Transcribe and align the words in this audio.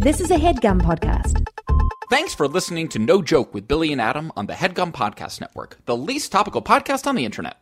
This 0.00 0.18
is 0.18 0.30
a 0.30 0.36
headgum 0.36 0.80
podcast. 0.80 1.46
Thanks 2.08 2.34
for 2.34 2.48
listening 2.48 2.88
to 2.88 2.98
No 2.98 3.20
Joke 3.20 3.52
with 3.52 3.68
Billy 3.68 3.92
and 3.92 4.00
Adam 4.00 4.32
on 4.34 4.46
the 4.46 4.54
Headgum 4.54 4.92
Podcast 4.92 5.42
Network, 5.42 5.76
the 5.84 5.94
least 5.94 6.32
topical 6.32 6.62
podcast 6.62 7.06
on 7.06 7.16
the 7.16 7.26
internet. 7.26 7.58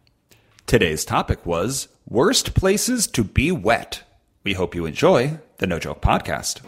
Today's 0.65 1.05
topic 1.05 1.45
was 1.45 1.89
worst 2.09 2.55
places 2.55 3.09
to 3.09 3.25
be 3.25 3.51
wet. 3.51 4.05
We 4.45 4.53
hope 4.53 4.77
you 4.77 4.87
enjoy 4.87 5.41
the 5.57 5.67
No 5.67 5.81
Joke 5.81 6.01
podcast. 6.01 6.63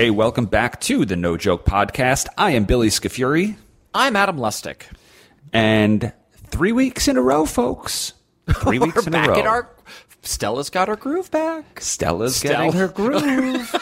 Okay, 0.00 0.08
welcome 0.10 0.46
back 0.46 0.80
to 0.80 1.04
the 1.04 1.14
No 1.14 1.36
Joke 1.36 1.66
podcast. 1.66 2.26
I 2.38 2.52
am 2.52 2.64
Billy 2.64 2.88
Scafuri, 2.88 3.56
I'm 3.92 4.16
Adam 4.16 4.38
Lustick. 4.38 4.88
and 5.52 6.14
three 6.46 6.72
weeks 6.72 7.06
in 7.06 7.18
a 7.18 7.20
row, 7.20 7.44
folks. 7.44 8.14
Three 8.50 8.78
weeks 8.78 8.96
We're 8.96 9.02
in 9.02 9.12
back 9.12 9.28
a 9.28 9.32
row. 9.32 9.42
our. 9.42 9.68
Stella's 10.22 10.70
got 10.70 10.88
her 10.88 10.96
groove 10.96 11.30
back. 11.30 11.82
Stella's 11.82 12.36
Stella. 12.36 12.72
getting 12.72 12.80
her 12.80 12.88
groove. 12.88 13.74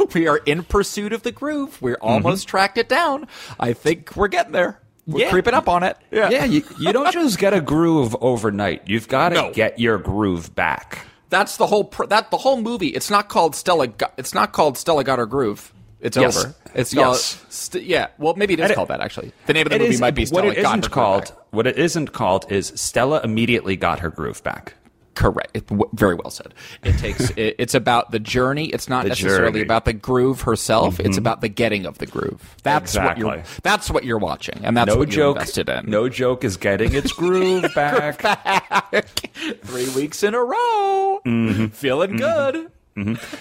We 0.14 0.28
are 0.28 0.38
in 0.38 0.62
pursuit 0.62 1.12
of 1.12 1.24
the 1.24 1.30
groove. 1.30 1.82
We're 1.82 1.96
mm-hmm. 1.96 2.06
almost 2.06 2.48
tracked 2.48 2.78
it 2.78 2.88
down. 2.88 3.28
I 3.60 3.74
think 3.74 4.16
we're 4.16 4.28
getting 4.28 4.52
there. 4.52 4.80
We're 5.06 5.26
Yeah. 5.26 5.30
creeping 5.30 5.52
up 5.52 5.68
on 5.68 5.82
it. 5.82 5.98
Yeah. 6.10 6.30
yeah, 6.30 6.46
you, 6.46 6.64
you 6.80 6.90
don't 6.90 7.12
just 7.12 7.38
get 7.38 7.52
a 7.52 7.60
groove 7.60 8.16
overnight. 8.22 8.88
You've 8.88 9.08
got 9.08 9.28
to 9.28 9.34
No. 9.34 9.52
get 9.52 9.78
your 9.78 9.98
groove 9.98 10.54
back. 10.54 11.06
That's 11.30 11.56
the 11.56 11.66
whole 11.66 11.84
pr- 11.84 12.06
that 12.06 12.30
the 12.30 12.36
whole 12.38 12.60
movie. 12.60 12.88
It's 12.88 13.10
not 13.10 13.28
called 13.28 13.54
Stella. 13.56 13.86
Got, 13.88 14.12
it's 14.16 14.34
not 14.34 14.52
called 14.52 14.78
Stella 14.78 15.04
got 15.04 15.18
her 15.18 15.26
groove. 15.26 15.72
It's 16.00 16.16
Yes. 16.16 16.36
over. 16.44 16.54
It's 16.74 16.92
called. 16.92 17.14
Yes. 17.16 17.44
St- 17.48 17.84
yeah. 17.84 18.08
Well, 18.18 18.34
maybe 18.36 18.52
it 18.54 18.60
is 18.60 18.64
And 18.64 18.72
it- 18.72 18.74
called 18.74 18.88
that 18.88 19.00
actually. 19.00 19.32
The 19.46 19.54
name 19.54 19.66
of 19.66 19.72
the 19.72 19.78
movie 19.78 19.94
is- 19.94 20.00
might 20.00 20.14
be 20.14 20.22
what 20.26 20.28
Stella 20.28 20.48
it 20.52 20.56
got 20.62 20.78
isn't 20.78 20.84
her 20.84 20.90
groove 20.90 20.92
called. 20.92 21.24
back. 21.24 21.32
What 21.50 21.66
it 21.66 21.78
isn't 21.78 22.12
called 22.12 22.46
is 22.52 22.72
Stella 22.76 23.20
immediately 23.24 23.76
got 23.76 24.00
her 24.00 24.10
groove 24.10 24.42
back. 24.42 24.74
Correct. 25.14 25.50
It, 25.54 25.66
w- 25.68 25.88
very 25.92 26.14
well 26.14 26.30
said. 26.30 26.54
It 26.82 26.98
takes. 26.98 27.30
it, 27.36 27.56
it's 27.58 27.74
about 27.74 28.10
the 28.10 28.18
journey. 28.18 28.66
It's 28.66 28.88
not 28.88 29.04
The 29.04 29.10
necessarily 29.10 29.52
journey. 29.52 29.62
about 29.62 29.84
the 29.84 29.92
groove 29.92 30.42
herself. 30.42 30.98
It's 31.00 31.16
about 31.16 31.40
the 31.40 31.48
getting 31.48 31.86
of 31.86 31.98
the 31.98 32.06
groove. 32.06 32.56
That's 32.62 32.96
what 32.96 33.16
you're. 33.18 33.42
That's 33.62 33.90
what 33.90 34.04
you're 34.04 34.18
watching, 34.18 34.60
and 34.64 34.76
that's 34.76 34.88
No 34.88 34.96
what 34.96 35.08
you're 35.12 35.26
joke. 35.26 35.36
invested 35.36 35.68
in. 35.68 35.88
No 35.90 36.08
joke 36.08 36.44
is 36.44 36.56
getting 36.56 36.94
its 36.94 37.12
groove 37.14 37.66
back. 37.74 38.20
Three 39.64 39.88
weeks 39.90 40.22
in 40.22 40.34
a 40.34 40.42
row. 40.42 41.20
Mm-hmm. 41.24 41.66
Feeling 41.68 42.16
good. 42.16 42.70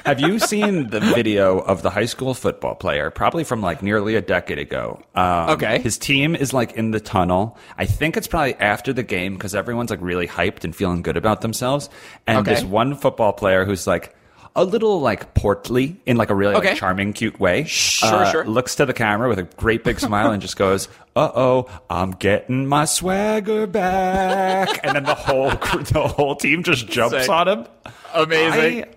Have 0.05 0.19
you 0.19 0.39
seen 0.39 0.89
the 0.89 0.99
video 0.99 1.59
of 1.59 1.83
the 1.83 1.91
high 1.91 2.05
school 2.05 2.33
football 2.33 2.73
player, 2.73 3.11
probably 3.11 3.43
from 3.43 3.61
like 3.61 3.83
nearly 3.83 4.15
a 4.15 4.21
decade 4.21 4.57
ago? 4.57 4.99
Um, 5.13 5.49
Okay. 5.51 5.79
His 5.79 5.97
team 5.97 6.35
is 6.35 6.53
like 6.53 6.71
in 6.73 6.89
the 6.91 6.99
tunnel. 6.99 7.57
I 7.77 7.85
think 7.85 8.17
it's 8.17 8.25
probably 8.27 8.55
after 8.55 8.93
the 8.93 9.03
game 9.03 9.35
because 9.35 9.53
everyone's 9.53 9.91
like 9.91 10.01
really 10.01 10.27
hyped 10.27 10.63
and 10.63 10.75
feeling 10.75 11.03
good 11.03 11.17
about 11.17 11.41
themselves. 11.41 11.89
And 12.25 12.39
Okay. 12.39 12.55
this 12.55 12.63
one 12.63 12.95
football 12.95 13.31
player 13.33 13.63
who's 13.63 13.85
like 13.85 14.15
a 14.55 14.63
little 14.63 15.01
like 15.01 15.33
portly 15.35 15.97
in 16.07 16.15
like 16.17 16.29
a 16.31 16.35
really 16.35 16.53
like, 16.55 16.75
charming, 16.75 17.13
cute 17.13 17.39
way. 17.39 17.61
Uh, 17.61 17.65
Sure, 17.65 18.25
sure. 18.27 18.45
Looks 18.45 18.75
to 18.75 18.85
the 18.87 18.93
camera 18.93 19.29
with 19.29 19.37
a 19.39 19.43
great 19.43 19.83
big 19.83 19.99
smile 19.99 20.31
and 20.31 20.41
just 20.41 20.57
goes, 20.57 20.87
"Uh 21.15 21.29
oh, 21.33 21.69
I'm 21.89 22.11
getting 22.11 22.65
my 22.67 22.85
swagger 22.85 23.65
back." 23.67 24.79
and 24.83 24.95
then 24.95 25.03
the 25.05 25.15
whole 25.15 25.49
the 25.91 26.07
whole 26.07 26.35
team 26.35 26.61
just 26.63 26.87
jumps 26.87 27.15
Sick. 27.17 27.29
on 27.29 27.47
him. 27.47 27.67
Amazing. 28.15 28.83
I- 28.83 28.87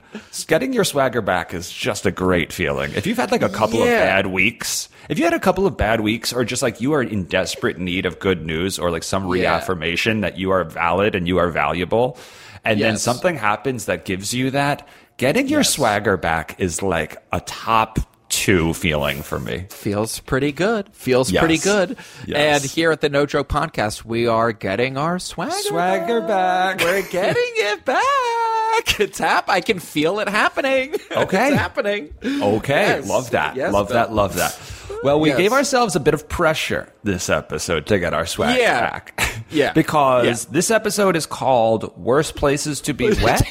getting 0.46 0.72
your 0.72 0.84
swagger 0.84 1.22
back 1.22 1.54
is 1.54 1.70
just 1.70 2.06
a 2.06 2.10
great 2.10 2.52
feeling. 2.52 2.92
If 2.94 3.06
you've 3.06 3.18
had 3.18 3.32
like 3.32 3.42
a 3.42 3.48
couple 3.48 3.80
of 3.80 3.86
bad 3.86 4.26
weeks, 4.26 4.88
if 5.08 5.18
you 5.18 5.24
had 5.24 5.34
a 5.34 5.40
couple 5.40 5.66
of 5.66 5.76
bad 5.76 6.00
weeks, 6.00 6.32
or 6.32 6.44
just 6.44 6.62
like 6.62 6.80
you 6.80 6.92
are 6.92 7.02
in 7.02 7.24
desperate 7.24 7.78
need 7.78 8.06
of 8.06 8.18
good 8.18 8.44
news 8.44 8.78
or 8.78 8.90
like 8.90 9.02
some 9.02 9.26
reaffirmation 9.26 10.20
that 10.20 10.38
you 10.38 10.50
are 10.50 10.64
valid 10.64 11.14
and 11.14 11.26
you 11.28 11.38
are 11.38 11.50
valuable, 11.50 12.18
and 12.64 12.80
then 12.80 12.96
something 12.96 13.36
happens 13.36 13.84
that 13.86 14.04
gives 14.04 14.34
you 14.34 14.50
that, 14.50 14.86
getting 15.16 15.48
your 15.48 15.62
swagger 15.62 16.16
back 16.16 16.58
is 16.58 16.82
like 16.82 17.16
a 17.32 17.40
top 17.40 17.98
two 18.28 18.74
feeling 18.74 19.22
for 19.22 19.38
me. 19.38 19.66
Feels 19.70 20.20
pretty 20.20 20.52
good. 20.52 20.88
Feels 20.94 21.30
Yes. 21.30 21.40
pretty 21.40 21.58
good. 21.58 21.96
Yes. 22.26 22.62
And 22.62 22.70
here 22.70 22.90
at 22.90 23.00
the 23.00 23.08
No 23.08 23.26
Joke 23.26 23.48
Podcast, 23.48 24.04
we 24.04 24.26
are 24.26 24.52
getting 24.52 24.96
our 24.96 25.18
swagger. 25.18 25.52
Swagger 25.52 26.20
back. 26.22 26.80
We're 26.80 27.02
getting 27.10 27.42
it 27.56 27.84
back. 27.84 29.00
It's 29.00 29.18
hap- 29.18 29.48
I 29.48 29.60
can 29.60 29.78
feel 29.78 30.18
it 30.20 30.28
happening. 30.28 30.94
Okay. 31.16 31.48
it's 31.48 31.56
happening. 31.56 32.12
Okay, 32.24 32.74
Yes. 32.98 33.08
love 33.08 33.30
that. 33.30 33.56
Yes, 33.56 33.72
love 33.72 33.88
Bill. 33.88 33.94
that. 33.96 34.12
Love 34.12 34.36
that. 34.36 34.58
Well, 35.02 35.18
we 35.20 35.30
Yes. 35.30 35.38
gave 35.38 35.52
ourselves 35.52 35.96
a 35.96 36.00
bit 36.00 36.12
of 36.14 36.28
pressure 36.28 36.92
this 37.04 37.30
episode 37.30 37.86
to 37.86 37.98
get 37.98 38.12
our 38.12 38.26
swag 38.26 38.58
Yeah. 38.58 38.80
back. 38.80 39.20
Yeah. 39.50 39.72
because 39.72 40.26
Yeah. 40.44 40.50
this 40.52 40.70
episode 40.70 41.16
is 41.16 41.24
called 41.24 41.96
Worst 41.96 42.34
Places 42.36 42.80
to 42.82 42.92
Be 42.94 43.12
Wet. 43.22 43.42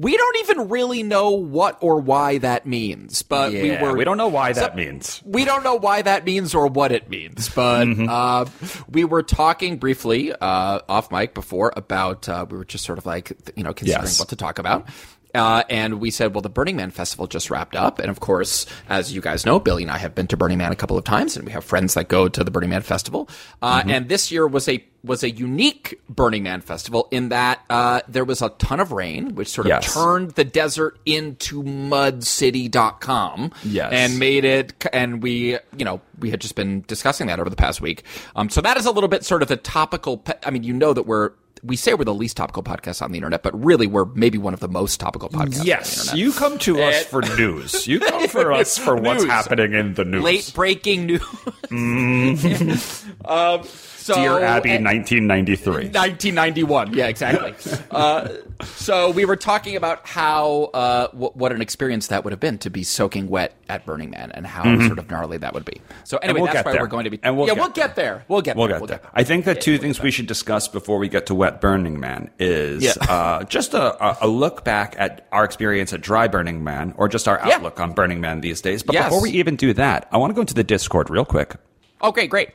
We 0.00 0.16
don't 0.16 0.36
even 0.38 0.68
really 0.68 1.02
know 1.02 1.30
what 1.30 1.76
or 1.80 1.98
why 2.00 2.38
that 2.38 2.66
means, 2.66 3.22
but 3.22 3.50
we 3.52 3.70
Yeah, 3.72 3.82
were. 3.82 3.94
we 3.96 4.04
don't 4.04 4.16
know 4.16 4.28
why 4.28 4.52
So- 4.52 4.60
that 4.60 4.76
means. 4.76 5.20
We 5.24 5.44
don't 5.44 5.64
know 5.64 5.74
why 5.74 6.02
that 6.02 6.24
means 6.24 6.54
or 6.54 6.68
what 6.68 6.92
it 6.92 7.10
means, 7.10 7.48
but 7.48 7.84
Mm-hmm. 7.86 8.06
uh, 8.08 8.44
we 8.88 9.04
were 9.04 9.22
talking 9.22 9.76
briefly 9.76 10.32
uh, 10.32 10.80
off 10.88 11.10
mic 11.10 11.34
before 11.34 11.72
about 11.76 12.28
uh, 12.28 12.46
we 12.48 12.56
were 12.56 12.64
just 12.64 12.84
sort 12.84 12.98
of 12.98 13.06
like 13.06 13.32
you 13.56 13.64
know 13.64 13.72
considering 13.74 14.04
Yes. 14.04 14.18
what 14.20 14.28
to 14.28 14.36
talk 14.36 14.58
about. 14.58 14.86
Uh, 15.34 15.62
and 15.68 16.00
we 16.00 16.10
said, 16.10 16.34
well, 16.34 16.40
the 16.40 16.48
Burning 16.48 16.74
Man 16.74 16.90
festival 16.90 17.26
just 17.26 17.50
wrapped 17.50 17.76
up, 17.76 17.98
and 17.98 18.08
of 18.08 18.18
course, 18.18 18.64
as 18.88 19.12
you 19.12 19.20
guys 19.20 19.44
know, 19.44 19.60
Billy 19.60 19.82
and 19.82 19.92
I 19.92 19.98
have 19.98 20.14
been 20.14 20.26
to 20.28 20.38
Burning 20.38 20.56
Man 20.56 20.72
a 20.72 20.76
couple 20.76 20.96
of 20.96 21.04
times, 21.04 21.36
and 21.36 21.44
we 21.44 21.52
have 21.52 21.64
friends 21.64 21.92
that 21.94 22.08
go 22.08 22.28
to 22.30 22.42
the 22.42 22.50
Burning 22.50 22.70
Man 22.70 22.80
festival. 22.80 23.28
Uh, 23.60 23.80
Mm-hmm. 23.80 23.90
And 23.90 24.08
this 24.08 24.32
year 24.32 24.46
was 24.46 24.68
a 24.70 24.82
was 25.08 25.24
a 25.24 25.30
unique 25.30 26.00
Burning 26.08 26.42
Man 26.44 26.60
festival 26.60 27.08
in 27.10 27.30
that 27.30 27.60
uh, 27.70 28.00
there 28.06 28.24
was 28.24 28.42
a 28.42 28.50
ton 28.50 28.78
of 28.78 28.92
rain, 28.92 29.34
which 29.34 29.48
sort 29.48 29.66
of 29.66 29.70
Yes. 29.70 29.92
turned 29.92 30.30
the 30.32 30.44
desert 30.44 30.98
into 31.06 31.62
mudcity.com 31.64 33.52
Yes. 33.64 33.92
and 33.92 34.18
made 34.18 34.44
it 34.44 34.86
and 34.92 35.22
we 35.22 35.58
you 35.76 35.84
know 35.84 36.00
we 36.18 36.30
had 36.30 36.40
just 36.40 36.54
been 36.54 36.82
discussing 36.86 37.26
that 37.28 37.40
over 37.40 37.50
the 37.50 37.56
past 37.56 37.80
week 37.80 38.04
um 38.36 38.48
so 38.50 38.60
that 38.60 38.76
is 38.76 38.86
a 38.86 38.90
little 38.90 39.08
bit 39.08 39.24
sort 39.24 39.42
of 39.42 39.48
the 39.48 39.56
topical 39.56 40.18
pe- 40.18 40.34
i 40.44 40.50
mean 40.50 40.62
you 40.62 40.72
know 40.72 40.92
that 40.92 41.04
we're 41.04 41.32
we 41.64 41.74
say 41.76 41.92
we're 41.94 42.04
the 42.04 42.14
least 42.14 42.36
topical 42.36 42.62
podcast 42.62 43.02
on 43.02 43.10
the 43.10 43.18
internet 43.18 43.42
but 43.42 43.52
really 43.64 43.86
we're 43.86 44.04
maybe 44.14 44.38
one 44.38 44.54
of 44.54 44.60
the 44.60 44.68
most 44.68 45.00
topical 45.00 45.28
podcasts 45.28 45.42
on 45.44 45.50
the 45.60 45.64
Yes, 45.64 46.14
you 46.14 46.32
come 46.32 46.56
to 46.58 46.80
us 46.82 47.04
for 47.04 47.20
news. 47.36 47.86
You 47.88 47.98
come 48.10 48.28
for 48.28 48.52
us 48.52 48.78
for 48.78 48.94
what's 48.96 49.22
News. 49.24 49.30
happening 49.32 49.72
in 49.74 49.94
the 49.94 50.04
news. 50.04 50.22
late 50.22 50.52
breaking 50.54 51.06
news 51.06 51.22
um 53.24 53.62
so 54.08 54.14
Dear 54.14 54.42
Abby, 54.42 54.70
and- 54.70 54.84
1993. 54.84 55.72
1991. 55.90 56.94
Yeah, 56.94 57.06
exactly. 57.08 57.54
uh, 57.90 58.28
so 58.64 59.10
we 59.10 59.24
were 59.24 59.36
talking 59.36 59.76
about 59.76 60.06
how 60.06 60.70
uh, 60.74 61.06
w- 61.08 61.30
what 61.34 61.52
an 61.52 61.60
experience 61.62 62.08
that 62.08 62.24
would 62.24 62.32
have 62.32 62.40
been 62.40 62.58
to 62.58 62.70
be 62.70 62.82
soaking 62.82 63.28
wet 63.28 63.54
at 63.68 63.84
Burning 63.84 64.10
Man, 64.10 64.30
and 64.32 64.46
how 64.46 64.64
sort 64.86 64.98
of 64.98 65.10
gnarly 65.10 65.36
that 65.38 65.52
would 65.54 65.64
be. 65.64 65.80
So 66.04 66.16
anyway, 66.18 66.38
Mm-hmm. 66.38 66.42
we'll 66.44 66.52
that's 66.52 66.64
why 66.66 66.72
there. 66.72 66.80
we're 66.80 66.86
going 66.88 67.04
to 67.04 67.10
be. 67.10 67.20
And 67.22 67.36
we'll 67.36 67.46
yeah, 67.46 67.54
get 67.54 67.60
we'll 67.60 67.70
get 67.72 67.96
there. 67.96 68.24
We'll 68.28 68.40
get 68.40 68.56
We'll 68.56 68.66
there. 68.68 68.80
get 68.80 68.88
there. 68.88 69.00
I 69.14 69.24
think 69.24 69.44
that 69.44 69.60
two 69.60 69.78
things 69.78 70.00
we 70.00 70.10
should 70.10 70.26
discuss 70.26 70.68
before 70.68 70.98
we 70.98 71.08
get 71.08 71.26
to 71.26 71.34
Wet 71.34 71.60
Burning 71.60 72.00
Man 72.00 72.30
is 72.38 72.82
Yeah. 72.82 72.92
uh, 73.08 73.44
just 73.44 73.74
a, 73.74 74.24
a- 74.24 74.26
look 74.28 74.64
back 74.64 74.94
at 74.98 75.26
our 75.32 75.44
experience 75.44 75.92
at 75.92 76.00
Dry 76.00 76.28
Burning 76.28 76.64
Man, 76.64 76.94
or 76.96 77.08
just 77.08 77.28
our 77.28 77.40
Yeah. 77.46 77.56
outlook 77.56 77.78
on 77.80 77.92
Burning 77.92 78.20
Man 78.20 78.40
these 78.40 78.60
days. 78.60 78.82
But 78.82 78.94
Yes. 78.94 79.04
before 79.06 79.22
we 79.22 79.30
even 79.32 79.56
do 79.56 79.74
that, 79.74 80.08
I 80.10 80.16
want 80.16 80.30
to 80.30 80.34
go 80.34 80.40
into 80.40 80.54
the 80.54 80.64
Discord 80.64 81.10
real 81.10 81.24
quick. 81.26 81.54
Okay, 82.02 82.26
great. 82.26 82.50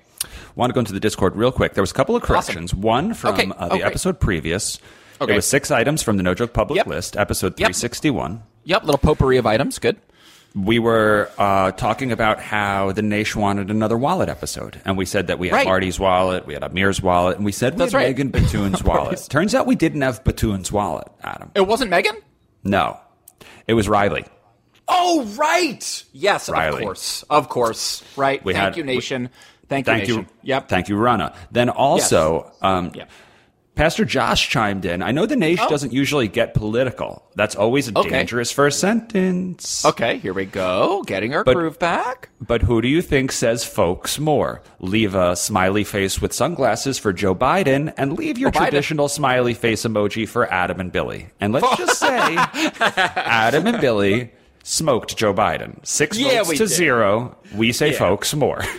Want 0.56 0.70
to 0.70 0.74
go 0.74 0.80
into 0.80 0.94
the 0.94 1.00
Discord 1.00 1.36
real 1.36 1.52
quick. 1.52 1.74
There 1.74 1.82
was 1.82 1.92
a 1.92 1.96
couple 1.96 2.16
of 2.16 2.24
corrections. 2.24 2.74
One 2.74 3.14
from 3.14 3.34
Okay. 3.36 3.52
uh, 3.58 3.64
the 3.70 3.76
great. 3.78 3.84
episode 3.84 4.20
previous. 4.20 4.80
Okay. 5.22 5.34
It 5.34 5.36
was 5.36 5.46
six 5.48 5.72
items 5.72 6.04
from 6.04 6.18
the 6.18 6.24
No 6.24 6.34
Joke 6.34 6.54
public 6.54 6.78
Yep. 6.78 6.88
list, 6.88 7.18
episode 7.18 7.56
361. 7.56 8.44
Yep, 8.66 8.84
little 8.84 8.98
potpourri 8.98 9.38
of 9.38 9.46
items. 9.46 9.80
Good. 9.80 9.98
We 10.56 10.78
were 10.78 11.32
uh, 11.40 11.72
talking 11.72 12.12
about 12.12 12.40
how 12.40 12.92
the 12.92 13.02
Nation 13.02 13.42
wanted 13.42 13.72
another 13.72 13.98
wallet 13.98 14.30
episode, 14.30 14.80
and 14.86 14.96
we 14.98 15.06
said 15.06 15.28
that 15.28 15.40
we 15.40 15.50
had 15.50 15.56
Right. 15.56 15.66
Marty's 15.66 16.00
wallet, 16.00 16.46
we 16.46 16.54
had 16.54 16.64
Amir's 16.64 17.02
wallet, 17.02 17.38
and 17.38 17.46
we 17.46 17.52
said 17.52 17.74
we 17.74 17.80
That's 17.80 17.92
had 17.94 17.98
right. 17.98 18.08
Megan 18.10 18.32
Batoon's 18.32 18.84
wallet. 18.84 19.26
Turns 19.30 19.56
out 19.56 19.66
we 19.66 19.76
didn't 19.76 20.02
have 20.02 20.24
Batoon's 20.24 20.72
wallet, 20.72 21.08
Adam. 21.24 21.50
It 21.56 21.66
wasn't 21.68 21.90
Megan. 21.90 22.16
No, 22.64 23.00
it 23.66 23.74
was 23.74 23.90
Riley. 23.90 24.26
Oh, 24.88 25.24
right. 25.38 26.04
Yes, 26.12 26.50
Riley. 26.50 26.82
of 26.82 26.84
course, 26.84 27.24
of 27.30 27.50
course. 27.50 28.04
Right. 28.16 28.44
We 28.46 28.54
Thank 28.54 28.64
had- 28.64 28.78
you, 28.78 28.84
nation. 28.84 29.30
Thank 29.74 29.88
you, 29.88 29.94
Thank 29.94 30.08
nation. 30.08 30.22
you. 30.22 30.28
Yep. 30.44 30.70
Thank 30.70 30.90
you, 30.90 30.96
Rana. 30.98 31.34
Then 31.52 31.70
also, 31.70 32.52
um, 32.62 32.92
Yep. 32.94 33.10
Pastor 33.76 34.06
Josh 34.06 34.50
chimed 34.50 34.86
in. 34.86 35.02
I 35.02 35.12
know 35.12 35.26
the 35.26 35.36
nation 35.36 35.66
Oh. 35.66 35.70
doesn't 35.70 35.92
usually 35.92 36.28
get 36.28 36.54
political. 36.54 37.24
That's 37.36 37.56
always 37.56 37.88
a 37.90 37.98
Okay. 37.98 38.08
dangerous 38.12 38.52
first 38.52 38.80
sentence. 38.80 39.84
Okay, 39.84 40.20
here 40.20 40.32
we 40.34 40.46
go. 40.46 41.02
Getting 41.08 41.34
our 41.34 41.44
But- 41.44 41.56
groove 41.56 41.80
back. 41.80 42.30
But 42.40 42.62
who 42.62 42.84
do 42.84 42.88
you 42.88 43.02
think 43.02 43.32
says 43.32 43.64
folks 43.66 44.20
more? 44.20 44.62
Leave 44.80 45.16
a 45.16 45.36
smiley 45.36 45.84
face 45.84 46.22
with 46.22 46.34
sunglasses 46.34 47.00
for 47.00 47.12
Joe 47.14 47.34
Biden 47.34 47.92
and 47.98 48.16
leave 48.16 48.38
your 48.38 48.50
Oh, 48.50 48.52
Biden. 48.52 48.58
traditional 48.70 49.08
smiley 49.08 49.56
face 49.56 49.82
emoji 49.88 50.30
for 50.30 50.54
Adam 50.54 50.80
and 50.80 50.92
Billy. 50.92 51.30
And 51.42 51.52
let's 51.52 51.66
just 51.78 51.98
say 52.00 52.38
Adam 52.80 53.66
and 53.66 53.82
Billy 53.82 54.32
smoked 54.62 55.18
Joe 55.18 55.34
Biden. 55.34 55.78
Six 55.84 56.18
Yeah, 56.20 56.44
votes 56.44 56.50
to 56.52 56.58
did. 56.58 56.68
zero. 56.70 57.38
We 57.56 57.72
say 57.72 57.92
Yeah. 57.92 57.98
folks 57.98 58.36
more. 58.36 58.62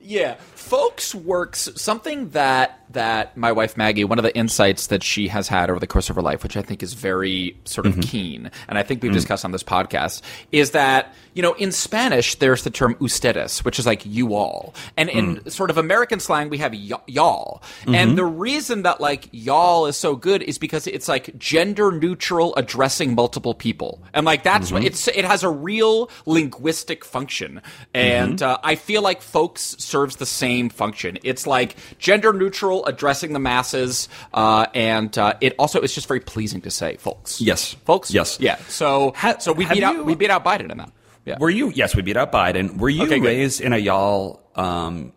Yeah, 0.00 0.34
folks 0.54 1.14
works 1.14 1.68
something 1.76 2.30
that 2.30 2.79
that 2.92 3.36
my 3.36 3.52
wife 3.52 3.76
Maggie, 3.76 4.04
one 4.04 4.18
of 4.18 4.22
the 4.24 4.36
insights 4.36 4.88
that 4.88 5.02
she 5.02 5.28
has 5.28 5.48
had 5.48 5.70
over 5.70 5.78
the 5.78 5.86
course 5.86 6.10
of 6.10 6.16
her 6.16 6.22
life, 6.22 6.42
which 6.42 6.56
I 6.56 6.62
think 6.62 6.82
is 6.82 6.94
very 6.94 7.56
sort 7.64 7.86
of 7.86 7.92
mm-hmm. 7.92 8.00
keen, 8.00 8.50
and 8.68 8.78
I 8.78 8.82
think 8.82 9.02
we've 9.02 9.12
mm. 9.12 9.14
discussed 9.14 9.44
on 9.44 9.52
this 9.52 9.62
podcast, 9.62 10.22
is 10.52 10.72
that 10.72 11.14
you 11.34 11.42
know 11.42 11.52
in 11.54 11.72
Spanish 11.72 12.34
there's 12.36 12.64
the 12.64 12.70
term 12.70 12.96
ustedes, 13.00 13.64
which 13.64 13.78
is 13.78 13.86
like 13.86 14.04
you 14.04 14.34
all, 14.34 14.74
and 14.96 15.08
in 15.08 15.36
mm. 15.36 15.50
sort 15.50 15.70
of 15.70 15.78
American 15.78 16.20
slang 16.20 16.48
we 16.50 16.58
have 16.58 16.72
y- 16.72 17.00
y'all, 17.06 17.62
and 17.86 17.94
mm-hmm. 17.94 18.14
the 18.16 18.24
reason 18.24 18.82
that 18.82 19.00
like 19.00 19.28
y'all 19.32 19.86
is 19.86 19.96
so 19.96 20.16
good 20.16 20.42
is 20.42 20.58
because 20.58 20.86
it's 20.86 21.08
like 21.08 21.36
gender 21.38 21.92
neutral 21.92 22.54
addressing 22.56 23.14
multiple 23.14 23.54
people, 23.54 24.02
and 24.12 24.26
like 24.26 24.42
that's 24.42 24.66
mm-hmm. 24.66 24.74
what 24.74 24.84
it's 24.84 25.06
it 25.08 25.24
has 25.24 25.42
a 25.42 25.50
real 25.50 26.10
linguistic 26.26 27.04
function, 27.04 27.62
and 27.94 28.42
uh, 28.42 28.58
I 28.62 28.74
feel 28.74 29.02
like 29.02 29.22
folks 29.22 29.76
serves 29.78 30.16
the 30.16 30.26
same 30.26 30.68
function. 30.68 31.18
It's 31.22 31.46
like 31.46 31.76
gender 31.98 32.32
neutral, 32.32 32.79
addressing 32.84 33.32
the 33.32 33.38
masses, 33.38 34.08
uh, 34.34 34.66
and 34.74 35.16
uh, 35.18 35.34
it 35.40 35.54
also 35.58 35.80
is 35.80 35.94
just 35.94 36.06
very 36.08 36.20
pleasing 36.20 36.60
to 36.62 36.70
say, 36.70 36.96
folks. 36.96 37.40
Yes. 37.40 37.74
folks. 37.84 38.10
Yes. 38.12 38.38
yeah. 38.40 38.56
So 38.68 39.12
Ha- 39.16 39.38
so 39.38 39.52
we 39.52 39.66
beat 39.66 39.78
you- 39.78 39.84
out 39.84 40.04
we 40.04 40.14
beat 40.14 40.30
out 40.30 40.44
Biden 40.44 40.70
in 40.70 40.78
that. 40.78 40.92
Yeah. 41.24 41.36
Were 41.38 41.50
you? 41.50 41.70
Yes, 41.70 41.94
we 41.94 42.02
beat 42.02 42.16
out 42.16 42.32
Biden. 42.32 42.78
Were 42.78 42.88
you 42.88 43.02
Okay, 43.04 43.20
raised 43.20 43.60
in 43.60 43.72
a 43.72 43.78
y'all 43.78 44.40
um, 44.56 45.12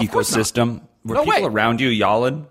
ecosystem? 0.00 0.80
Were 1.04 1.16
No 1.16 1.24
people 1.24 1.42
way. 1.42 1.46
around 1.48 1.80
you 1.80 1.88
y'alling? 1.88 2.46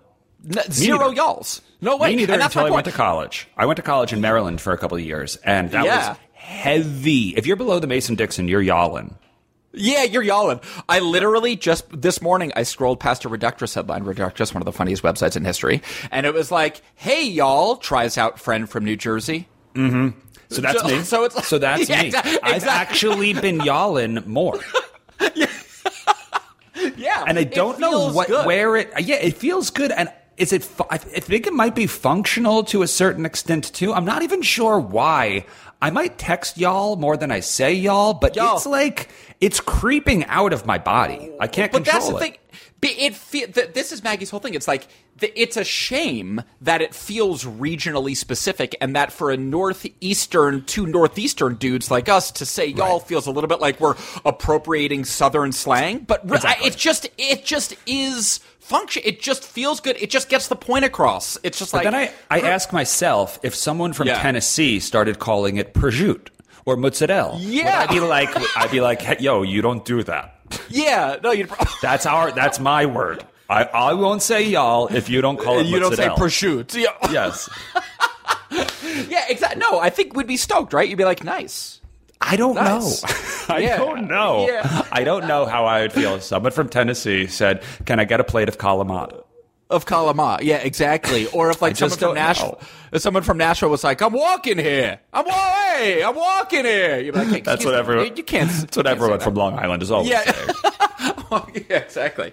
Zero 0.70 0.98
neither. 0.98 1.14
y'alls. 1.16 1.62
No 1.80 1.96
way. 1.96 2.10
Me 2.10 2.16
neither 2.16 2.34
and 2.34 2.42
until 2.42 2.64
I 2.66 2.70
went 2.70 2.84
to 2.86 2.92
college. 2.92 3.48
I 3.56 3.66
went 3.66 3.76
to 3.76 3.82
college 3.82 4.12
in 4.12 4.20
Maryland 4.20 4.60
for 4.60 4.72
a 4.72 4.78
couple 4.78 4.96
of 4.96 5.04
years, 5.04 5.36
and 5.44 5.70
that 5.72 5.84
Yeah. 5.84 6.08
was 6.10 6.18
heavy. 6.32 7.34
If 7.36 7.46
you're 7.46 7.56
below 7.56 7.78
the 7.78 7.86
Mason 7.86 8.14
Dixon, 8.14 8.48
you're 8.48 8.62
y'alling. 8.62 9.16
Yeah, 9.74 10.02
you're 10.04 10.22
yawling. 10.22 10.60
I 10.88 10.98
literally 11.00 11.56
just 11.56 11.86
this 11.92 12.20
morning 12.20 12.52
I 12.54 12.62
scrolled 12.62 13.00
past 13.00 13.24
a 13.24 13.28
Reductress 13.30 13.74
headline. 13.74 14.04
Reductress, 14.04 14.52
one 14.52 14.60
of 14.60 14.66
the 14.66 14.72
funniest 14.72 15.02
websites 15.02 15.36
in 15.36 15.44
history, 15.44 15.80
and 16.10 16.26
it 16.26 16.34
was 16.34 16.50
like, 16.50 16.82
"Hey, 16.94 17.24
y'all!" 17.24 17.76
Tries 17.76 18.18
out 18.18 18.38
friend 18.38 18.68
from 18.68 18.84
New 18.84 18.96
Jersey. 18.96 19.48
Mm-hmm. 19.74 20.18
So 20.50 20.60
that's 20.60 20.84
me. 20.84 21.02
so 21.04 21.24
it's- 21.24 21.46
so 21.48 21.58
that's 21.58 21.88
Yeah, 21.88 22.02
me. 22.02 22.10
exa- 22.12 22.38
I've 22.42 22.64
actually 22.64 23.32
been 23.32 23.60
y'alling 23.60 24.22
more, 24.26 24.60
Yeah, 25.34 25.46
yeah, 26.96 27.24
and 27.26 27.38
I 27.38 27.44
don't 27.44 27.78
know 27.78 28.12
what 28.12 28.28
good. 28.28 28.46
where 28.46 28.76
it. 28.76 28.92
Yeah, 29.00 29.16
it 29.16 29.36
feels 29.36 29.70
good, 29.70 29.90
and 29.92 30.10
is 30.36 30.52
it? 30.52 30.68
I 30.90 30.98
think 30.98 31.46
it 31.46 31.52
might 31.52 31.74
be 31.74 31.86
functional 31.86 32.64
to 32.64 32.82
a 32.82 32.88
certain 32.88 33.24
extent 33.24 33.72
too. 33.72 33.92
I'm 33.92 34.04
not 34.04 34.22
even 34.22 34.42
sure 34.42 34.78
why. 34.78 35.46
I 35.82 35.90
might 35.90 36.16
text 36.16 36.56
y'all 36.56 36.94
more 36.96 37.16
than 37.16 37.30
I 37.32 37.40
say 37.40 37.74
y'all, 37.74 38.14
but 38.14 38.36
Y'all. 38.36 38.56
it's 38.56 38.66
like 38.66 39.08
it's 39.40 39.60
creeping 39.60 40.24
out 40.26 40.52
of 40.52 40.64
my 40.64 40.78
body. 40.78 41.30
I 41.40 41.48
can't 41.48 41.72
But 41.72 41.84
control 41.84 42.00
that's 42.00 42.08
the 42.08 42.16
it. 42.16 42.20
thing. 42.20 42.36
It 42.82 43.14
fe- 43.14 43.46
th- 43.46 43.74
this 43.74 43.92
is 43.92 44.02
Maggie's 44.02 44.30
whole 44.30 44.40
thing. 44.40 44.54
It's 44.54 44.66
like 44.66 44.88
it's 45.20 45.56
a 45.56 45.62
shame 45.62 46.42
that 46.62 46.82
it 46.82 46.94
feels 46.94 47.44
regionally 47.44 48.16
specific, 48.16 48.74
and 48.80 48.96
that 48.96 49.12
for 49.12 49.30
a 49.30 49.36
northeastern, 49.36 50.64
two 50.64 50.86
northeastern 50.86 51.54
dudes 51.56 51.90
like 51.90 52.08
us 52.08 52.32
to 52.32 52.46
say 52.46 52.66
y'all 52.66 52.98
feels 52.98 53.26
a 53.26 53.30
little 53.30 53.48
bit 53.48 53.60
like 53.60 53.78
we're 53.80 53.94
appropriating 54.24 55.04
Southern 55.04 55.52
slang. 55.52 56.00
But 56.00 56.22
Exactly. 56.24 56.66
It 56.66 56.76
just 56.76 57.08
it 57.18 57.44
just 57.44 57.76
is 57.86 58.38
function. 58.58 59.02
It 59.04 59.20
just 59.20 59.44
feels 59.44 59.78
good. 59.80 59.96
It 60.00 60.10
just 60.10 60.28
gets 60.28 60.48
the 60.48 60.56
point 60.56 60.84
across. 60.84 61.38
It's 61.44 61.58
just 61.58 61.72
like 61.72 61.84
Then 61.84 61.94
I, 61.94 62.10
I 62.30 62.40
ask 62.40 62.72
myself 62.72 63.38
if 63.42 63.54
someone 63.54 63.92
from 63.92 64.08
Yeah. 64.08 64.20
Tennessee 64.20 64.80
started 64.80 65.18
calling 65.20 65.56
it 65.56 65.72
prosciutto 65.74 66.28
or 66.64 66.76
mozzarella. 66.76 67.38
Yeah. 67.38 67.80
I'd 67.80 67.90
be 67.90 68.00
like, 68.00 68.30
I'd 68.56 68.70
be 68.70 68.80
like, 68.80 69.02
hey, 69.02 69.16
yo, 69.20 69.42
you 69.42 69.62
don't 69.62 69.84
do 69.84 70.02
that. 70.04 70.38
yeah, 70.68 71.16
no, 71.22 71.30
you 71.32 71.46
That's 71.82 72.06
our, 72.06 72.32
that's 72.32 72.58
my 72.60 72.86
word. 72.86 73.24
I, 73.50 73.64
I 73.64 73.92
won't 73.94 74.22
say 74.22 74.44
y'all 74.46 74.86
if 74.88 75.08
you 75.10 75.20
don't 75.20 75.38
call 75.38 75.58
it 75.58 75.66
you 75.66 75.78
don't 75.78 75.94
say 75.94 76.08
prosciutto. 76.08 76.74
Yeah. 76.74 76.92
Yes. 77.12 77.48
Yeah, 79.08 79.24
exactly. 79.28 79.60
No, 79.60 79.78
I 79.80 79.88
think 79.90 80.14
we'd 80.14 80.26
be 80.26 80.36
stoked, 80.36 80.72
right? 80.72 80.88
You'd 80.88 80.98
be 80.98 81.04
like, 81.04 81.24
nice. 81.24 81.80
I 82.20 82.36
don't 82.36 82.54
Nice. 82.54 83.02
know. 83.02 83.54
I 83.54 83.58
Yeah. 83.58 83.76
don't 83.78 84.06
know. 84.08 84.46
Yeah. 84.46 84.86
I 84.92 85.04
don't 85.04 85.26
know 85.26 85.44
how 85.46 85.64
I 85.66 85.82
would 85.82 85.92
feel 85.92 86.14
if 86.16 86.22
someone 86.22 86.52
from 86.52 86.68
Tennessee 86.68 87.26
said, 87.26 87.62
can 87.86 87.98
I 87.98 88.04
get 88.04 88.20
a 88.20 88.24
plate 88.24 88.48
of 88.48 88.58
calamata? 88.58 89.21
Of 89.72 89.86
Kalama. 89.86 90.38
Yeah, 90.42 90.58
exactly. 90.58 91.26
Or 91.28 91.50
if 91.50 91.60
like 91.62 91.76
someone 91.76 91.98
from 91.98 92.14
Nashville, 92.14 92.60
if 92.92 93.02
someone 93.02 93.22
from 93.24 93.38
Nashville 93.38 93.70
was 93.70 93.82
like, 93.82 94.00
"I'm 94.00 94.12
walking 94.12 94.58
here. 94.58 95.00
I'm 95.12 95.24
hey, 95.26 96.02
I'm 96.04 96.14
walking 96.14 96.64
here." 96.64 97.00
You'd 97.00 97.14
be 97.14 97.24
like, 97.24 97.44
That's 97.44 97.64
what 97.64 97.74
everyone. 97.74 98.16
You, 98.16 98.22
can't. 98.22 98.50
That's 98.50 98.76
what 98.76 98.86
everyone 98.86 99.20
from 99.20 99.34
Long 99.34 99.58
Island 99.58 99.82
is 99.82 99.90
always 99.90 100.10
Yeah. 100.10 100.22
saying. 100.30 101.64
yeah, 101.70 101.78
exactly. 101.78 102.32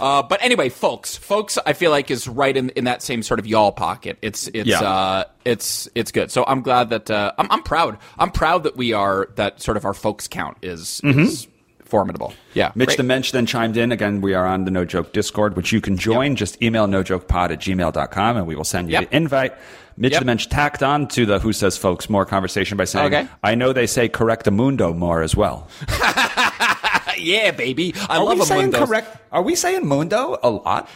Uh, 0.00 0.22
but 0.22 0.42
anyway, 0.42 0.68
folks, 0.68 1.16
folks, 1.16 1.58
I 1.64 1.72
feel 1.72 1.90
like 1.90 2.10
is 2.10 2.28
right 2.28 2.56
in 2.56 2.68
in 2.70 2.84
that 2.84 3.02
same 3.02 3.22
sort 3.22 3.40
of 3.40 3.46
y'all 3.46 3.72
pocket. 3.72 4.18
It's 4.22 4.48
it's 4.48 4.68
Yeah. 4.68 4.80
uh, 4.80 5.24
it's 5.44 5.88
it's 5.94 6.12
good. 6.12 6.30
So 6.30 6.44
I'm 6.46 6.60
glad 6.62 6.90
that 6.90 7.10
uh, 7.10 7.32
I'm 7.38 7.50
I'm 7.50 7.62
proud. 7.62 7.98
I'm 8.18 8.30
proud 8.30 8.64
that 8.64 8.76
we 8.76 8.92
are 8.92 9.28
that 9.36 9.60
sort 9.62 9.76
of 9.76 9.84
our 9.84 9.94
folks 9.94 10.28
count 10.28 10.58
is 10.62 11.00
is 11.04 11.48
formidable. 11.94 12.34
Yeah. 12.54 12.72
Mitch 12.74 12.88
great. 12.88 12.96
the 12.96 13.02
Mensch 13.04 13.30
then 13.30 13.46
chimed 13.46 13.76
in. 13.76 13.92
Again, 13.92 14.20
we 14.20 14.34
are 14.34 14.44
on 14.44 14.64
the 14.64 14.72
No 14.72 14.84
Joke 14.84 15.12
Discord, 15.12 15.54
which 15.54 15.70
you 15.70 15.80
can 15.80 15.96
join. 15.96 16.34
Just 16.34 16.60
email 16.60 16.88
nojokepod 16.88 17.50
at 17.52 17.60
gmail.com 17.60 18.36
and 18.36 18.46
we 18.48 18.56
will 18.56 18.64
send 18.64 18.88
you 18.88 18.94
Yep. 18.94 19.10
the 19.10 19.16
invite. 19.16 19.52
Mitch 19.96 20.10
Yep. 20.14 20.18
the 20.22 20.24
Mensch 20.26 20.46
tacked 20.48 20.82
on 20.82 21.06
to 21.08 21.24
the 21.24 21.38
Who 21.38 21.52
Says 21.52 21.76
Folks 21.78 22.10
More 22.10 22.26
conversation 22.26 22.76
by 22.76 22.82
saying, 22.84 23.14
Okay. 23.14 23.28
I 23.44 23.54
know 23.54 23.72
they 23.72 23.86
say 23.86 24.08
correct 24.08 24.50
mundo 24.50 24.92
more 24.92 25.22
as 25.22 25.36
well. 25.36 25.68
yeah, 27.16 27.52
baby. 27.52 27.94
I 28.08 28.16
Are 28.18 28.24
love 28.24 28.38
we 28.38 28.42
a 28.42 28.44
saying 28.46 28.72
correct? 28.72 29.16
Are 29.30 29.42
we 29.42 29.54
saying 29.54 29.86
mundo 29.86 30.36
a 30.42 30.50
lot? 30.50 30.88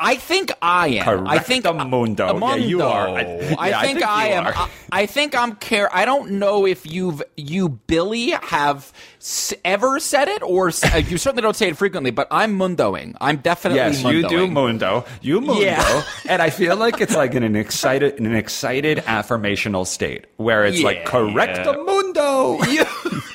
I 0.00 0.14
think 0.14 0.52
I 0.62 0.88
am. 0.88 1.26
I 1.26 1.40
think 1.40 1.64
Correctamundo. 1.64 2.40
Yeah, 2.40 2.54
you 2.54 2.82
are. 2.82 3.08
I- 3.08 3.20
I, 3.58 3.68
yeah, 3.68 3.78
I 3.80 3.82
think, 3.86 3.98
think 3.98 4.08
I 4.08 4.28
am. 4.28 4.46
I, 4.46 4.68
I 4.92 5.06
think 5.06 5.34
I'm 5.34 5.56
care. 5.56 5.92
I 5.94 6.04
don't 6.04 6.32
know 6.32 6.66
if 6.66 6.86
you've 6.86 7.20
you 7.36 7.68
Billy 7.68 8.30
have 8.30 8.92
s- 9.20 9.52
ever 9.64 9.98
said 9.98 10.28
it 10.28 10.40
or 10.42 10.68
s- 10.68 10.84
uh, 10.94 10.98
you 10.98 11.18
certainly 11.18 11.42
don't 11.42 11.56
say 11.56 11.68
it 11.68 11.76
frequently. 11.76 12.12
But 12.12 12.28
I'm 12.30 12.56
mundoing. 12.56 13.16
I'm 13.20 13.38
definitely 13.38 13.78
Yes, 13.80 14.04
you 14.04 14.28
do 14.28 14.46
mundo. 14.46 15.04
You 15.20 15.40
mundo. 15.40 15.62
Yeah. 15.62 16.02
and 16.28 16.40
I 16.40 16.50
feel 16.50 16.76
like 16.76 17.00
it's 17.00 17.16
like 17.16 17.34
in 17.34 17.42
an 17.42 17.56
excited 17.56 18.14
in 18.18 18.26
an 18.26 18.36
excited 18.36 18.98
affirmational 18.98 19.84
state 19.84 20.26
where 20.36 20.64
it's 20.64 20.80
like 20.80 21.06
correct 21.06 21.56
Yeah. 21.58 21.64
correctamundo. 21.74 23.24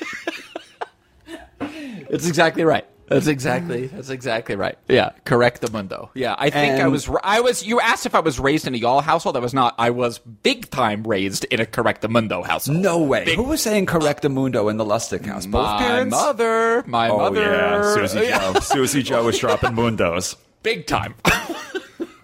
It's 2.10 2.26
exactly 2.28 2.64
right. 2.64 2.86
That's 3.06 3.22
mm-hmm. 3.22 3.30
exactly. 3.30 3.86
That's 3.88 4.08
exactly 4.08 4.56
right. 4.56 4.78
Yeah, 4.88 5.10
correct 5.24 5.60
the 5.60 5.70
mundo. 5.70 6.10
Yeah, 6.14 6.34
I 6.38 6.48
think 6.50 6.80
I 6.80 6.88
was. 6.88 7.08
I 7.22 7.40
was. 7.40 7.64
You 7.64 7.80
asked 7.80 8.06
if 8.06 8.14
I 8.14 8.20
was 8.20 8.38
raised 8.38 8.66
in 8.66 8.74
a 8.74 8.78
y'all 8.78 9.02
household. 9.02 9.36
I 9.36 9.40
was 9.40 9.52
not. 9.52 9.74
I 9.78 9.90
was 9.90 10.18
big 10.18 10.70
time 10.70 11.02
raised 11.02 11.44
in 11.44 11.60
a 11.60 11.66
correct 11.66 12.00
the 12.00 12.08
mundo 12.08 12.42
household. 12.42 12.78
No 12.78 13.02
way. 13.02 13.34
Who 13.34 13.42
was 13.42 13.60
saying 13.60 13.86
correct 13.86 14.20
uh, 14.20 14.28
the 14.28 14.28
mundo 14.30 14.68
in 14.68 14.78
the 14.78 14.84
Lustick 14.84 15.26
house? 15.26 15.44
Both 15.44 15.64
my 15.66 15.78
parents? 15.78 16.10
mother. 16.12 16.82
My 16.86 17.10
Oh 17.10 17.18
mother. 17.18 17.42
yeah, 17.42 17.94
Susie 17.94 18.26
Yeah. 18.26 18.38
Joe. 18.54 18.60
Susie 18.60 19.02
Joe 19.02 19.24
was 19.24 19.38
dropping 19.38 19.72
mundos. 19.72 20.36
Big 20.62 20.86
time. 20.86 21.14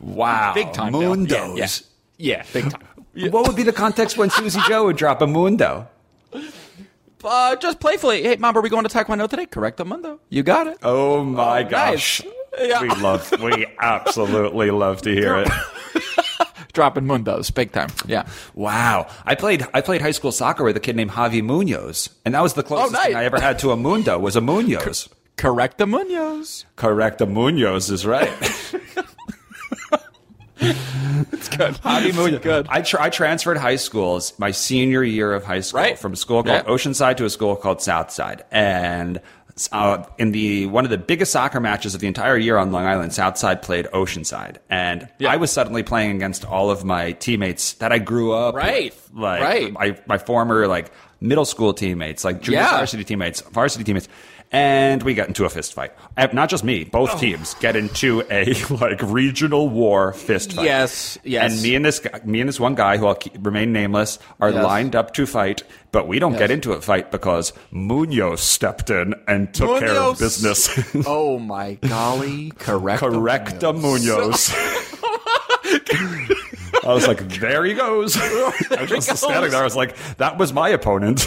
Wow, 0.01 0.55
Big 0.55 0.73
time. 0.73 0.95
mundos. 0.95 1.57
Yeah, 1.57 1.67
yeah. 2.17 2.39
yeah, 2.39 2.45
big 2.55 2.71
time. 2.71 2.83
What 3.31 3.47
would 3.47 3.57
be 3.57 3.65
the 3.65 3.73
context 3.73 4.17
when 4.17 4.31
Susie 4.31 4.61
Joe 4.67 4.85
would 4.87 4.97
drop 4.97 5.21
a 5.21 5.27
mundo? 5.27 5.89
Uh, 7.25 7.57
just 7.57 7.81
playfully. 7.81 8.23
Hey, 8.23 8.37
mom, 8.37 8.57
are 8.57 8.61
we 8.61 8.69
going 8.69 8.85
to 8.85 8.89
Taekwondo 8.89 9.29
today? 9.29 9.47
Correct 9.47 9.77
the 9.77 9.85
mundo. 9.85 10.21
You 10.29 10.43
got 10.43 10.67
it. 10.67 10.79
Oh 10.83 11.23
my 11.25 11.63
nice. 11.63 11.71
gosh. 11.71 12.23
Yeah. 12.59 12.83
We 12.83 12.89
love, 12.89 13.33
we 13.41 13.67
absolutely 13.81 14.71
love 14.71 15.03
to 15.03 15.11
hear 15.11 15.37
it. 15.37 15.49
Dropping 16.73 17.05
mundos. 17.05 17.53
Big 17.55 17.73
time. 17.73 17.91
Yeah. 18.07 18.27
Wow, 18.55 19.09
I 19.25 19.35
played 19.35 19.67
I 19.75 19.81
played 19.81 20.01
high 20.03 20.13
school 20.13 20.31
soccer 20.33 20.63
with 20.65 20.77
a 20.77 20.81
kid 20.81 20.95
named 20.97 21.11
Javi 21.11 21.43
Munoz, 21.43 22.11
and 22.25 22.35
that 22.35 22.43
was 22.43 22.55
the 22.55 22.63
closest 22.63 22.93
nice. 22.93 23.07
thing 23.07 23.17
I 23.17 23.25
ever 23.25 23.41
had 23.41 23.59
to 23.61 23.71
a 23.73 23.77
mundo 23.77 24.19
was 24.19 24.37
a 24.37 24.41
Munoz. 24.43 25.09
Correct 25.37 25.79
the 25.79 25.87
munos. 25.87 26.65
Correct, 26.77 27.21
a 27.23 27.27
Munoz 27.27 27.91
is 27.91 28.05
right. 28.07 28.31
It's 31.33 31.49
good. 31.49 31.75
Javi 31.75 32.15
Munoz. 32.15 32.41
Good. 32.41 32.67
I, 32.69 32.83
tra- 32.83 33.03
I 33.03 33.11
transferred 33.11 33.57
high 33.59 33.77
schools 33.77 34.33
my 34.39 34.51
senior 34.53 35.03
year 35.03 35.33
of 35.35 35.45
high 35.45 35.61
school 35.61 35.81
Right. 35.81 35.99
from 35.99 36.13
a 36.15 36.17
school 36.17 36.43
called 36.43 36.55
Yeah. 36.55 36.63
Oceanside 36.71 37.17
to 37.19 37.25
a 37.25 37.31
school 37.31 37.57
called 37.57 37.83
Southside, 37.83 38.45
and 38.51 39.21
uh, 39.73 40.05
in 40.19 40.33
the 40.33 40.67
one 40.67 40.85
of 40.85 40.91
the 40.91 40.97
biggest 40.99 41.33
soccer 41.33 41.61
matches 41.61 41.95
of 41.95 42.01
the 42.01 42.07
entire 42.07 42.37
year 42.39 42.57
on 42.57 42.73
Long 42.73 42.87
Island, 42.87 43.13
Southside 43.13 43.61
played 43.61 43.87
Oceanside, 43.93 44.57
and 44.71 45.09
Yeah. 45.19 45.31
I 45.33 45.37
was 45.37 45.51
suddenly 45.53 45.83
playing 45.83 46.17
against 46.17 46.45
all 46.47 46.71
of 46.71 46.85
my 46.85 47.13
teammates 47.13 47.75
that 47.75 47.93
I 47.93 47.99
grew 47.99 48.33
up 48.33 48.55
Right. 48.55 48.85
with, 48.85 49.11
like 49.15 49.43
Right. 49.43 49.73
my 49.73 49.99
my 50.07 50.19
former 50.19 50.67
like 50.67 50.91
middle 51.21 51.45
school 51.45 51.75
teammates, 51.75 52.25
like 52.25 52.41
junior 52.41 52.61
Yeah. 52.61 52.77
varsity 52.79 53.05
teammates, 53.05 53.43
varsity 53.43 53.85
teammates. 53.85 54.09
And 54.53 55.01
we 55.05 55.15
get 55.15 55.29
into 55.29 55.45
a 55.45 55.49
fist 55.49 55.75
fight. 55.75 55.93
Uh, 56.17 56.27
Not 56.33 56.51
just 56.51 56.65
me, 56.65 56.83
both 56.83 57.11
Oh. 57.15 57.19
teams 57.19 57.55
get 57.61 57.77
into 57.77 58.25
a 58.31 58.53
like 58.81 59.01
regional 59.01 59.69
war 59.69 60.13
fist 60.13 60.55
fight. 60.55 60.65
Yes, 60.65 61.19
yes. 61.23 61.53
And 61.53 61.63
me 61.63 61.77
and 61.77 61.85
this 61.85 62.01
guy, 62.01 62.21
me 62.25 62.41
and 62.41 62.49
this 62.49 62.59
one 62.59 62.75
guy 62.75 62.97
who 62.97 63.07
I'll 63.07 63.15
keep, 63.15 63.35
remain 63.47 63.73
nameless 63.73 64.19
are 64.41 64.51
Yes. 64.51 64.65
lined 64.65 64.97
up 64.97 65.15
to 65.15 65.27
fight, 65.27 65.63
but 65.93 66.09
we 66.09 66.19
don't 66.19 66.37
get 66.37 66.51
into 66.51 66.73
a 66.73 66.81
fight 66.81 67.13
because 67.13 67.53
Munoz 67.71 68.41
stepped 68.41 68.91
in 68.91 69.15
and 69.29 69.55
took 69.55 69.79
care 69.79 69.95
of 69.95 70.19
business. 70.19 70.69
oh 71.07 71.39
my 71.39 71.75
golly, 71.75 72.51
correct. 72.59 73.03
Correcta 73.03 73.73
Munoz. 73.73 74.53
I 76.83 76.93
was 76.95 77.07
like, 77.07 77.21
there 77.39 77.65
he 77.65 77.75
goes. 77.75 78.17
I 78.17 78.87
was 78.91 79.07
just 79.07 79.23
standing 79.23 79.51
there. 79.53 79.61
I 79.61 79.65
was 79.65 79.77
like, 79.77 79.97
that 80.17 80.39
was 80.39 80.53
my 80.53 80.71
opponent. 80.71 81.25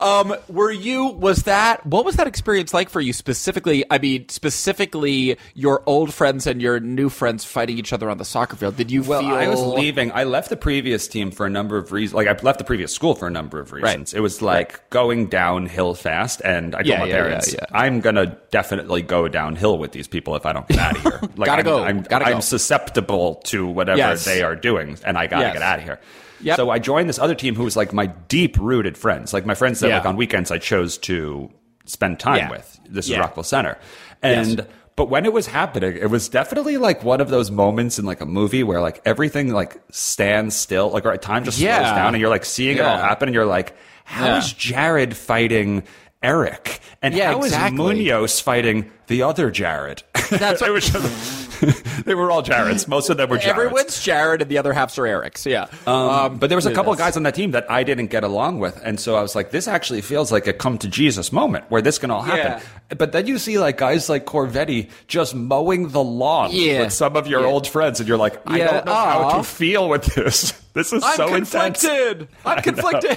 Um, 0.00 0.34
were 0.48 0.70
you? 0.70 1.06
Was 1.06 1.44
that? 1.44 1.84
What 1.84 2.04
was 2.04 2.16
that 2.16 2.26
experience 2.26 2.72
like 2.72 2.88
for 2.88 3.00
you 3.00 3.12
specifically? 3.12 3.84
I 3.90 3.98
mean, 3.98 4.28
specifically 4.28 5.36
your 5.54 5.82
old 5.86 6.14
friends 6.14 6.46
and 6.46 6.62
your 6.62 6.78
new 6.80 7.08
friends 7.08 7.44
fighting 7.44 7.78
each 7.78 7.92
other 7.92 8.08
on 8.08 8.18
the 8.18 8.24
soccer 8.24 8.56
field. 8.56 8.76
Did 8.76 8.90
you 8.90 9.02
Well, 9.02 9.20
feel? 9.22 9.30
I 9.34 9.48
was 9.48 9.60
leaving. 9.60 10.12
I 10.12 10.24
left 10.24 10.48
the 10.48 10.56
previous 10.56 11.08
team 11.08 11.30
for 11.30 11.44
a 11.46 11.50
number 11.50 11.76
of 11.76 11.90
reasons. 11.92 12.14
Like 12.14 12.28
I 12.28 12.40
left 12.42 12.58
the 12.58 12.64
previous 12.64 12.92
school 12.92 13.14
for 13.14 13.26
a 13.26 13.30
number 13.30 13.58
of 13.58 13.72
reasons. 13.72 14.12
Right. 14.12 14.18
It 14.18 14.20
was 14.20 14.42
like 14.42 14.88
going 14.90 15.26
downhill 15.26 15.94
fast, 15.94 16.40
and 16.44 16.74
I 16.74 16.78
told 16.78 16.86
Yeah, 16.86 16.98
my 17.00 17.06
yeah, 17.06 17.14
parents, 17.22 17.52
yeah. 17.52 17.64
"I'm 17.72 18.00
gonna 18.00 18.36
definitely 18.50 19.02
go 19.02 19.26
downhill 19.28 19.78
with 19.78 19.92
these 19.92 20.06
people 20.08 20.36
if 20.36 20.46
I 20.46 20.52
don't 20.52 20.68
get 20.68 20.78
out 20.78 20.96
of 20.96 21.02
here. 21.02 21.20
Like, 21.36 21.46
Gotta 21.46 21.60
I'm, 21.60 21.64
go. 21.64 21.82
I'm, 21.84 22.02
Gotta 22.02 22.24
I'm 22.26 22.34
go. 22.34 22.40
susceptible 22.40 23.36
to 23.46 23.66
whatever 23.66 23.98
Yes. 23.98 24.24
they 24.24 24.42
are 24.42 24.54
doing, 24.56 24.98
and 25.04 25.18
I 25.18 25.26
gotta 25.26 25.46
Yes. 25.46 25.52
get 25.54 25.62
out 25.62 25.78
of 25.80 25.84
here." 25.84 25.98
Yep. 26.42 26.56
So 26.56 26.70
I 26.70 26.78
joined 26.78 27.08
this 27.08 27.18
other 27.18 27.34
team 27.34 27.54
who 27.54 27.64
was 27.64 27.76
like 27.76 27.92
my 27.92 28.06
deep 28.06 28.58
rooted 28.58 28.96
friends, 28.98 29.32
like 29.32 29.46
my 29.46 29.54
friends 29.54 29.80
that 29.80 29.88
Yeah. 29.88 29.96
like 29.98 30.06
on 30.06 30.16
weekends 30.16 30.50
I 30.50 30.58
chose 30.58 30.98
to 30.98 31.50
spend 31.86 32.18
time 32.20 32.36
Yeah. 32.38 32.50
with. 32.50 32.80
This 32.88 33.08
is 33.08 33.16
Rockville 33.18 33.44
Centre, 33.44 33.78
and. 34.22 34.58
Yes. 34.58 34.66
But 34.96 35.10
when 35.10 35.26
it 35.26 35.32
was 35.34 35.46
happening, 35.46 35.94
it 35.94 36.08
was 36.08 36.26
definitely 36.30 36.78
like 36.78 37.04
one 37.04 37.20
of 37.20 37.28
those 37.28 37.50
moments 37.50 37.98
in 37.98 38.06
like 38.06 38.22
a 38.22 38.24
movie 38.24 38.62
where 38.62 38.80
like 38.80 39.02
everything 39.04 39.52
like 39.52 39.76
stands 39.90 40.56
still, 40.56 40.88
like 40.88 41.04
or 41.04 41.14
time 41.18 41.44
just 41.44 41.58
Yeah. 41.58 41.80
slows 41.80 41.90
down, 41.90 42.14
and 42.14 42.18
you're 42.22 42.30
like 42.30 42.46
seeing 42.46 42.78
it 42.78 42.80
all 42.80 42.96
happen, 42.96 43.28
and 43.28 43.34
you're 43.34 43.44
like, 43.44 43.76
how 44.04 44.36
is 44.36 44.48
Yeah. 44.52 44.54
Jared 44.56 45.14
fighting 45.14 45.82
Eric, 46.22 46.80
and 47.02 47.14
Yeah, 47.14 47.32
how 47.32 47.40
is 47.40 47.44
exactly. 47.52 47.76
Munoz 47.76 48.40
fighting 48.40 48.90
the 49.08 49.22
other 49.22 49.50
Jared? 49.50 50.02
That's 50.30 50.60
just, 50.90 51.60
they 52.04 52.14
were 52.14 52.30
all 52.30 52.42
Jareds. 52.42 52.86
Most 52.88 53.08
of 53.10 53.16
them 53.16 53.30
were 53.30 53.38
Jareds. 53.38 53.46
Everyone's 53.48 54.02
Jared 54.02 54.42
and 54.42 54.50
the 54.50 54.58
other 54.58 54.72
halves 54.72 54.98
are 54.98 55.06
Eric's. 55.06 55.46
Yeah. 55.46 55.66
Um, 55.86 56.38
but 56.38 56.48
there 56.48 56.56
was 56.56 56.66
a 56.66 56.72
couple 56.74 56.92
of 56.92 56.98
guys 56.98 57.16
on 57.16 57.22
that 57.22 57.34
team 57.34 57.52
that 57.52 57.70
I 57.70 57.82
didn't 57.84 58.08
get 58.08 58.24
along 58.24 58.58
with, 58.58 58.78
and 58.84 58.98
so 59.00 59.14
I 59.16 59.22
was 59.22 59.34
like, 59.34 59.50
"This 59.52 59.68
actually 59.68 60.00
feels 60.00 60.30
like 60.32 60.46
a 60.46 60.52
come 60.52 60.78
to 60.78 60.88
Jesus 60.88 61.32
moment 61.32 61.64
where 61.68 61.80
this 61.82 61.98
can 61.98 62.10
all 62.10 62.22
happen." 62.22 62.62
But 62.96 63.12
then 63.12 63.26
you 63.26 63.38
see 63.38 63.58
like 63.58 63.78
guys 63.78 64.08
like 64.08 64.26
Corvetti 64.26 64.90
just 65.08 65.34
mowing 65.34 65.88
the 65.88 66.02
lawn 66.02 66.50
Yeah. 66.52 66.80
with 66.80 66.92
some 66.92 67.16
of 67.16 67.26
your 67.26 67.40
Yeah. 67.42 67.46
old 67.46 67.66
friends, 67.68 68.00
and 68.00 68.08
you're 68.08 68.18
like, 68.18 68.40
"I 68.46 68.58
Yeah. 68.58 68.70
don't 68.72 68.86
know 68.86 68.94
how 68.94 69.36
to 69.38 69.42
feel 69.44 69.88
with 69.88 70.04
this. 70.14 70.52
This 70.76 70.92
is 70.92 71.02
I'm 71.02 71.16
so 71.16 71.34
intense." 71.34 71.80
conflicted. 71.80 72.28
I'm 72.44 72.60
conflicted. 72.62 73.16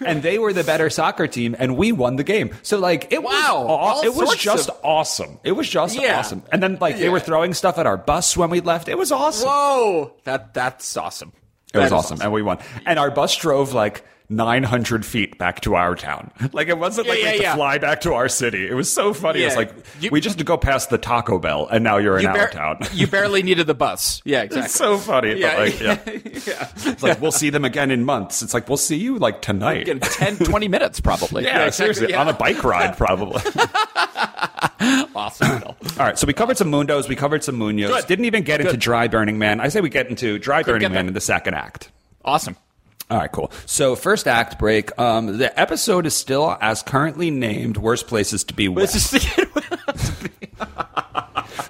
and 0.00 0.22
they 0.22 0.38
were 0.38 0.52
the 0.54 0.64
better 0.64 0.88
soccer 0.88 1.26
team, 1.26 1.54
and 1.58 1.76
we 1.76 1.92
won 1.92 2.16
the 2.16 2.24
game. 2.24 2.50
So 2.62 2.78
like 2.78 3.08
it 3.12 3.22
Wow. 3.22 3.32
was, 3.32 3.66
All 3.68 4.03
it 4.04 4.14
was 4.14 4.36
just 4.36 4.68
of- 4.70 4.78
awesome. 4.82 5.38
It 5.44 5.52
was 5.52 5.68
just 5.68 5.98
Yeah. 6.00 6.18
awesome. 6.18 6.42
And 6.52 6.62
then 6.62 6.78
like 6.80 6.98
they 6.98 7.08
were 7.08 7.20
throwing 7.20 7.54
stuff 7.54 7.78
at 7.78 7.86
our 7.86 7.96
bus 7.96 8.36
when 8.36 8.50
we 8.50 8.60
left. 8.60 8.88
It 8.88 8.96
was 8.98 9.10
awesome. 9.12 9.48
Whoa, 9.48 10.12
that 10.24 10.54
that's 10.54 10.96
awesome. 10.96 11.32
It 11.72 11.78
was 11.78 11.90
That 11.90 11.96
is 11.96 12.04
awesome. 12.04 12.20
and 12.22 12.32
we 12.32 12.42
won. 12.42 12.58
And 12.86 12.98
our 12.98 13.10
bus 13.10 13.34
drove 13.36 13.72
like 13.72 14.04
900 14.36 15.04
feet 15.06 15.38
back 15.38 15.60
to 15.62 15.74
our 15.74 15.94
town. 15.94 16.30
Like 16.52 16.68
it 16.68 16.78
wasn't 16.78 17.08
like 17.08 17.18
Yeah, 17.18 17.24
we 17.24 17.26
had 17.30 17.36
yeah, 17.36 17.42
yeah. 17.42 17.50
to 17.50 17.56
fly 17.56 17.78
back 17.78 18.00
to 18.02 18.14
our 18.14 18.28
city. 18.28 18.68
It 18.68 18.74
was 18.74 18.92
so 18.92 19.12
funny. 19.14 19.42
It 19.42 19.46
was 19.46 19.56
like 19.56 19.72
You- 20.00 20.10
we 20.10 20.20
just 20.20 20.34
had 20.34 20.38
to 20.38 20.44
go 20.44 20.56
past 20.56 20.90
the 20.90 20.98
Taco 20.98 21.38
Bell, 21.38 21.66
and 21.70 21.82
now 21.82 21.96
you're 21.96 22.16
in 22.16 22.22
You, 22.24 22.28
our 22.28 22.36
bar- 22.36 22.50
town. 22.50 22.78
you 22.92 23.06
barely 23.06 23.42
needed 23.42 23.66
the 23.66 23.74
bus. 23.74 24.20
Yeah, 24.24 24.42
exactly. 24.42 24.64
It's 24.66 24.74
so 24.74 24.98
funny. 24.98 25.34
Yeah, 25.40 25.56
like, 25.56 25.80
yeah. 25.80 25.98
yeah. 26.06 26.68
It's 26.76 27.02
like 27.02 27.20
we'll 27.20 27.32
see 27.32 27.50
them 27.50 27.64
again 27.64 27.90
in 27.90 28.04
months. 28.04 28.42
It's 28.42 28.54
like 28.54 28.68
we'll 28.68 28.76
see 28.76 28.96
you 28.96 29.18
like 29.18 29.42
tonight. 29.42 29.88
In 29.88 30.00
10, 30.00 30.36
20 30.38 30.68
minutes 30.68 31.00
probably. 31.00 31.44
yeah, 31.44 31.64
exactly, 31.66 31.72
seriously, 31.94 32.10
yeah. 32.10 32.20
on 32.20 32.28
a 32.28 32.32
bike 32.34 32.62
ride 32.62 32.96
probably. 32.96 33.40
awesome. 35.14 35.62
All 35.64 35.74
right, 35.98 36.18
so 36.18 36.26
we 36.26 36.32
covered 36.32 36.56
some 36.56 36.70
Mundos, 36.70 37.08
we 37.08 37.16
covered 37.16 37.42
some 37.44 37.56
Munoz. 37.56 37.90
Good. 37.90 38.06
Didn't 38.06 38.24
even 38.26 38.42
get 38.42 38.60
into 38.60 38.76
Dry 38.76 39.08
Burning 39.08 39.38
Man. 39.38 39.60
I 39.60 39.68
say 39.68 39.80
we 39.80 39.88
get 39.90 40.08
into 40.08 40.38
Dry 40.38 40.62
Burning 40.62 40.82
Man 40.82 40.92
there. 40.92 41.06
in 41.08 41.14
the 41.14 41.20
second 41.20 41.54
act. 41.54 41.90
Awesome. 42.24 42.56
All 43.10 43.18
right, 43.18 43.30
cool. 43.30 43.52
So 43.66 43.96
first 43.96 44.26
act 44.26 44.58
break. 44.58 44.98
Um, 44.98 45.38
the 45.38 45.58
episode 45.60 46.06
is 46.06 46.14
still 46.14 46.56
as 46.60 46.82
currently 46.82 47.30
named 47.30 47.76
"Worst 47.76 48.06
Places 48.06 48.44
to 48.44 48.54
Be 48.54 48.68
Wet." 48.68 48.94
Let's 48.94 49.10
just 49.10 49.38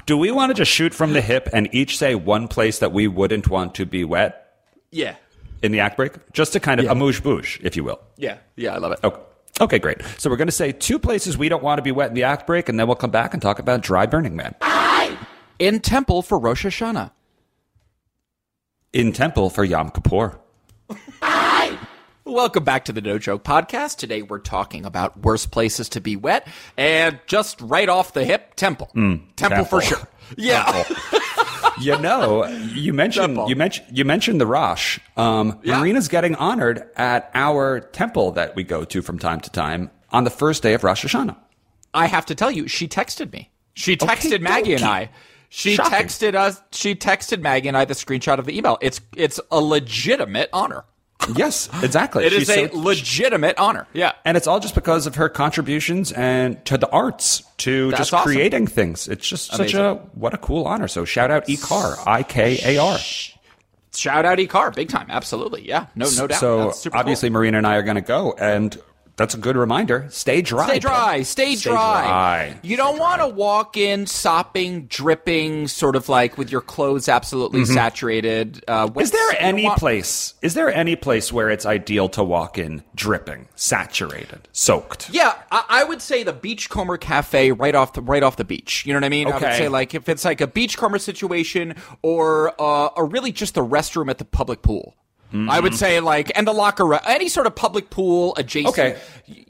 Do 0.06 0.16
we 0.18 0.30
want 0.30 0.50
to 0.50 0.54
just 0.54 0.70
shoot 0.70 0.94
from 0.94 1.12
the 1.12 1.20
hip 1.20 1.48
and 1.52 1.68
each 1.72 1.98
say 1.98 2.14
one 2.14 2.46
place 2.46 2.78
that 2.80 2.92
we 2.92 3.08
wouldn't 3.08 3.48
want 3.48 3.74
to 3.76 3.86
be 3.86 4.04
wet 4.04 4.54
yeah, 4.90 5.16
in 5.62 5.72
the 5.72 5.80
act 5.80 5.96
break, 5.96 6.12
just 6.32 6.52
to 6.52 6.60
kind 6.60 6.78
of 6.78 6.86
amuse 6.86 7.20
bouche, 7.20 7.58
if 7.62 7.74
you 7.74 7.84
will? 7.84 8.00
yeah, 8.16 8.38
yeah. 8.56 8.74
I 8.74 8.78
love 8.78 8.92
it. 8.92 9.00
Okay. 9.02 9.20
Okay, 9.60 9.78
great. 9.78 10.02
So 10.18 10.28
we're 10.28 10.36
going 10.36 10.48
to 10.48 10.52
say 10.52 10.72
two 10.72 10.98
places 10.98 11.38
we 11.38 11.48
don't 11.48 11.62
want 11.62 11.78
to 11.78 11.82
be 11.82 11.92
wet 11.92 12.08
in 12.08 12.14
the 12.14 12.24
act 12.24 12.44
break, 12.44 12.68
and 12.68 12.78
then 12.78 12.88
we'll 12.88 12.96
come 12.96 13.12
back 13.12 13.34
and 13.34 13.40
talk 13.40 13.60
about 13.60 13.82
Dry 13.82 14.04
Burning 14.04 14.34
Man. 14.34 14.54
In 15.60 15.78
temple 15.78 16.22
for 16.22 16.40
Rosh 16.40 16.66
Hashanah. 16.66 17.12
In 18.92 19.12
temple 19.12 19.50
for 19.50 19.64
Yom 19.64 19.90
Kippur. 19.90 20.40
Welcome 22.26 22.64
back 22.64 22.86
to 22.86 22.92
the 22.92 23.02
No 23.02 23.18
Joke 23.18 23.44
Podcast. 23.44 23.96
Today 23.98 24.22
we're 24.22 24.38
talking 24.38 24.86
about 24.86 25.18
worst 25.20 25.50
places 25.50 25.90
to 25.90 26.00
be 26.00 26.16
wet, 26.16 26.48
and 26.76 27.18
just 27.26 27.60
right 27.60 27.88
off 27.88 28.14
the 28.14 28.24
hip, 28.24 28.54
temple. 28.56 28.86
temple, 29.36 29.64
for 29.66 29.80
sure. 29.82 29.98
Yeah. 30.36 30.84
You 31.80 31.98
know, 31.98 32.46
you 32.72 32.92
mentioned 32.92 33.34
Temple. 33.34 33.48
you 33.48 33.56
mentioned 33.56 33.98
you 33.98 34.04
mentioned 34.04 34.40
the 34.40 34.46
Rosh. 34.46 35.00
Um, 35.16 35.58
Yeah. 35.64 35.80
Marina's 35.80 36.06
getting 36.06 36.36
honored 36.36 36.88
at 36.94 37.32
our 37.34 37.80
temple 37.80 38.30
that 38.32 38.54
we 38.54 38.62
go 38.62 38.84
to 38.84 39.02
from 39.02 39.18
time 39.18 39.40
to 39.40 39.50
time 39.50 39.90
on 40.12 40.22
the 40.22 40.30
first 40.30 40.62
day 40.62 40.74
of 40.74 40.84
Rosh 40.84 41.04
Hashanah. 41.04 41.34
I 41.92 42.06
have 42.06 42.26
to 42.26 42.36
tell 42.36 42.52
you, 42.52 42.68
she 42.68 42.86
texted 42.86 43.32
me. 43.32 43.50
She 43.74 43.96
texted 43.96 44.40
Maggie 44.40 44.74
and. 44.74 44.84
I. 44.84 45.10
She 45.48 45.74
Shocking. 45.74 45.92
texted 46.06 46.36
us. 46.36 46.62
She 46.70 46.94
texted 46.94 47.40
Maggie 47.40 47.66
and 47.66 47.76
I 47.76 47.84
the 47.86 47.94
screenshot 47.94 48.38
of 48.38 48.46
the 48.46 48.56
email. 48.56 48.78
It's 48.80 49.00
it's 49.16 49.40
a 49.50 49.60
legitimate 49.60 50.50
honor. 50.52 50.84
Yes, 51.34 51.68
exactly. 51.82 52.24
It 52.24 52.32
is 52.32 52.40
She's 52.40 52.50
a 52.50 52.68
so- 52.70 52.78
legitimate 52.78 53.58
honor. 53.58 53.86
Yeah. 53.92 54.12
and 54.24 54.36
it's 54.36 54.46
all 54.46 54.60
just 54.60 54.74
because 54.74 55.06
of 55.06 55.14
her 55.16 55.28
contributions 55.28 56.12
and 56.12 56.62
to 56.66 56.76
the 56.78 56.88
arts, 56.90 57.42
to 57.58 57.90
That's 57.90 58.00
just 58.00 58.14
awesome. 58.14 58.32
creating 58.32 58.66
things. 58.66 59.08
It's 59.08 59.26
just 59.28 59.50
such 59.52 59.74
a 59.74 59.94
what 60.14 60.34
a 60.34 60.38
cool 60.38 60.64
honor. 60.66 60.88
So 60.88 61.04
shout 61.04 61.30
out 61.30 61.46
Ikar, 61.46 61.96
I 62.06 62.22
K 62.22 62.58
A 62.64 62.78
R. 62.78 62.98
Shout 63.94 64.24
out 64.24 64.38
Ikar, 64.38 64.74
big 64.74 64.88
time. 64.88 65.06
Absolutely. 65.08 65.66
Yeah. 65.66 65.86
No, 65.94 66.06
no 66.16 66.26
doubt. 66.26 66.38
So 66.40 66.72
obviously, 66.92 67.28
cool. 67.28 67.34
Marina 67.34 67.58
and 67.58 67.66
I 67.66 67.76
are 67.76 67.82
going 67.82 67.94
to 67.94 68.00
go, 68.00 68.32
and 68.32 68.76
that's 69.16 69.34
a 69.34 69.38
good 69.38 69.56
reminder. 69.56 70.06
Stay 70.10 70.42
dry. 70.42 70.66
Stay 70.66 70.78
dry. 70.78 71.22
Stay, 71.22 71.54
Stay 71.54 71.70
dry. 71.70 72.02
dry. 72.06 72.56
You 72.62 72.76
don't 72.76 72.98
want 72.98 73.20
to 73.20 73.28
walk 73.28 73.76
in 73.76 74.06
sopping, 74.06 74.86
dripping, 74.86 75.68
sort 75.68 75.94
of 75.96 76.08
like 76.08 76.36
with 76.36 76.50
your 76.50 76.60
clothes 76.60 77.08
absolutely 77.08 77.64
saturated. 77.64 78.64
Uh, 78.68 78.86
Mm-hmm. 78.88 79.00
Is 79.00 79.10
there 79.12 79.36
any 79.38 79.64
want- 79.64 79.78
place? 79.78 80.34
Is 80.42 80.54
there 80.54 80.72
any 80.72 80.96
place 80.96 81.32
where 81.32 81.48
it's 81.50 81.64
ideal 81.66 82.08
to 82.10 82.24
walk 82.24 82.58
in 82.58 82.82
dripping, 82.94 83.48
saturated, 83.54 84.48
soaked? 84.52 85.10
Yeah, 85.10 85.34
I, 85.50 85.64
I 85.68 85.84
would 85.84 86.02
say 86.02 86.22
the 86.22 86.32
Beachcomber 86.32 86.96
Cafe 86.96 87.52
right 87.52 87.74
off 87.74 87.92
the 87.94 88.02
right 88.02 88.22
off 88.22 88.36
the 88.36 88.44
beach. 88.44 88.84
You 88.86 88.92
know 88.92 88.98
what 88.98 89.04
I 89.04 89.08
mean? 89.08 89.28
I 89.28 89.34
would 89.34 89.42
Okay. 89.42 89.56
say 89.58 89.68
like 89.68 89.94
if 89.94 90.08
it's 90.08 90.24
like 90.24 90.40
a 90.40 90.46
beachcomber 90.46 90.98
situation 90.98 91.74
or 92.02 92.52
uh, 92.60 92.86
or 92.96 93.06
really 93.06 93.32
just 93.32 93.54
the 93.54 93.64
restroom 93.64 94.10
at 94.10 94.18
the 94.18 94.24
public 94.24 94.62
pool. 94.62 94.94
Mm-hmm. 95.34 95.50
I 95.50 95.58
would 95.58 95.74
say 95.74 95.98
like 95.98 96.30
and 96.36 96.46
the 96.46 96.52
locker 96.52 96.86
room, 96.86 97.00
any 97.06 97.28
sort 97.28 97.48
of 97.48 97.56
public 97.56 97.90
pool 97.90 98.34
adjacent. 98.36 98.68
Okay. 98.78 98.96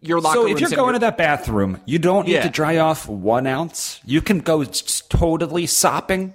your 0.01 0.19
locker. 0.21 0.39
So 0.41 0.47
if 0.47 0.59
you're 0.61 0.71
going 0.71 0.81
your- 0.87 0.93
to 0.95 0.99
that 1.01 1.19
bathroom, 1.19 1.81
you 1.85 1.99
don't 1.99 2.27
need 2.27 2.35
Yeah. 2.35 2.43
to 2.45 2.49
dry 2.49 2.79
off 2.79 3.07
one 3.07 3.47
ounce. 3.47 4.01
You 4.05 4.23
can 4.23 4.39
go 4.41 4.65
totally 4.65 5.67
sopping. 5.67 6.33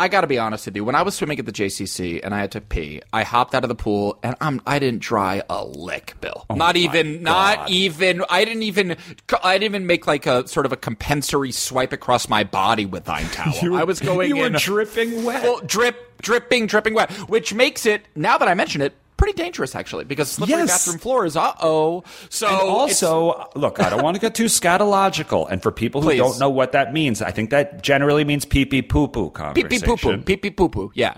I 0.00 0.08
got 0.08 0.22
to 0.22 0.26
be 0.26 0.38
honest 0.38 0.64
with 0.64 0.74
you. 0.76 0.82
When 0.82 0.94
I 0.94 1.02
was 1.02 1.14
swimming 1.14 1.38
at 1.38 1.44
the 1.44 1.52
JCC 1.52 2.20
and 2.24 2.34
I 2.34 2.40
had 2.40 2.52
to 2.52 2.62
pee, 2.62 3.02
I 3.12 3.22
hopped 3.22 3.54
out 3.54 3.64
of 3.64 3.68
the 3.68 3.74
pool 3.74 4.18
and 4.22 4.34
I'm 4.40 4.62
I 4.66 4.78
didn't 4.78 5.02
dry 5.02 5.42
a 5.50 5.62
lick, 5.62 6.14
Bill. 6.22 6.46
Oh 6.48 6.54
not 6.54 6.76
even, 6.76 7.22
not 7.22 7.68
even. 7.68 8.24
I 8.30 8.46
didn't 8.46 8.62
even. 8.62 8.96
I 9.44 9.58
didn't 9.58 9.64
even 9.74 9.86
make 9.86 10.06
like 10.06 10.24
a 10.24 10.48
sort 10.48 10.64
of 10.64 10.72
a 10.72 10.76
compensatory 10.78 11.52
swipe 11.52 11.92
across 11.92 12.30
my 12.30 12.44
body 12.44 12.86
with 12.86 13.04
Vine 13.04 13.26
towel. 13.32 13.76
I 13.76 13.84
was 13.84 14.00
going 14.00 14.30
You 14.30 14.38
were 14.38 14.48
dripping 14.48 15.22
wet. 15.22 15.42
Well, 15.42 15.60
drip, 15.66 16.22
dripping, 16.22 16.66
dripping 16.66 16.94
wet, 16.94 17.12
which 17.28 17.52
makes 17.52 17.84
it 17.84 18.06
now 18.14 18.38
that 18.38 18.48
I 18.48 18.54
mention 18.54 18.80
it 18.80 18.94
pretty 19.20 19.36
dangerous 19.36 19.74
actually 19.76 20.04
because 20.04 20.30
slippery 20.30 20.56
Yes. 20.58 20.68
bathroom 20.68 20.98
floors. 20.98 21.36
Uh 21.36 21.52
oh. 21.60 22.02
So 22.30 22.46
And 22.48 22.56
also, 22.58 23.48
look, 23.54 23.78
I 23.80 23.90
don't 23.90 24.02
want 24.02 24.14
to 24.16 24.20
get 24.20 24.34
too 24.34 24.46
scatological. 24.46 25.48
And 25.50 25.62
for 25.62 25.70
people 25.70 26.00
who 26.02 26.08
Please. 26.08 26.18
don't 26.18 26.38
know 26.40 26.50
what 26.50 26.72
that 26.72 26.92
means, 26.92 27.20
I 27.22 27.30
think 27.30 27.50
that 27.50 27.82
generally 27.82 28.24
means 28.24 28.44
pee 28.44 28.64
pee 28.64 28.82
poo 28.82 29.06
poo 29.08 29.30
conversation. 29.30 29.68
pee 29.68 29.78
pee 29.78 29.84
poo 29.86 29.96
poo, 29.96 30.18
pee 30.22 30.36
pee 30.36 30.50
poo 30.50 30.68
poo. 30.68 30.90
Yeah. 30.94 31.14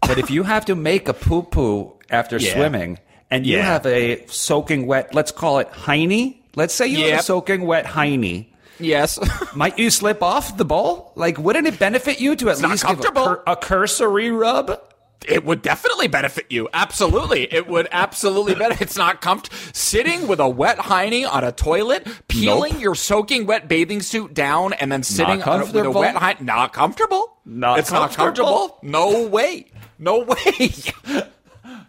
But 0.00 0.18
if 0.18 0.30
you 0.30 0.42
have 0.44 0.64
to 0.66 0.74
make 0.74 1.08
a 1.08 1.14
poo 1.14 1.42
poo 1.42 1.92
after 2.10 2.38
Yeah. 2.38 2.54
swimming 2.54 2.98
and 3.30 3.46
you 3.46 3.56
Yeah. 3.58 3.64
have 3.64 3.86
a 3.86 4.24
soaking 4.26 4.86
wet, 4.86 5.14
let's 5.14 5.32
call 5.32 5.58
it 5.58 5.68
hiney. 5.72 6.36
Let's 6.56 6.74
say 6.74 6.86
you 6.86 7.10
have 7.10 7.20
a 7.20 7.22
soaking 7.22 7.66
wet 7.66 7.84
hiney. 7.86 8.46
Yes. 8.78 9.18
Might 9.54 9.78
you 9.78 9.90
slip 9.90 10.22
off 10.22 10.56
the 10.56 10.64
bowl? 10.64 11.12
Like, 11.16 11.38
wouldn't 11.38 11.66
it 11.66 11.78
benefit 11.78 12.20
you 12.20 12.36
to 12.36 12.50
at 12.50 12.60
not 12.60 12.70
least 12.72 12.86
give 12.86 13.00
a, 13.00 13.12
cur- 13.12 13.42
a 13.46 13.56
cursory 13.56 14.30
rub? 14.30 14.78
It 15.26 15.44
would 15.44 15.62
definitely 15.62 16.08
benefit 16.08 16.46
you. 16.50 16.68
Absolutely. 16.72 17.52
It 17.52 17.66
would 17.66 17.88
absolutely 17.90 18.54
benefit. 18.56 18.82
It's 18.82 18.96
not 18.96 19.20
comfortable. 19.20 19.56
Sitting 19.72 20.28
with 20.28 20.40
a 20.40 20.48
wet 20.48 20.78
hiney 20.78 21.28
on 21.30 21.42
a 21.44 21.52
toilet, 21.52 22.06
peeling 22.28 22.74
Nope. 22.74 22.82
your 22.82 22.94
soaking 22.94 23.46
wet 23.46 23.66
bathing 23.68 24.02
suit 24.02 24.34
down, 24.34 24.72
and 24.74 24.90
then 24.92 25.02
sitting 25.02 25.42
on 25.42 25.60
with 25.72 25.74
a 25.86 25.90
wet 25.90 26.14
hiney. 26.16 26.40
Not 26.42 26.72
comfortable. 26.72 27.38
Not 27.44 27.78
it's 27.78 27.90
not 27.90 28.12
comfortable. 28.12 28.68
comfortable. 28.68 28.78
No 28.82 29.26
way. 29.26 29.66
No 29.98 30.18
way. 30.20 30.70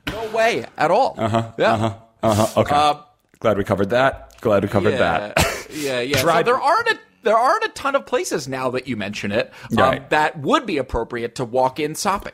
no 0.07 0.27
way 0.33 0.65
at 0.77 0.91
all. 0.91 1.15
Uh-huh. 1.17 1.51
Yeah. 1.57 1.93
Uh-huh. 2.23 2.61
Okay. 2.61 2.99
Glad 3.39 3.57
we 3.57 3.63
covered 3.63 3.89
that. 3.91 4.39
Glad 4.41 4.63
we 4.63 4.69
covered 4.69 4.91
yeah. 4.93 5.33
that. 5.33 5.67
yeah, 5.71 5.99
yeah. 5.99 6.21
Try- 6.21 6.39
So 6.39 6.43
there 6.43 6.59
aren't 6.61 6.87
a 6.89 6.99
there 7.23 7.37
aren't 7.37 7.65
a 7.65 7.69
ton 7.69 7.95
of 7.95 8.05
places 8.05 8.47
now 8.47 8.69
that 8.71 8.87
you 8.87 8.95
mention 8.95 9.31
it 9.31 9.51
um, 9.71 9.77
Right. 9.77 10.09
that 10.11 10.39
would 10.39 10.65
be 10.65 10.77
appropriate 10.77 11.35
to 11.35 11.45
walk 11.45 11.79
in 11.79 11.93
sopping. 11.95 12.33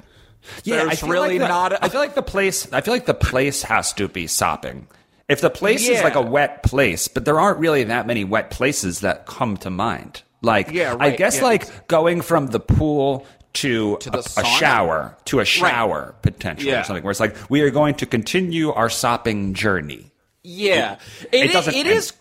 Yeah, 0.64 0.82
I 0.82 0.86
There's 0.86 1.00
feel 1.02 1.10
really 1.10 1.30
like 1.40 1.40
the, 1.40 1.48
not. 1.48 1.74
A, 1.74 1.84
I 1.86 1.90
feel 1.90 2.02
like 2.02 2.16
the 2.16 2.22
place. 2.24 2.72
I 2.74 2.82
feel 2.82 2.94
like 2.94 3.06
the 3.06 3.14
place 3.14 3.64
has 3.64 3.94
to 3.94 4.08
be 4.08 4.28
sopping. 4.28 4.88
If 5.30 5.42
the 5.42 5.50
place 5.50 5.88
is 5.88 6.02
like 6.04 6.16
a 6.16 6.22
wet 6.22 6.64
place, 6.64 7.08
but 7.08 7.26
there 7.26 7.40
aren't 7.40 7.58
really 7.60 7.84
that 7.86 8.06
many 8.08 8.24
wet 8.24 8.52
places 8.52 9.00
that 9.00 9.26
come 9.26 9.58
to 9.58 9.70
mind. 9.70 10.22
Like, 10.42 10.72
Yeah, 10.72 10.98
I 11.00 11.12
guess 11.12 11.38
yeah. 11.38 11.44
like 11.44 11.88
going 11.88 12.22
from 12.22 12.48
the 12.48 12.60
pool 12.60 13.26
to, 13.54 13.98
To 13.98 14.10
the 14.10 14.18
a, 14.38 14.42
a 14.42 14.46
shower 14.46 15.16
to 15.26 15.40
a 15.40 15.46
shower 15.46 16.14
potentially 16.22 16.72
Yeah. 16.72 16.82
or 16.82 16.84
something 16.84 17.04
where 17.04 17.12
it's 17.12 17.20
like 17.22 17.36
we 17.50 17.62
are 17.62 17.70
going 17.70 17.96
to 17.96 18.06
continue 18.06 18.72
our 18.74 18.90
sopping 18.90 19.54
journey. 19.54 20.12
Yeah, 20.44 20.98
It 21.32 21.46
it, 21.46 21.54
doesn't 21.54 21.74
it 21.74 21.88
is. 21.88 22.12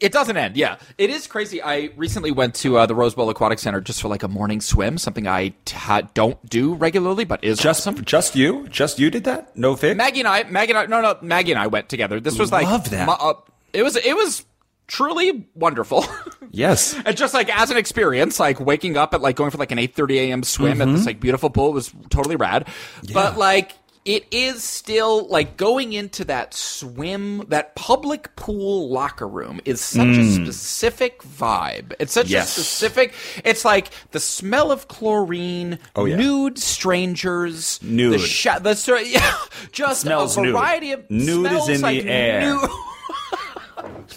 It 0.00 0.12
doesn't 0.12 0.36
end. 0.36 0.56
Yeah, 0.56 0.76
it 0.98 1.08
is 1.10 1.26
crazy. 1.26 1.62
I 1.62 1.90
recently 1.96 2.30
went 2.32 2.54
to 2.56 2.76
uh, 2.78 2.86
the 2.86 2.94
Rose 2.94 3.14
Bowl 3.14 3.30
Aquatic 3.30 3.58
Center 3.58 3.80
just 3.80 4.02
for 4.02 4.08
like 4.08 4.22
a 4.22 4.28
morning 4.28 4.60
swim, 4.60 4.98
something 4.98 5.26
I 5.26 5.50
t- 5.64 6.08
don't 6.14 6.44
do 6.48 6.74
regularly, 6.74 7.24
but 7.24 7.42
is 7.44 7.58
Just 7.58 7.86
awesome. 7.86 8.04
just 8.04 8.34
you, 8.36 8.68
just 8.68 8.98
you 8.98 9.08
did 9.10 9.24
that. 9.24 9.56
No. 9.56 9.78
Maggie 9.80 10.20
and 10.20 10.28
I, 10.28 10.42
Maggie 10.44 10.72
and 10.72 10.78
I, 10.78 10.86
no, 10.86 11.00
no, 11.00 11.16
Maggie 11.22 11.52
and 11.52 11.60
I 11.60 11.68
went 11.68 11.88
together. 11.88 12.20
This 12.20 12.38
was 12.38 12.50
like, 12.52 12.66
Love 12.66 12.90
that. 12.90 13.06
my- 13.06 13.14
uh, 13.14 13.34
it 13.72 13.82
was, 13.82 13.96
it 13.96 14.14
was 14.16 14.44
truly 14.86 15.48
wonderful. 15.54 16.04
yes. 16.50 16.94
And 17.06 17.16
just 17.16 17.32
like 17.32 17.48
as 17.56 17.70
an 17.70 17.76
experience, 17.76 18.38
like 18.38 18.60
waking 18.60 18.96
up 18.96 19.14
at 19.14 19.22
like 19.22 19.36
going 19.36 19.50
for 19.50 19.58
like 19.58 19.70
an 19.72 19.78
eight 19.78 19.94
thirty 19.94 20.18
a.m. 20.18 20.42
swim 20.42 20.82
at 20.82 20.88
this 20.88 21.06
like 21.06 21.20
beautiful 21.20 21.50
pool 21.50 21.72
was 21.72 21.92
totally 22.10 22.36
rad. 22.36 22.68
But 23.12 23.38
like 23.38 23.72
it 24.04 24.26
is 24.30 24.62
still 24.62 25.26
like 25.28 25.56
going 25.56 25.92
into 25.94 26.24
that 26.26 26.52
swim, 26.52 27.44
that 27.48 27.74
public 27.74 28.34
pool 28.36 28.90
locker 28.90 29.26
room 29.26 29.60
is 29.64 29.80
such 29.80 30.02
a 30.06 30.20
mm. 30.20 30.44
specific 30.44 31.22
vibe. 31.22 31.94
It's 31.98 32.12
such 32.12 32.28
Yes. 32.28 32.48
a 32.56 32.60
specific. 32.60 33.14
It's 33.44 33.64
like 33.64 33.90
the 34.10 34.20
smell 34.20 34.70
of 34.70 34.88
chlorine, 34.88 35.78
Oh, 35.96 36.04
yeah. 36.04 36.16
nude 36.16 36.58
strangers, 36.58 37.80
Nude. 37.82 38.14
the 38.14 38.18
sh- 38.18 38.44
the 38.60 39.02
yeah, 39.06 39.34
just 39.72 40.04
a 40.04 40.08
nude. 40.42 40.52
variety 40.52 40.92
of 40.92 41.08
Nude 41.10 41.46
is 41.46 41.64
smells 41.64 41.68
in 41.70 41.80
the 41.80 42.10
air. 42.10 42.40
nude- 42.54 42.70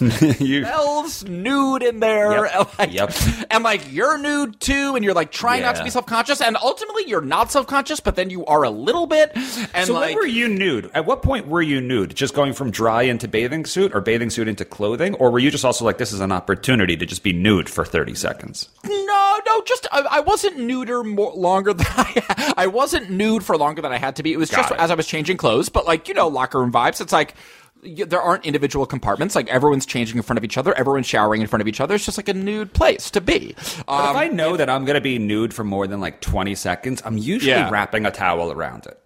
you, 0.40 0.62
smells 0.64 1.24
nude 1.24 1.82
in 1.82 2.00
there. 2.00 2.44
Yep. 2.46 2.52
And, 2.54 2.68
like, 2.78 2.92
Yep. 2.92 3.12
and 3.50 3.64
like 3.64 3.92
you're 3.92 4.18
nude 4.18 4.60
too, 4.60 4.94
and 4.96 5.04
you're 5.04 5.14
like 5.14 5.30
trying 5.32 5.62
not 5.62 5.76
to 5.76 5.84
be 5.84 5.90
self 5.90 6.06
conscious, 6.06 6.40
and 6.40 6.56
ultimately 6.62 7.04
you're 7.06 7.20
not 7.20 7.50
self 7.50 7.66
conscious, 7.66 8.00
but 8.00 8.16
then 8.16 8.30
you 8.30 8.44
are 8.46 8.62
a 8.64 8.70
little 8.70 9.06
bit. 9.06 9.32
And 9.74 9.86
so 9.86 9.94
like, 9.94 10.06
when 10.08 10.14
were 10.16 10.26
you 10.26 10.48
nude? 10.48 10.90
At 10.94 11.06
what 11.06 11.22
point 11.22 11.48
were 11.48 11.62
you 11.62 11.80
nude? 11.80 12.14
Just 12.14 12.34
going 12.34 12.52
from 12.52 12.70
dry 12.70 13.02
into 13.02 13.28
bathing 13.28 13.64
suit 13.64 13.94
or 13.94 14.00
bathing 14.00 14.30
suit 14.30 14.48
into 14.48 14.64
clothing? 14.64 15.14
Or 15.14 15.30
were 15.30 15.38
you 15.38 15.50
just 15.50 15.64
also 15.64 15.84
like, 15.84 15.98
this 15.98 16.12
is 16.12 16.20
an 16.20 16.32
opportunity 16.32 16.96
to 16.96 17.06
just 17.06 17.22
be 17.22 17.32
nude 17.32 17.68
for 17.68 17.84
30 17.84 18.14
seconds? 18.14 18.68
no, 18.84 19.40
no, 19.46 19.62
just 19.62 19.86
I, 19.90 20.00
I 20.10 20.20
wasn't 20.20 20.58
nuder 20.58 21.02
more 21.02 21.32
longer 21.34 21.72
than 21.72 21.86
I. 21.90 22.54
I 22.56 22.66
wasn't 22.66 23.10
nude 23.10 23.44
for 23.44 23.56
longer 23.56 23.80
than 23.82 23.92
I 23.92 23.98
had 23.98 24.16
to 24.16 24.22
be. 24.22 24.32
It 24.32 24.38
was 24.38 24.50
Got 24.50 24.56
just 24.62 24.72
it. 24.72 24.78
as 24.78 24.90
I 24.90 24.94
was 24.94 25.06
changing 25.06 25.36
clothes, 25.38 25.68
but 25.68 25.86
like 25.86 26.08
you 26.08 26.14
know, 26.14 26.28
locker 26.28 26.58
room 26.60 26.72
vibes. 26.72 27.00
It's 27.00 27.12
like. 27.12 27.34
There 27.82 28.20
aren't 28.20 28.44
individual 28.46 28.86
compartments. 28.86 29.34
Like 29.36 29.48
everyone's 29.48 29.86
changing 29.86 30.16
in 30.16 30.22
front 30.22 30.38
of 30.38 30.44
each 30.44 30.58
other. 30.58 30.74
Everyone's 30.76 31.06
showering 31.06 31.40
in 31.40 31.46
front 31.46 31.60
of 31.60 31.68
each 31.68 31.80
other. 31.80 31.94
It's 31.94 32.04
just 32.04 32.18
like 32.18 32.28
a 32.28 32.34
nude 32.34 32.72
place 32.72 33.10
to 33.12 33.20
be. 33.20 33.54
But 33.86 33.92
Um, 33.92 34.10
if 34.10 34.16
I 34.16 34.28
know 34.28 34.56
that 34.56 34.68
I'm 34.68 34.84
going 34.84 34.94
to 34.94 35.00
be 35.00 35.18
nude 35.18 35.54
for 35.54 35.64
more 35.64 35.86
than 35.86 36.00
like 36.00 36.20
20 36.20 36.54
seconds, 36.54 37.02
I'm 37.04 37.18
usually 37.18 37.52
Yeah. 37.52 37.70
wrapping 37.70 38.04
a 38.06 38.10
towel 38.10 38.50
around 38.52 38.86
it. 38.86 38.98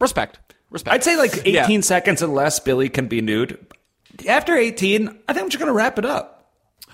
respect, 0.00 0.38
respect. 0.70 0.94
I'd 0.94 1.04
say 1.04 1.16
like 1.18 1.36
18 1.46 1.54
Yeah. 1.54 1.80
seconds 1.82 2.22
and 2.22 2.34
less, 2.34 2.58
Billy 2.58 2.88
can 2.88 3.06
be 3.06 3.20
nude. 3.20 3.58
After 4.26 4.56
18, 4.56 5.08
I 5.28 5.32
think 5.32 5.44
I'm 5.44 5.50
just 5.50 5.58
going 5.60 5.68
to 5.68 5.72
wrap 5.74 5.98
it 5.98 6.04
up. 6.04 6.39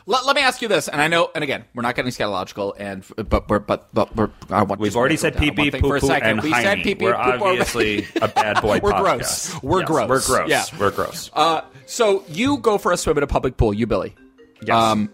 Let, 0.08 0.24
let 0.24 0.36
me 0.36 0.42
ask 0.42 0.62
you 0.62 0.68
this, 0.68 0.86
and 0.86 1.02
I 1.02 1.08
know, 1.08 1.32
and 1.34 1.42
again, 1.42 1.64
we're 1.74 1.82
not 1.82 1.96
getting 1.96 2.12
scatological, 2.12 2.74
and 2.78 3.04
but 3.28 3.48
we're 3.48 3.58
but 3.58 3.88
but 3.92 4.14
we're. 4.14 4.30
I 4.50 4.62
want 4.62 4.80
We've 4.80 4.94
already 4.94 5.16
said 5.16 5.36
pee 5.36 5.50
pee, 5.50 5.72
poo 5.72 5.98
poo, 5.98 6.10
and 6.12 6.40
we 6.42 6.52
said 6.52 6.84
pee 6.84 6.94
pee. 6.94 7.04
We're 7.06 7.14
poo 7.14 7.22
poo 7.22 7.28
already. 7.44 7.60
obviously 7.60 8.06
a 8.22 8.28
bad 8.28 8.62
boy 8.62 8.78
We're 8.82 8.92
podcast. 8.92 9.60
gross. 9.60 9.62
We're 9.64 9.80
Yes, 9.80 9.88
gross. 9.88 10.08
We're 10.08 10.36
gross. 10.36 10.48
Yeah. 10.48 10.64
We're 10.78 10.90
gross. 10.92 11.30
Uh, 11.32 11.62
so 11.86 12.22
you 12.28 12.58
go 12.58 12.78
for 12.78 12.92
a 12.92 12.96
swim 12.96 13.16
at 13.16 13.24
a 13.24 13.26
public 13.26 13.56
pool, 13.56 13.74
you 13.74 13.88
Billy. 13.88 14.14
Yes. 14.62 14.70
Um, 14.76 15.10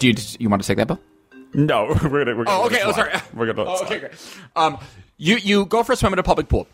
do 0.00 0.08
you 0.08 0.14
you 0.40 0.48
want 0.48 0.60
to 0.62 0.66
take 0.66 0.78
that, 0.78 0.88
Bill? 0.88 1.00
no, 1.54 1.86
we're 2.02 2.24
going 2.24 2.26
to. 2.26 2.34
we're 2.34 2.44
going 2.44 2.46
Oh, 2.48 2.66
okay. 2.66 2.80
Oh, 2.82 2.90
sorry. 2.92 3.12
We're 3.32 3.46
going 3.46 3.56
to. 3.58 3.64
Oh, 3.64 3.84
okay, 3.84 4.00
great. 4.00 4.12
Um, 4.56 4.78
you 5.18 5.36
you 5.36 5.66
go 5.66 5.84
for 5.84 5.92
a 5.92 5.96
swim 5.96 6.12
in 6.12 6.18
a 6.18 6.24
public 6.24 6.48
pool. 6.48 6.66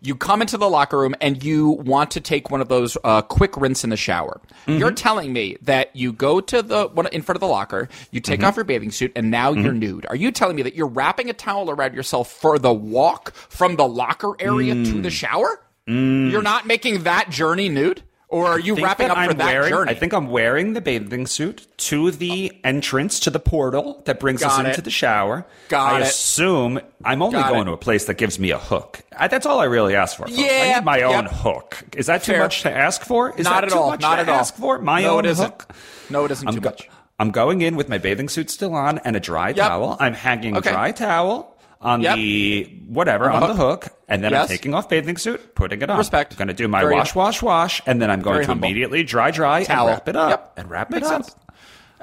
You 0.00 0.14
come 0.14 0.40
into 0.42 0.56
the 0.56 0.68
locker 0.68 0.98
room 0.98 1.14
and 1.20 1.42
you 1.42 1.70
want 1.70 2.10
to 2.12 2.20
take 2.20 2.50
one 2.50 2.60
of 2.60 2.68
those 2.68 2.96
uh, 3.04 3.22
quick 3.22 3.56
rinse 3.56 3.84
in 3.84 3.90
the 3.90 3.96
shower. 3.96 4.40
Mm-hmm. 4.66 4.78
You're 4.78 4.92
telling 4.92 5.32
me 5.32 5.56
that 5.62 5.94
you 5.96 6.12
go 6.12 6.40
to 6.40 6.62
the 6.62 6.88
one 6.88 7.06
in 7.08 7.22
front 7.22 7.36
of 7.36 7.40
the 7.40 7.46
locker, 7.48 7.88
you 8.10 8.20
take 8.20 8.40
Mm-hmm. 8.40 8.46
off 8.48 8.56
your 8.56 8.64
bathing 8.64 8.90
suit, 8.90 9.12
and 9.16 9.30
now 9.30 9.52
you're 9.52 9.72
nude. 9.72 10.06
Are 10.08 10.16
you 10.16 10.30
telling 10.32 10.56
me 10.56 10.62
that 10.62 10.74
you're 10.74 10.86
wrapping 10.86 11.28
a 11.30 11.32
towel 11.32 11.70
around 11.70 11.94
yourself 11.94 12.30
for 12.30 12.58
the 12.58 12.72
walk 12.72 13.32
from 13.34 13.76
the 13.76 13.86
locker 13.86 14.34
area 14.40 14.74
to 14.74 14.80
Mm. 14.94 15.02
the 15.02 15.10
shower? 15.10 15.60
You're 15.86 16.42
not 16.42 16.66
making 16.66 17.02
that 17.02 17.30
journey 17.30 17.68
nude, 17.68 18.02
or 18.30 18.46
are 18.46 18.58
you 18.58 18.76
wrapping 18.76 19.10
up 19.10 19.16
for 19.16 19.22
I'm 19.22 19.36
that 19.38 19.44
wearing, 19.46 19.68
journey? 19.70 19.90
I 19.90 19.94
think 19.94 20.12
I'm 20.12 20.28
wearing 20.28 20.72
the 20.72 20.80
bathing 20.80 21.26
suit 21.26 21.66
to 21.78 22.10
the 22.12 22.52
entrance 22.64 23.20
to 23.20 23.30
the 23.30 23.40
portal 23.40 24.02
that 24.06 24.20
brings 24.20 24.42
us 24.42 24.56
Got 24.56 24.66
into 24.66 24.80
the 24.82 24.90
shower. 24.90 25.44
Got 25.68 25.94
I 25.94 25.98
it. 25.98 26.02
assume 26.04 26.80
I'm 27.04 27.22
only 27.22 27.34
Got 27.40 27.48
going 27.50 27.62
it. 27.62 27.64
to 27.66 27.72
a 27.72 27.76
place 27.76 28.04
that 28.06 28.14
gives 28.14 28.38
me 28.38 28.50
a 28.52 28.58
hook. 28.58 29.00
I, 29.16 29.28
that's 29.28 29.46
all 29.46 29.58
I 29.60 29.64
really 29.64 29.94
ask 29.96 30.16
for. 30.16 30.26
folks. 30.26 30.38
I 30.38 30.74
need 30.76 30.84
my 30.84 31.02
own 31.02 31.24
yep. 31.24 31.30
hook. 31.32 31.82
Is 31.96 32.06
that 32.06 32.22
too 32.22 32.32
Fair. 32.32 32.42
much 32.42 32.62
to 32.62 32.70
ask 32.70 33.02
for? 33.02 33.36
Is 33.36 33.44
not 33.44 33.54
that 33.56 33.64
at 33.64 33.70
too 33.70 33.78
all. 33.78 33.90
much 33.90 34.00
Not 34.00 34.14
to 34.16 34.20
at 34.22 34.28
all. 34.28 34.34
ask 34.36 34.54
for? 34.54 34.78
My 34.78 35.02
no, 35.02 35.18
own 35.18 35.24
it 35.24 35.30
isn't. 35.30 35.44
hook. 35.44 35.74
No, 36.08 36.24
it 36.24 36.30
isn't 36.30 36.46
I'm 36.48 36.54
too 36.54 36.60
go- 36.60 36.70
much. 36.70 36.88
I'm 37.18 37.30
going 37.32 37.60
in 37.60 37.76
with 37.76 37.88
my 37.90 37.98
bathing 37.98 38.28
suit 38.30 38.48
still 38.48 38.74
on 38.74 38.98
and 39.00 39.14
a 39.16 39.20
dry 39.20 39.52
towel. 39.52 39.96
I'm 40.00 40.14
hanging 40.14 40.56
Okay. 40.56 40.70
dry 40.70 40.92
towel 40.92 41.54
on 41.82 42.00
Yep. 42.00 42.16
the 42.16 42.64
whatever 42.88 43.28
On 43.30 43.42
on 43.42 43.48
the 43.48 43.54
the 43.54 43.62
hook, 43.62 43.88
and 44.10 44.22
then 44.22 44.32
Yes. 44.32 44.42
I'm 44.42 44.48
taking 44.48 44.74
off 44.74 44.88
bathing 44.88 45.16
suit, 45.16 45.54
putting 45.54 45.80
it 45.80 45.88
on. 45.88 45.96
Respect. 45.96 46.32
I'm 46.34 46.38
going 46.38 46.48
to 46.48 46.54
do 46.54 46.68
my 46.68 46.80
Very- 46.82 46.94
wash, 46.94 47.14
wash, 47.14 47.40
wash, 47.42 47.80
and 47.86 48.02
then 48.02 48.10
I'm 48.10 48.20
going 48.20 48.40
to 48.42 48.46
humble. 48.46 48.66
immediately 48.66 49.02
dry, 49.04 49.30
dry, 49.30 49.64
Towel. 49.64 49.88
and 49.88 49.94
wrap 49.94 50.08
it 50.08 50.16
up, 50.16 50.30
Yep. 50.30 50.52
and 50.58 50.70
wrap 50.70 50.90
Makes 50.90 51.06
it 51.08 51.12
up. 51.14 51.24
sense. 51.24 51.36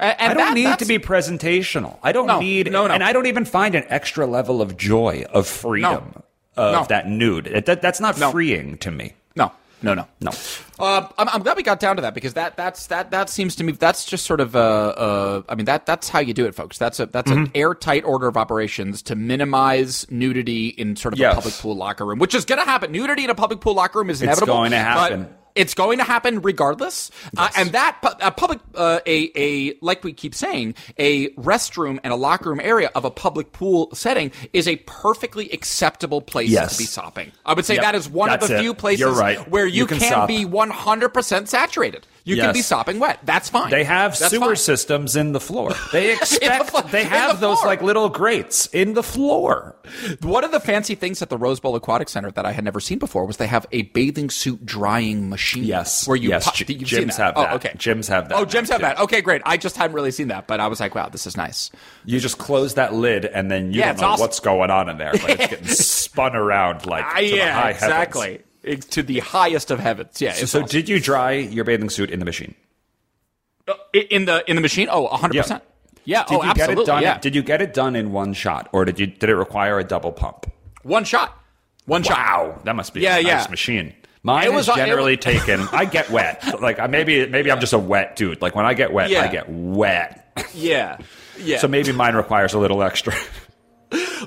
And, 0.00 0.14
I 0.18 0.28
don't 0.34 0.36
that- 0.36 0.54
need 0.54 0.78
to 0.78 0.84
be 0.86 0.98
presentational. 0.98 1.98
I 2.02 2.12
don't 2.12 2.26
No, 2.26 2.40
need, 2.40 2.70
no, 2.72 2.86
no. 2.86 2.94
and 2.94 3.02
I 3.04 3.12
don't 3.12 3.26
even 3.26 3.44
find 3.44 3.74
an 3.74 3.84
extra 3.88 4.26
level 4.26 4.62
of 4.62 4.76
joy 4.76 5.24
of 5.32 5.46
freedom 5.46 6.22
of 6.56 6.72
No. 6.72 6.84
that 6.88 7.08
nude. 7.08 7.64
That, 7.66 7.82
that's 7.82 8.00
not 8.00 8.18
No. 8.18 8.30
freeing 8.30 8.78
to 8.78 8.90
me. 8.90 9.14
No, 9.80 9.94
no, 9.94 10.06
no. 10.20 10.32
Uh, 10.78 11.08
I'm, 11.18 11.28
I'm 11.28 11.42
glad 11.42 11.56
we 11.56 11.62
got 11.62 11.78
down 11.78 11.96
to 11.96 12.02
that 12.02 12.14
because 12.14 12.34
that 12.34 12.56
that's 12.56 12.88
that 12.88 13.10
that 13.12 13.30
seems 13.30 13.54
to 13.56 13.64
me 13.64 13.72
that's 13.72 14.04
just 14.04 14.26
sort 14.26 14.40
of 14.40 14.56
uh, 14.56 14.58
uh 14.58 15.42
I 15.48 15.54
mean 15.54 15.66
that 15.66 15.86
that's 15.86 16.08
how 16.08 16.18
you 16.18 16.34
do 16.34 16.46
it, 16.46 16.54
folks. 16.54 16.78
That's 16.78 16.98
a 17.00 17.06
that's 17.06 17.30
Mm-hmm. 17.30 17.44
an 17.44 17.50
airtight 17.54 18.04
order 18.04 18.26
of 18.26 18.36
operations 18.36 19.02
to 19.02 19.14
minimize 19.14 20.06
nudity 20.10 20.68
in 20.68 20.96
sort 20.96 21.14
of 21.14 21.20
Yes. 21.20 21.32
a 21.32 21.36
public 21.36 21.54
pool 21.54 21.76
locker 21.76 22.04
room, 22.06 22.18
which 22.18 22.34
is 22.34 22.44
going 22.44 22.58
to 22.58 22.64
happen. 22.64 22.90
Nudity 22.90 23.24
in 23.24 23.30
a 23.30 23.34
public 23.34 23.60
pool 23.60 23.74
locker 23.74 23.98
room 24.00 24.10
is 24.10 24.20
inevitable. 24.22 24.52
It's 24.54 24.58
going 24.58 24.70
to 24.72 24.76
but 24.76 24.82
happen. 24.82 25.28
It's 25.58 25.74
going 25.74 25.98
to 25.98 26.04
happen 26.04 26.40
regardless, 26.40 27.10
uh, 27.36 27.48
and 27.56 27.72
that 27.72 27.98
a 28.20 28.30
public, 28.30 28.60
uh, 28.76 29.00
a 29.06 29.30
a 29.34 29.74
like 29.82 30.04
we 30.04 30.12
keep 30.12 30.34
saying, 30.34 30.74
a 30.98 31.30
restroom 31.30 31.98
and 32.04 32.12
a 32.12 32.16
locker 32.16 32.48
room 32.50 32.60
area 32.62 32.90
of 32.94 33.04
a 33.04 33.10
public 33.10 33.50
pool 33.52 33.88
setting 33.92 34.30
is 34.52 34.68
a 34.68 34.76
perfectly 34.86 35.50
acceptable 35.50 36.20
place 36.22 36.48
Yes. 36.48 36.72
to 36.72 36.78
be 36.78 36.84
sopping. 36.84 37.32
I 37.44 37.54
would 37.54 37.64
say 37.66 37.74
Yep. 37.74 37.82
that 37.82 37.94
is 37.96 38.08
one 38.08 38.30
of 38.30 38.40
the 38.40 38.56
it. 38.56 38.60
few 38.60 38.72
places 38.72 39.18
right. 39.18 39.48
where 39.50 39.66
you, 39.66 39.78
You 39.80 39.86
can 39.86 39.98
can, 39.98 40.26
be 40.28 40.44
100% 40.44 41.48
saturated. 41.48 42.06
You 42.28 42.36
can 42.36 42.52
be 42.52 42.62
sopping 42.62 42.98
wet. 43.00 43.20
That's 43.24 43.48
fine. 43.48 43.70
They 43.70 43.84
have 43.84 44.18
That's 44.18 44.30
sewer 44.30 44.46
fine. 44.46 44.56
systems 44.56 45.16
in 45.16 45.32
the 45.32 45.40
floor. 45.40 45.72
They 45.92 46.12
expect 46.12 46.70
flo- 46.70 46.82
they 46.82 47.04
have 47.04 47.40
the 47.40 47.48
those 47.48 47.62
like 47.64 47.82
little 47.82 48.08
grates 48.08 48.66
in 48.66 48.94
the 48.94 49.02
floor. 49.02 49.74
One 50.22 50.44
of 50.44 50.52
the 50.52 50.60
fancy 50.60 50.94
things 50.94 51.22
at 51.22 51.30
the 51.30 51.38
Rose 51.38 51.60
Bowl 51.60 51.74
Aquatic 51.76 52.08
Center 52.08 52.30
that 52.32 52.44
I 52.44 52.52
had 52.52 52.62
never 52.64 52.78
seen 52.80 52.98
before 52.98 53.24
was 53.24 53.38
they 53.38 53.46
have 53.46 53.66
a 53.72 53.82
bathing 53.82 54.28
suit 54.30 54.64
drying 54.66 55.28
machine. 55.30 55.64
Yes. 55.64 56.06
where 56.06 56.16
you 56.16 56.28
Yes, 56.28 56.44
pop- 56.44 56.56
seen 56.56 56.66
gyms 56.80 57.16
that. 57.16 57.18
have 57.18 57.34
oh, 57.36 57.42
that. 57.42 57.52
okay. 57.54 57.70
Gyms 57.76 58.08
have 58.08 58.28
that 58.28 58.38
Oh, 58.38 58.44
gyms 58.44 58.68
have 58.68 58.78
too. 58.80 58.82
that. 58.86 58.98
Okay, 59.00 59.20
great. 59.22 59.40
I 59.46 59.56
just 59.56 59.76
hadn't 59.76 59.94
really 59.96 60.10
seen 60.10 60.28
that, 60.28 60.46
but 60.46 60.60
I 60.60 60.66
was 60.68 60.78
like, 60.80 60.94
wow, 60.94 61.08
this 61.08 61.26
is 61.26 61.36
nice. 61.36 61.70
You 62.04 62.20
just 62.20 62.38
close 62.38 62.74
that 62.74 62.92
lid 62.94 63.24
and 63.24 63.50
then 63.50 63.72
you 63.72 63.80
Yeah, 63.80 63.92
don't 63.92 64.00
know 64.02 64.06
awesome. 64.08 64.20
what's 64.20 64.40
going 64.40 64.70
on 64.70 64.88
in 64.88 64.98
there, 64.98 65.12
but 65.12 65.30
it's 65.30 65.46
getting 65.46 65.66
spun 65.68 66.36
around 66.36 66.84
like 66.86 67.04
the 67.16 67.24
yeah, 67.36 67.52
high 67.52 67.72
heavens. 67.72 68.44
To 68.76 69.02
the 69.02 69.18
highest 69.20 69.70
of 69.70 69.80
heavens. 69.80 70.20
Yeah. 70.20 70.32
So, 70.32 70.46
so 70.46 70.58
awesome. 70.62 70.68
did 70.70 70.88
you 70.88 71.00
dry 71.00 71.32
your 71.32 71.64
bathing 71.64 71.90
suit 71.90 72.10
in 72.10 72.18
the 72.18 72.24
machine? 72.24 72.54
Uh, 73.66 73.74
in 74.10 74.24
the 74.24 74.48
in 74.48 74.56
the 74.56 74.62
machine? 74.62 74.88
Oh, 74.90 75.02
100 75.02 75.34
Yeah. 75.34 75.42
percent. 75.42 75.62
Yeah. 76.04 76.24
Did 76.24 76.38
oh, 76.38 76.42
you 76.44 76.50
absolutely. 76.50 76.74
get 76.76 76.82
it 76.82 76.86
done? 76.86 77.02
Yeah. 77.02 77.18
Did 77.18 77.34
you 77.34 77.42
get 77.42 77.60
it 77.62 77.74
done 77.74 77.96
in 77.96 78.12
one 78.12 78.32
shot, 78.32 78.68
or 78.72 78.84
did 78.84 78.98
you 78.98 79.06
did 79.06 79.28
it 79.28 79.36
require 79.36 79.78
a 79.78 79.84
double 79.84 80.12
pump? 80.12 80.50
One 80.82 81.04
shot. 81.04 81.36
One 81.86 82.02
shot. 82.02 82.16
Wow, 82.18 82.60
that 82.64 82.76
must 82.76 82.94
be 82.94 83.00
Yeah, 83.00 83.16
a 83.16 83.22
nice 83.22 83.44
yeah. 83.44 83.46
machine. 83.50 83.94
Mine 84.22 84.44
It 84.46 84.52
was- 84.52 84.68
is 84.68 84.74
it 84.74 84.76
generally 84.76 85.16
was- 85.16 85.24
taken. 85.24 85.60
I 85.72 85.84
get 85.84 86.10
wet. 86.18 86.60
Like 86.60 86.78
I 86.78 86.86
maybe 86.86 87.26
maybe 87.26 87.50
I'm 87.52 87.60
just 87.60 87.72
a 87.72 87.78
wet 87.78 88.16
dude. 88.16 88.40
Like 88.42 88.54
when 88.54 88.64
I 88.66 88.74
get 88.74 88.92
wet, 88.92 89.10
Yeah. 89.10 89.22
I 89.22 89.28
get 89.28 89.48
wet. 89.48 90.24
Yeah. 90.54 90.98
Yeah. 91.40 91.58
So 91.58 91.68
maybe 91.68 91.92
mine 91.92 92.14
requires 92.14 92.52
a 92.54 92.58
little 92.58 92.82
extra. 92.82 93.14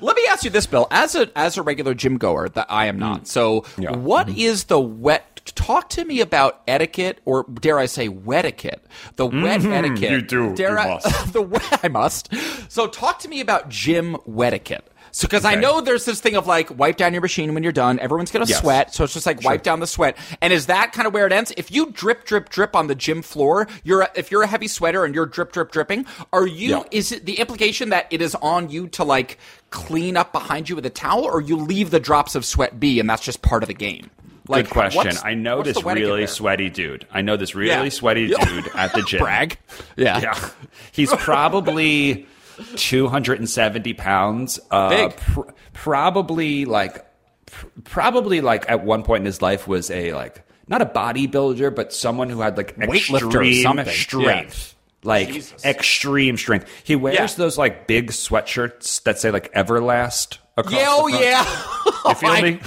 Let 0.02 0.16
me 0.16 0.24
ask 0.30 0.44
you 0.44 0.50
this, 0.50 0.66
Bill. 0.66 0.88
As 0.92 1.16
a 1.16 1.36
as 1.38 1.58
a 1.58 1.62
regular 1.64 1.94
gym 1.94 2.18
goer, 2.18 2.50
that 2.50 2.68
I 2.70 2.86
am 2.88 2.98
not. 3.00 3.28
So, 3.28 3.62
Mm. 3.62 3.84
Yeah. 3.84 3.92
what 3.96 4.30
is 4.30 4.66
the 4.66 4.80
wet? 4.80 5.28
Talk 5.56 5.90
to 5.92 6.06
me 6.06 6.22
about 6.22 6.62
etiquette, 6.68 7.20
or 7.26 7.46
dare 7.52 7.80
I 7.80 7.88
say, 7.88 8.08
wetiquette? 8.08 8.84
The 9.16 9.26
wet 9.26 9.66
etiquette. 9.66 10.00
Mm-hmm. 10.00 10.04
you 10.14 10.22
do. 10.22 10.56
Dare 10.56 10.72
You 10.72 10.78
I? 10.78 10.88
must. 10.88 11.34
the 11.34 11.42
wet. 11.42 11.80
I 11.84 11.88
must. 11.88 12.34
So, 12.70 12.88
talk 12.88 13.20
to 13.20 13.28
me 13.28 13.40
about 13.42 13.70
gym 13.70 14.18
wetiquette. 14.26 14.88
So, 15.14 15.28
because 15.28 15.44
I 15.44 15.56
know 15.56 15.82
there's 15.82 16.06
this 16.06 16.22
thing 16.22 16.36
of 16.38 16.48
like 16.48 16.78
wipe 16.80 16.96
down 16.96 17.12
your 17.12 17.22
machine 17.22 17.54
when 17.54 17.64
you're 17.64 17.74
done. 17.74 18.00
Everyone's 18.00 18.32
gonna 18.32 18.46
Yes. 18.46 18.62
sweat, 18.62 18.94
so 18.94 19.04
it's 19.04 19.14
just 19.14 19.26
like 19.26 19.44
wipe 19.44 19.62
down 19.62 19.82
the 19.82 19.88
sweat. 19.88 20.16
And 20.42 20.54
is 20.54 20.68
that 20.68 20.94
kind 20.94 21.06
of 21.06 21.14
where 21.14 21.28
it 21.28 21.34
ends? 21.34 21.52
If 21.58 21.70
you 21.70 21.92
drip, 21.92 22.24
drip, 22.24 22.48
drip 22.48 22.78
on 22.78 22.88
the 22.88 22.96
gym 22.96 23.22
floor, 23.22 23.68
you're 23.84 24.04
a, 24.04 24.10
if 24.16 24.32
you're 24.32 24.44
a 24.44 24.48
heavy 24.48 24.70
sweater 24.70 25.04
and 25.04 25.14
you're 25.14 25.26
drip, 25.26 25.52
drip, 25.52 25.70
dripping, 25.72 26.06
are 26.32 26.48
you? 26.48 26.70
Yeah. 26.78 26.84
Is 26.92 27.12
it 27.12 27.26
the 27.26 27.40
implication 27.40 27.90
that 27.90 28.08
it 28.10 28.22
is 28.22 28.36
on 28.36 28.70
you 28.70 28.88
to 28.90 29.04
like 29.04 29.38
clean 29.72 30.16
up 30.18 30.32
behind 30.32 30.70
you 30.70 30.76
with 30.76 30.86
a 30.86 30.90
towel, 30.92 31.24
or 31.26 31.42
you 31.42 31.58
leave 31.58 31.90
the 31.90 32.00
drops 32.00 32.36
of 32.36 32.46
sweat 32.46 32.80
be, 32.80 33.00
and 33.00 33.10
that's 33.10 33.24
just 33.24 33.42
part 33.42 33.64
of 33.64 33.68
the 33.68 33.74
game? 33.74 34.10
Like, 34.48 34.66
Good 34.66 34.74
question. 34.74 35.14
I 35.24 35.34
know 35.34 35.64
this 35.64 35.82
really 35.84 36.28
sweaty 36.28 36.70
dude. 36.70 37.08
I 37.12 37.22
know 37.22 37.38
this 37.38 37.56
really 37.56 37.70
Yeah. 37.86 37.90
sweaty 37.90 38.28
dude 38.28 38.70
at 38.76 38.94
the 38.94 39.02
gym. 39.04 39.20
Brag. 39.24 39.58
Yeah. 39.96 40.20
Yeah. 40.20 40.50
He's 40.92 41.14
probably 41.16 42.28
270 42.76 43.94
pounds. 43.94 44.60
Uh, 44.70 44.90
Big. 44.90 45.16
pr- 45.18 45.42
probably 45.74 46.66
like, 46.66 47.06
pr- 47.46 47.68
probably 47.84 48.42
like 48.42 48.70
at 48.70 48.84
one 48.84 49.04
point 49.04 49.22
in 49.22 49.26
his 49.26 49.42
life 49.42 49.68
was 49.68 49.90
a 49.92 50.14
like, 50.14 50.44
not 50.68 50.82
a 50.82 50.86
bodybuilder, 50.86 51.74
but 51.74 51.94
someone 51.94 52.30
who 52.30 52.42
had 52.42 52.58
like 52.58 52.76
Weightlifter 52.78 53.46
extreme 53.86 53.86
strength. 53.94 54.76
Like 55.04 55.30
Jesus. 55.30 55.66
extreme 55.66 56.38
strength. 56.38 56.68
He 56.84 56.96
wears 56.96 57.16
Yeah. 57.16 57.28
those 57.38 57.58
like 57.58 57.88
big 57.88 58.12
sweatshirts 58.12 59.02
that 59.04 59.18
say 59.20 59.32
like 59.32 59.52
Everlast 59.54 60.38
across 60.58 60.74
Yeah, 60.74 60.86
oh 60.90 61.10
the 61.10 61.20
yeah. 61.20 61.68
You 62.06 62.16
feel 62.16 62.42
me? 62.42 62.60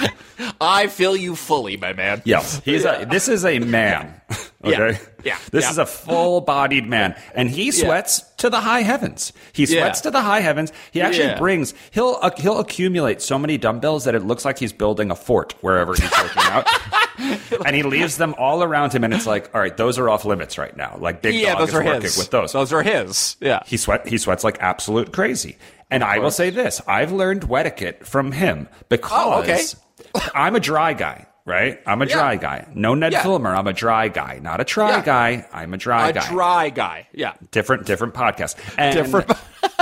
I 0.61 0.87
feel 0.89 1.17
you 1.17 1.37
fully, 1.37 1.77
my 1.77 1.93
man. 1.93 2.23
Yes, 2.25 2.61
he's 2.65 2.85
a. 2.85 3.07
This 3.09 3.29
is 3.29 3.45
a 3.45 3.59
man. 3.61 4.21
Okay. 4.65 4.99
Yeah. 5.25 5.37
This 5.53 5.65
Yeah. 5.65 5.71
is 5.71 5.79
a 5.79 5.87
full-bodied 5.87 6.87
man, 6.89 7.15
and 7.35 7.51
he 7.51 7.71
sweats 7.71 8.21
to 8.39 8.49
the 8.51 8.61
high 8.61 8.83
heavens. 8.83 9.33
He 9.53 9.67
sweats 9.67 10.01
Yeah. 10.01 10.03
to 10.03 10.11
the 10.11 10.23
high 10.23 10.41
heavens. 10.41 10.73
He 10.93 11.01
actually 11.03 11.25
Yeah. 11.27 11.39
brings. 11.39 11.75
He'll 11.93 12.19
uh, 12.23 12.31
he'll 12.39 12.59
accumulate 12.59 13.23
so 13.23 13.39
many 13.39 13.59
dumbbells 13.59 14.05
that 14.05 14.15
it 14.15 14.25
looks 14.25 14.45
like 14.45 14.59
he's 14.59 14.73
building 14.73 15.11
a 15.11 15.17
fort 15.17 15.55
wherever 15.61 15.95
he's 15.95 16.11
working 16.11 16.43
out. 16.45 16.67
and 17.67 17.77
he 17.77 17.83
leaves 17.83 18.17
them 18.17 18.35
all 18.39 18.63
around 18.63 18.93
him, 18.95 19.05
and 19.05 19.15
it's 19.15 19.27
like, 19.27 19.55
all 19.55 19.61
right, 19.61 19.77
those 19.77 19.99
are 19.99 20.09
off 20.09 20.25
limits 20.25 20.59
right 20.59 20.77
now. 20.77 20.97
Like 21.01 21.23
Big 21.23 21.35
Yeah, 21.35 21.51
Dog 21.53 21.59
those 21.61 21.69
is 21.71 21.75
are 21.75 21.85
working 21.85 22.03
his. 22.03 22.19
with 22.19 22.31
those. 22.31 22.53
Those 22.53 22.73
are 22.73 22.83
his. 22.83 23.37
Yeah. 23.41 23.63
He 23.67 23.77
sweat. 23.77 24.07
He 24.09 24.19
sweats 24.19 24.43
like 24.45 24.59
absolute 24.61 25.13
crazy. 25.13 25.57
And 25.91 26.03
I 26.03 26.19
will 26.19 26.31
say 26.33 26.51
this: 26.51 26.81
I've 26.89 27.13
learned 27.13 27.49
etiquette 27.51 28.07
from 28.07 28.33
him 28.33 28.69
because 28.89 29.13
Oh, 29.15 29.43
okay. 29.43 29.61
I'm 30.35 30.57
a 30.57 30.61
dry 30.61 30.93
guy, 30.95 31.27
right? 31.45 31.79
I'm 31.87 32.03
a 32.03 32.07
Yeah. 32.07 32.15
dry 32.17 32.37
guy. 32.37 32.67
No 32.75 32.95
Ned 32.95 33.13
Yeah. 33.13 33.23
Fulmer. 33.23 33.55
I'm 33.55 33.67
a 33.69 33.73
dry 33.73 34.09
guy, 34.09 34.41
not 34.43 34.61
a 34.61 34.65
try 34.65 34.91
Yeah. 34.91 35.03
guy. 35.03 35.47
I'm 35.53 35.73
a 35.73 35.77
dry 35.77 36.09
a 36.09 36.13
guy. 36.13 36.29
dry 36.29 36.71
guy. 36.71 37.07
Yeah. 37.13 37.35
different, 37.53 37.87
different 37.87 38.15
podcast. 38.15 38.57
And 38.77 38.95
Different. 38.97 39.31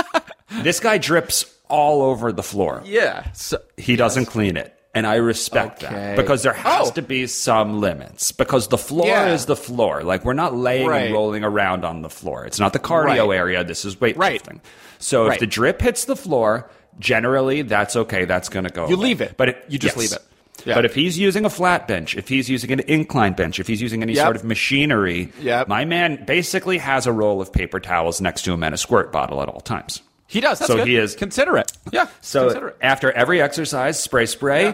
this 0.61 0.79
guy 0.79 0.97
drips 0.99 1.45
all 1.67 2.03
over 2.03 2.31
the 2.31 2.43
floor. 2.43 2.83
Yeah. 2.85 3.25
So, 3.33 3.57
He 3.77 3.95
doesn't 3.95 4.25
clean 4.25 4.57
it. 4.57 4.77
And 4.95 5.07
I 5.07 5.15
respect 5.15 5.83
Okay. 5.83 5.91
that 5.93 6.17
because 6.17 6.43
there 6.43 6.53
has 6.53 6.89
Oh. 6.89 6.91
to 6.91 7.01
be 7.01 7.25
some 7.25 7.81
limits 7.81 8.31
because 8.31 8.67
the 8.67 8.77
floor 8.77 9.07
Yeah. 9.07 9.33
is 9.33 9.45
the 9.47 9.55
floor. 9.55 10.03
Like 10.03 10.23
we're 10.23 10.33
not 10.33 10.55
laying 10.55 10.87
Right. 10.87 11.05
and 11.05 11.13
rolling 11.13 11.43
around 11.43 11.83
on 11.83 12.03
the 12.03 12.09
floor. 12.09 12.45
It's 12.45 12.59
not 12.59 12.73
the 12.73 12.79
cardio 12.79 13.27
Right. 13.29 13.37
area. 13.37 13.63
This 13.63 13.85
is 13.85 13.95
weightlifting. 13.95 14.17
Right. 14.19 14.61
So 14.99 15.25
if 15.31 15.39
the 15.39 15.47
drip 15.47 15.81
hits 15.81 16.05
the 16.05 16.15
floor, 16.15 16.69
generally 16.99 17.63
that's 17.63 17.95
okay. 17.95 18.25
That's 18.25 18.49
going 18.49 18.65
to 18.65 18.71
go. 18.71 18.87
You 18.87 18.95
away. 18.95 19.03
leave 19.03 19.21
it. 19.21 19.33
but 19.35 19.49
it, 19.49 19.65
You 19.67 19.79
just 19.79 19.95
yes. 19.97 19.99
leave 20.01 20.13
it. 20.13 20.23
Yeah. 20.65 20.75
But 20.75 20.85
if 20.85 20.93
he's 20.93 21.17
using 21.17 21.43
a 21.43 21.49
flat 21.49 21.87
bench, 21.87 22.15
if 22.15 22.29
he's 22.29 22.47
using 22.47 22.71
an 22.71 22.79
incline 22.81 23.33
bench, 23.33 23.59
if 23.59 23.67
he's 23.67 23.81
using 23.81 24.03
any 24.03 24.13
Yep. 24.13 24.23
sort 24.23 24.35
of 24.35 24.43
machinery, 24.45 25.33
Yep. 25.41 25.67
my 25.67 25.83
man 25.85 26.23
basically 26.25 26.77
has 26.77 27.07
a 27.07 27.11
roll 27.11 27.41
of 27.41 27.51
paper 27.51 27.79
towels 27.79 28.21
next 28.21 28.43
to 28.43 28.53
him 28.53 28.63
and 28.63 28.73
a 28.75 28.77
squirt 28.77 29.11
bottle 29.11 29.41
at 29.41 29.49
all 29.49 29.59
times. 29.61 30.01
He 30.33 30.41
does. 30.41 30.59
That's 30.59 30.67
So 30.71 30.77
good. 30.77 30.87
he 30.87 30.95
is- 30.97 31.15
considerate. 31.15 31.71
Yeah. 31.91 32.07
So 32.21 32.45
considerate. 32.45 32.77
after 32.81 33.11
every 33.11 33.41
exercise, 33.41 33.99
spray, 34.01 34.25
spray, 34.25 34.63
Yeah. 34.65 34.73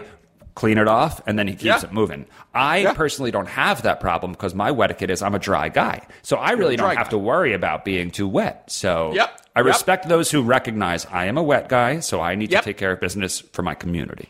clean 0.54 0.78
it 0.78 0.88
off, 0.88 1.20
and 1.26 1.38
then 1.38 1.46
he 1.46 1.52
keeps 1.52 1.64
Yeah. 1.64 1.84
it 1.84 1.92
moving. 1.92 2.26
I 2.54 2.78
Yeah. 2.78 2.92
personally 2.94 3.30
don't 3.30 3.48
have 3.48 3.82
that 3.82 4.00
problem 4.00 4.32
because 4.32 4.54
my 4.54 4.70
wet 4.70 4.90
etiquette 4.90 5.10
is 5.10 5.22
I'm 5.22 5.34
a 5.34 5.38
dry 5.38 5.68
guy. 5.68 6.00
So 6.22 6.36
I 6.36 6.52
really 6.52 6.76
don't 6.76 6.96
have 6.96 7.06
guy. 7.06 7.10
to 7.10 7.18
worry 7.18 7.52
about 7.52 7.84
being 7.84 8.10
too 8.10 8.26
wet. 8.26 8.64
So 8.68 9.12
Yep. 9.14 9.30
I 9.54 9.60
Yep. 9.60 9.66
respect 9.66 10.08
those 10.08 10.30
who 10.30 10.42
recognize 10.42 11.06
I 11.12 11.26
am 11.26 11.36
a 11.38 11.42
wet 11.42 11.68
guy, 11.68 12.00
so 12.00 12.20
I 12.20 12.34
need 12.34 12.50
Yep. 12.50 12.62
to 12.62 12.70
take 12.70 12.78
care 12.78 12.92
of 12.92 13.00
business 13.00 13.40
for 13.52 13.62
my 13.62 13.74
community. 13.74 14.28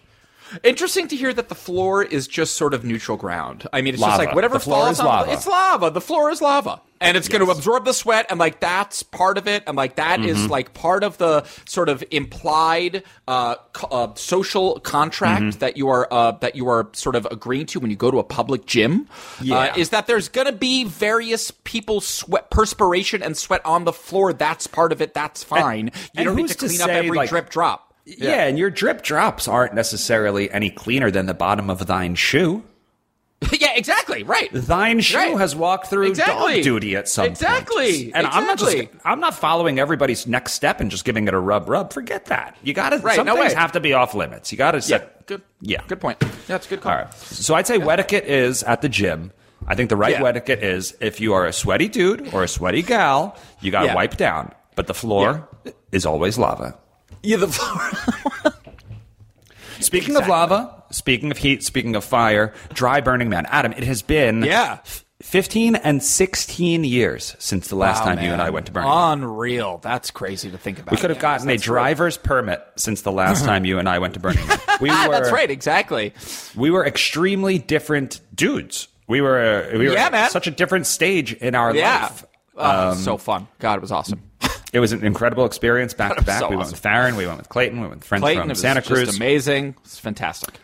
Interesting 0.65 1.09
to 1.09 1.17
hear 1.17 1.33
that 1.33 1.49
the 1.49 1.55
floor 1.55 2.03
is 2.03 2.27
just 2.27 2.55
sort 2.57 2.75
of 2.75 2.85
neutral 2.85 3.17
ground. 3.17 3.67
I 3.73 3.83
mean, 3.83 3.95
it's 3.95 4.03
just 4.03 4.19
like 4.19 4.35
whatever 4.35 4.55
The 4.55 4.61
floor 4.65 4.85
falls 4.85 4.97
is 4.97 5.01
on 5.01 5.07
lava. 5.07 5.33
it's 5.33 5.47
lava. 5.47 5.91
The 5.91 6.01
floor 6.01 6.31
is 6.31 6.41
lava. 6.43 6.81
And 7.03 7.17
it's 7.17 7.29
going 7.29 7.43
to 7.43 7.51
absorb 7.51 7.87
the 7.87 7.95
sweat, 7.95 8.27
and 8.29 8.39
like 8.39 8.61
that's 8.61 9.03
part 9.03 9.39
of 9.39 9.49
it, 9.49 9.63
and 9.67 9.75
like 9.75 9.97
that 9.97 10.21
is 10.21 10.37
Mm-hmm. 10.37 10.51
like 10.51 10.75
part 10.75 11.03
of 11.03 11.17
the 11.17 11.45
sort 11.67 11.89
of 11.89 12.05
implied 12.11 13.05
uh, 13.27 13.55
co- 13.73 13.87
uh, 13.87 14.15
social 14.17 14.81
contract 14.81 15.43
Mm-hmm. 15.43 15.59
that 15.61 15.77
you 15.79 15.89
are 15.89 16.07
uh, 16.11 16.33
that 16.33 16.57
you 16.57 16.69
are 16.69 16.89
sort 16.93 17.17
of 17.17 17.27
agreeing 17.31 17.65
to 17.67 17.81
when 17.81 17.91
you 17.91 17.97
go 17.97 18.11
to 18.11 18.19
a 18.19 18.25
public 18.25 18.67
gym. 18.67 19.09
Yeah. 19.41 19.57
Uh, 19.59 19.77
is 19.79 19.89
that 19.91 20.07
there's 20.09 20.29
going 20.29 20.47
to 20.47 20.53
be 20.53 20.85
various 20.85 21.51
people 21.65 22.03
sweat, 22.03 22.51
perspiration, 22.51 23.23
and 23.23 23.35
sweat 23.37 23.65
on 23.65 23.85
the 23.85 23.93
floor. 23.95 24.35
That's 24.35 24.67
part 24.67 24.93
of 24.93 25.01
it. 25.01 25.15
That's 25.15 25.43
fine. 25.43 25.87
you 25.87 25.93
and 26.17 26.25
don't 26.27 26.37
need 26.37 26.49
to 26.49 26.55
to 26.55 26.67
clean 26.67 26.81
up 26.83 26.91
every 26.91 27.17
like- 27.17 27.31
drip 27.31 27.49
drop. 27.49 27.90
Yeah. 28.07 28.45
and 28.45 28.59
your 28.59 28.71
drip 28.71 29.03
drops 29.03 29.47
aren't 29.49 29.75
necessarily 29.75 30.51
any 30.51 30.71
cleaner 30.71 31.11
than 31.11 31.27
the 31.27 31.35
bottom 31.35 31.71
of 31.71 31.87
thine 31.87 32.15
shoe. 32.15 32.65
yeah, 33.53 33.71
exactly. 33.75 34.23
Right. 34.23 34.51
Thine 34.53 35.01
shoe 35.01 35.17
Right. 35.17 35.39
has 35.39 35.57
walked 35.57 35.87
through 35.87 36.09
Exactly. 36.09 36.57
dog 36.57 36.63
duty 36.65 36.95
at 36.97 37.09
some 37.09 37.25
Exactly. 37.27 38.05
point. 38.05 38.13
And 38.17 38.27
I'm 38.27 38.45
not 38.47 38.59
just 38.59 38.77
I'm 39.05 39.21
not 39.21 39.35
following 39.35 39.79
everybody's 39.79 40.27
next 40.27 40.53
step 40.53 40.81
and 40.81 40.91
just 40.91 41.05
giving 41.07 41.27
it 41.27 41.33
a 41.33 41.39
rub 41.39 41.69
rub. 41.69 41.93
Forget 41.93 42.27
that. 42.27 42.57
You 42.63 42.75
got 42.75 42.91
to 42.91 42.99
Right, 42.99 43.17
some 43.17 43.27
no 43.27 43.37
things 43.37 43.55
way. 43.55 43.59
have 43.61 43.73
to 43.73 43.81
be 43.81 43.95
off 43.95 44.15
limits. 44.15 44.53
You 44.53 44.59
got 44.59 44.73
to 44.73 44.79
Yeah. 44.79 44.83
set 44.83 45.27
Good. 45.27 45.43
Yeah. 45.61 45.81
Good 45.87 46.01
point. 46.01 46.19
That's 46.49 46.67
a 46.67 46.71
good 46.71 46.81
call. 46.83 46.93
All 46.93 46.99
right. 46.99 47.15
So 47.15 47.55
I'd 47.55 47.67
say 47.67 47.77
etiquette 47.81 48.25
is 48.25 48.63
at 48.65 48.83
the 48.83 48.89
gym. 48.91 49.33
I 49.67 49.75
think 49.75 49.89
the 49.89 49.97
right 49.97 50.19
Yeah. 50.21 50.27
etiquette 50.27 50.63
is 50.63 50.95
if 51.01 51.21
you 51.21 51.33
are 51.35 51.47
a 51.47 51.53
sweaty 51.53 51.89
dude 51.89 52.35
or 52.35 52.43
a 52.43 52.49
sweaty 52.49 52.83
gal, 52.83 53.37
you 53.61 53.71
got 53.71 53.81
to 53.83 53.87
Yeah. 53.87 53.95
wipe 53.95 54.17
down. 54.19 54.53
But 54.75 54.87
the 54.87 54.95
floor 54.95 55.49
is 55.93 56.05
always 56.05 56.37
lava. 56.37 56.77
Yeah, 57.23 57.37
the 57.37 57.49
floor. 57.49 58.53
Speaking 59.81 60.17
of 60.17 60.29
lava, 60.29 60.85
speaking 60.91 61.31
of 61.31 61.39
heat, 61.39 61.63
speaking 61.65 61.97
of 61.97 62.05
fire, 62.05 62.53
dry 62.75 63.01
burning 63.01 63.29
man. 63.31 63.47
Adam, 63.47 63.73
it 63.73 63.83
has 63.85 64.03
been 64.03 64.43
Yeah. 64.43 64.79
15 65.23 65.75
and 65.77 66.03
16 66.03 66.85
years 66.85 67.35
since 67.39 67.69
the 67.69 67.77
last 67.77 68.03
time 68.03 68.21
you 68.21 68.31
and 68.31 68.41
I 68.43 68.51
went 68.51 68.67
to 68.67 68.73
Burning 68.73 68.89
Man. 68.91 69.19
Unreal. 69.23 69.79
That's 69.83 70.11
crazy 70.11 70.51
to 70.51 70.59
think 70.59 70.79
about. 70.81 70.93
We 70.93 70.97
could 70.99 71.11
have 71.11 71.17
Yeah, 71.19 71.23
gotten 71.23 71.49
a 71.51 71.57
driver's 71.57 72.17
permit 72.19 72.63
since 72.77 73.03
the 73.03 73.13
last 73.13 73.45
time 73.47 73.65
you 73.65 73.79
and 73.79 73.89
I 73.89 73.99
went 73.99 74.15
to 74.15 74.21
Burning 74.21 74.47
Man. 74.47 74.59
We 74.81 74.89
were, 74.91 74.95
That's 75.09 75.31
right. 75.31 75.51
Exactly. 75.51 76.13
We 76.55 76.71
were 76.71 76.87
extremely 76.87 77.59
different 77.59 78.21
dudes. 78.35 78.89
We 79.09 79.21
were, 79.21 79.69
we 79.73 79.89
were 79.89 79.95
Yeah, 79.95 80.07
at 80.07 80.13
man. 80.13 80.31
such 80.31 80.47
a 80.47 80.51
different 80.51 80.87
stage 80.87 81.33
in 81.35 81.55
our 81.55 81.75
Yeah. 81.75 82.03
life. 82.03 82.25
Oh, 82.57 82.91
um, 82.91 82.97
so 82.99 83.17
fun. 83.17 83.47
God, 83.59 83.77
it 83.77 83.81
was 83.83 83.93
awesome. 83.93 84.23
It 84.73 84.81
was 84.81 84.93
an 84.93 85.05
incredible 85.05 85.45
experience 85.47 85.95
back 85.95 86.17
to 86.17 86.23
back. 86.23 86.41
so 86.41 86.49
we 86.49 86.57
went 86.57 86.71
with 86.71 86.79
Farron, 86.81 87.17
we 87.17 87.27
went 87.27 87.39
with 87.39 87.49
Clayton, 87.49 87.81
we 87.81 87.87
went 87.89 88.01
with 88.01 88.05
friends 88.09 88.23
Clayton, 88.23 88.47
from 88.49 88.55
Santa 88.55 88.83
Cruz. 88.83 89.17
amazing. 89.17 89.75
It's 89.85 89.99
fantastic. 89.99 90.55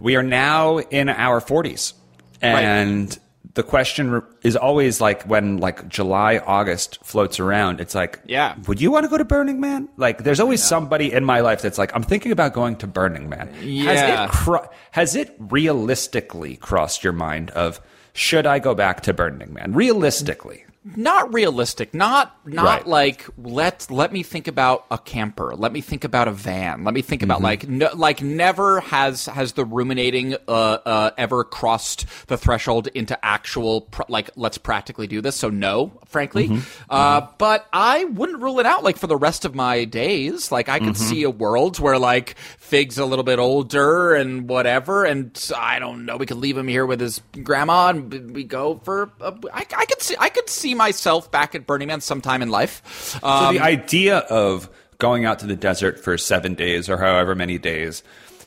We 0.00 0.16
are 0.16 0.22
now 0.22 0.78
in 0.78 1.08
our 1.08 1.40
40s. 1.40 1.94
And 2.42 3.18
the 3.54 3.62
question 3.62 4.22
is 4.42 4.56
always 4.56 5.00
like 5.00 5.22
when 5.24 5.58
like 5.58 5.88
July, 5.88 6.38
August 6.38 6.98
floats 7.04 7.38
around. 7.40 7.80
It's 7.80 7.94
like, 7.94 8.20
Yeah. 8.26 8.54
would 8.66 8.80
you 8.80 8.90
want 8.90 9.04
to 9.04 9.08
go 9.08 9.16
to 9.16 9.24
Burning 9.24 9.60
Man? 9.60 9.88
Like, 9.96 10.24
there's 10.24 10.40
always 10.40 10.62
somebody 10.62 11.12
in 11.12 11.24
my 11.24 11.40
life 11.40 11.62
that's 11.62 11.78
like, 11.78 11.94
I'm 11.94 12.02
thinking 12.02 12.32
about 12.32 12.52
going 12.52 12.76
to 12.76 12.86
Burning 12.86 13.28
Man. 13.28 13.48
Has 13.54 13.64
Yeah. 13.64 14.24
it 14.24 14.30
cro- 14.30 14.68
has 14.90 15.14
it 15.16 15.34
realistically 15.38 16.56
crossed 16.56 17.02
your 17.04 17.12
mind 17.12 17.50
of 17.50 17.80
should 18.12 18.46
I 18.46 18.58
go 18.58 18.74
back 18.74 19.02
to 19.02 19.12
Burning 19.14 19.52
Man? 19.54 19.72
Realistically, 19.72 20.63
not 20.84 21.32
realistic 21.32 21.94
not 21.94 22.36
not 22.44 22.64
Right. 22.64 22.86
like 22.86 23.26
let 23.38 23.90
let 23.90 24.12
me 24.12 24.22
think 24.22 24.46
about 24.48 24.84
a 24.90 24.98
camper 24.98 25.54
let 25.56 25.72
me 25.72 25.80
think 25.80 26.04
about 26.04 26.28
a 26.28 26.30
van 26.30 26.84
let 26.84 26.92
me 26.92 27.00
think 27.00 27.22
about 27.22 27.40
like 27.40 27.66
no, 27.66 27.88
like 27.94 28.22
never 28.22 28.80
has 28.80 29.24
has 29.24 29.54
the 29.54 29.64
ruminating 29.64 30.34
uh, 30.46 30.50
uh 30.84 31.10
ever 31.16 31.42
crossed 31.42 32.04
the 32.26 32.36
threshold 32.36 32.88
into 32.88 33.22
actual 33.24 33.80
pr- 33.82 34.02
like 34.08 34.28
let's 34.36 34.58
practically 34.58 35.06
do 35.06 35.22
this 35.22 35.36
so 35.36 35.48
no 35.48 35.90
frankly. 36.04 36.50
Uh 36.90 37.28
but 37.38 37.66
i 37.72 38.04
wouldn't 38.04 38.42
rule 38.42 38.60
it 38.60 38.66
out 38.66 38.84
like 38.84 38.98
for 38.98 39.06
the 39.06 39.16
rest 39.16 39.46
of 39.46 39.54
my 39.54 39.84
days. 39.86 40.52
Like 40.52 40.68
i 40.68 40.78
could 40.80 40.98
see 40.98 41.22
a 41.22 41.30
world 41.30 41.78
where 41.78 41.98
like 41.98 42.36
fig's 42.58 42.98
a 42.98 43.06
little 43.06 43.24
bit 43.24 43.38
older 43.38 44.14
and 44.14 44.48
whatever 44.50 45.04
and 45.06 45.50
i 45.56 45.78
don't 45.78 46.04
know 46.04 46.18
we 46.18 46.26
could 46.26 46.36
leave 46.36 46.58
him 46.58 46.68
here 46.68 46.84
with 46.84 47.00
his 47.00 47.22
grandma 47.42 47.88
and 47.88 48.34
we 48.34 48.44
go 48.44 48.80
for 48.84 49.10
a, 49.20 49.32
I, 49.52 49.64
I 49.76 49.84
could 49.86 50.02
see 50.02 50.14
i 50.18 50.28
could 50.28 50.50
see 50.50 50.73
myself 50.74 51.30
back 51.30 51.54
at 51.54 51.66
burning 51.66 51.88
man 51.88 52.00
sometime 52.00 52.42
in 52.42 52.48
life 52.48 52.82
so 53.20 53.26
um, 53.26 53.54
the 53.54 53.60
idea 53.62 54.18
of 54.18 54.68
going 54.98 55.24
out 55.24 55.40
to 55.40 55.46
the 55.46 55.56
desert 55.56 56.02
for 56.02 56.16
seven 56.16 56.54
days 56.54 56.88
or 56.88 56.96
however 56.96 57.34
many 57.34 57.58
days, 57.58 58.02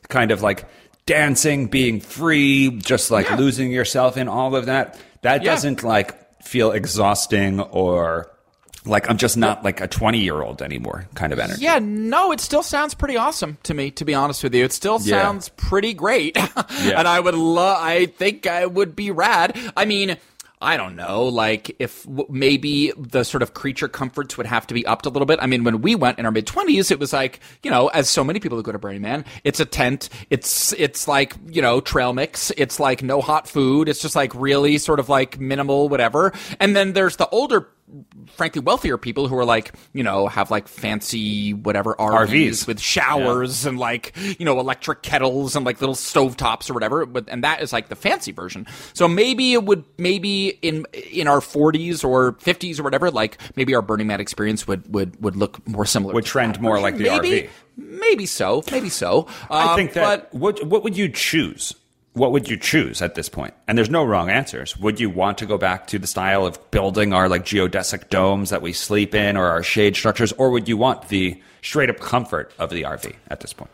kind 0.07 0.31
of 0.31 0.41
like 0.41 0.63
dancing, 1.05 1.67
being 1.67 1.99
free, 1.99 2.69
just 2.71 3.11
like 3.11 3.29
Yeah. 3.29 3.35
losing 3.35 3.71
yourself 3.71 4.17
in 4.17 4.27
all 4.27 4.55
of 4.55 4.65
that, 4.67 4.97
that 5.23 5.43
Yeah. 5.43 5.51
doesn't 5.51 5.83
like 5.83 6.15
feel 6.43 6.71
exhausting 6.71 7.59
or 7.59 8.31
like 8.85 9.09
I'm 9.09 9.17
just 9.17 9.35
not 9.35 9.63
like 9.65 9.81
a 9.81 9.87
20 9.87 10.19
year 10.19 10.41
old 10.41 10.61
anymore 10.61 11.05
kind 11.13 11.33
of 11.33 11.39
energy. 11.39 11.61
yeah 11.61 11.79
no 11.81 12.31
it 12.31 12.39
still 12.39 12.63
sounds 12.63 12.93
pretty 12.93 13.17
awesome 13.17 13.57
to 13.63 13.73
me 13.73 13.91
to 13.91 14.05
be 14.05 14.13
honest 14.13 14.41
with 14.43 14.55
you 14.55 14.63
it 14.63 14.71
still 14.71 14.99
Yeah. 15.01 15.21
sounds 15.23 15.49
pretty 15.49 15.93
great 15.93 16.37
and 16.79 17.05
i 17.05 17.19
would 17.19 17.35
love 17.35 17.79
i 17.81 18.05
think 18.05 18.47
i 18.47 18.65
would 18.65 18.95
be 18.95 19.11
rad 19.11 19.59
i 19.75 19.83
mean 19.83 20.15
I 20.59 20.75
don't 20.75 20.95
know, 20.95 21.25
like 21.25 21.75
if 21.77 22.03
w- 22.05 22.25
maybe 22.29 22.91
the 22.97 23.23
sort 23.23 23.43
of 23.43 23.53
creature 23.53 23.87
comforts 23.87 24.37
would 24.37 24.47
have 24.47 24.65
to 24.67 24.73
be 24.73 24.85
upped 24.87 25.05
a 25.05 25.09
little 25.09 25.27
bit. 25.27 25.37
I 25.39 25.45
mean, 25.45 25.63
when 25.63 25.81
we 25.81 25.93
went 25.93 26.17
in 26.17 26.25
our 26.25 26.31
mid 26.31 26.47
twenties, 26.47 26.89
it 26.89 26.99
was 26.99 27.13
like, 27.13 27.39
you 27.61 27.69
know, 27.69 27.89
as 27.89 28.09
so 28.09 28.23
many 28.23 28.39
people 28.39 28.57
who 28.57 28.63
go 28.63 28.71
to 28.71 28.79
Burning 28.79 29.03
Man, 29.03 29.23
it's 29.43 29.59
a 29.59 29.65
tent, 29.65 30.09
it's 30.31 30.73
it's 30.73 31.07
like 31.07 31.35
you 31.47 31.61
know 31.61 31.79
trail 31.79 32.11
mix, 32.11 32.51
it's 32.57 32.79
like 32.79 33.03
no 33.03 33.21
hot 33.21 33.47
food, 33.47 33.87
it's 33.87 34.01
just 34.01 34.15
like 34.15 34.33
really 34.33 34.79
sort 34.79 34.99
of 34.99 35.09
like 35.09 35.39
minimal 35.39 35.89
whatever. 35.89 36.33
And 36.59 36.75
then 36.75 36.93
there's 36.93 37.17
the 37.17 37.29
older 37.29 37.69
frankly 38.35 38.61
wealthier 38.61 38.97
people 38.97 39.29
who 39.29 39.37
are 39.37 39.45
like 39.45 39.73
you 39.93 40.03
know 40.03 40.27
have 40.27 40.51
like 40.51 40.67
fancy 40.67 41.53
whatever 41.53 41.95
RVs, 41.95 42.27
RVs. 42.27 42.67
with 42.67 42.79
showers 42.81 43.65
and 43.65 43.79
like 43.79 44.13
you 44.37 44.45
know 44.45 44.59
electric 44.59 45.01
kettles 45.03 45.55
and 45.55 45.65
like 45.65 45.79
little 45.79 45.95
stovetops 45.95 46.69
or 46.69 46.73
whatever 46.73 47.05
but 47.05 47.25
and 47.29 47.43
that 47.45 47.61
is 47.61 47.71
like 47.71 47.87
the 47.87 47.95
fancy 47.95 48.33
version 48.33 48.67
so 48.93 49.07
maybe 49.07 49.53
it 49.53 49.63
would 49.63 49.85
maybe 49.97 50.49
in 50.61 50.85
in 51.13 51.27
our 51.29 51.39
40s 51.39 52.03
or 52.03 52.33
50s 52.33 52.77
or 52.79 52.83
whatever 52.83 53.09
like 53.09 53.37
maybe 53.55 53.73
our 53.73 53.81
burning 53.81 54.07
man 54.07 54.19
experience 54.19 54.67
would 54.67 54.93
would 54.93 55.21
would 55.23 55.37
look 55.37 55.65
more 55.65 55.85
similar 55.85 56.13
Would 56.13 56.25
trend 56.25 56.59
more 56.59 56.73
version. 56.73 56.83
like 56.83 56.97
the 56.97 57.03
maybe, 57.05 57.43
RV. 57.43 57.49
maybe 57.99 58.25
so 58.25 58.63
maybe 58.69 58.89
so 58.89 59.27
I 59.49 59.69
Um, 59.71 59.75
think 59.77 59.93
that 59.93 60.31
but 60.31 60.37
what 60.37 60.65
what 60.67 60.83
would 60.83 60.97
you 60.97 61.07
choose? 61.07 61.73
What 62.17 62.31
would 62.31 62.49
you 62.49 62.57
choose 62.57 63.01
at 63.03 63.13
this 63.13 63.29
point? 63.29 63.53
And 63.67 63.77
there's 63.77 63.91
no 63.91 64.03
wrong 64.03 64.29
answers. 64.29 64.75
Would 64.77 64.99
you 64.99 65.09
want 65.09 65.37
to 65.37 65.45
go 65.45 65.57
back 65.57 65.85
to 65.87 65.99
the 65.99 66.07
style 66.07 66.45
of 66.45 66.71
building 66.71 67.13
our 67.13 67.29
like 67.29 67.45
geodesic 67.45 68.09
domes 68.09 68.49
that 68.49 68.63
we 68.63 68.73
sleep 68.73 69.13
in 69.13 69.37
or 69.37 69.45
our 69.45 69.61
shade 69.61 69.95
structures 69.95 70.31
or 70.33 70.49
would 70.49 70.67
you 70.67 70.77
want 70.77 71.09
the 71.09 71.39
straight 71.61 71.91
up 71.91 71.99
comfort 71.99 72.51
of 72.57 72.71
the 72.71 72.81
RV 72.81 73.15
at 73.29 73.41
this 73.41 73.53
point? 73.53 73.69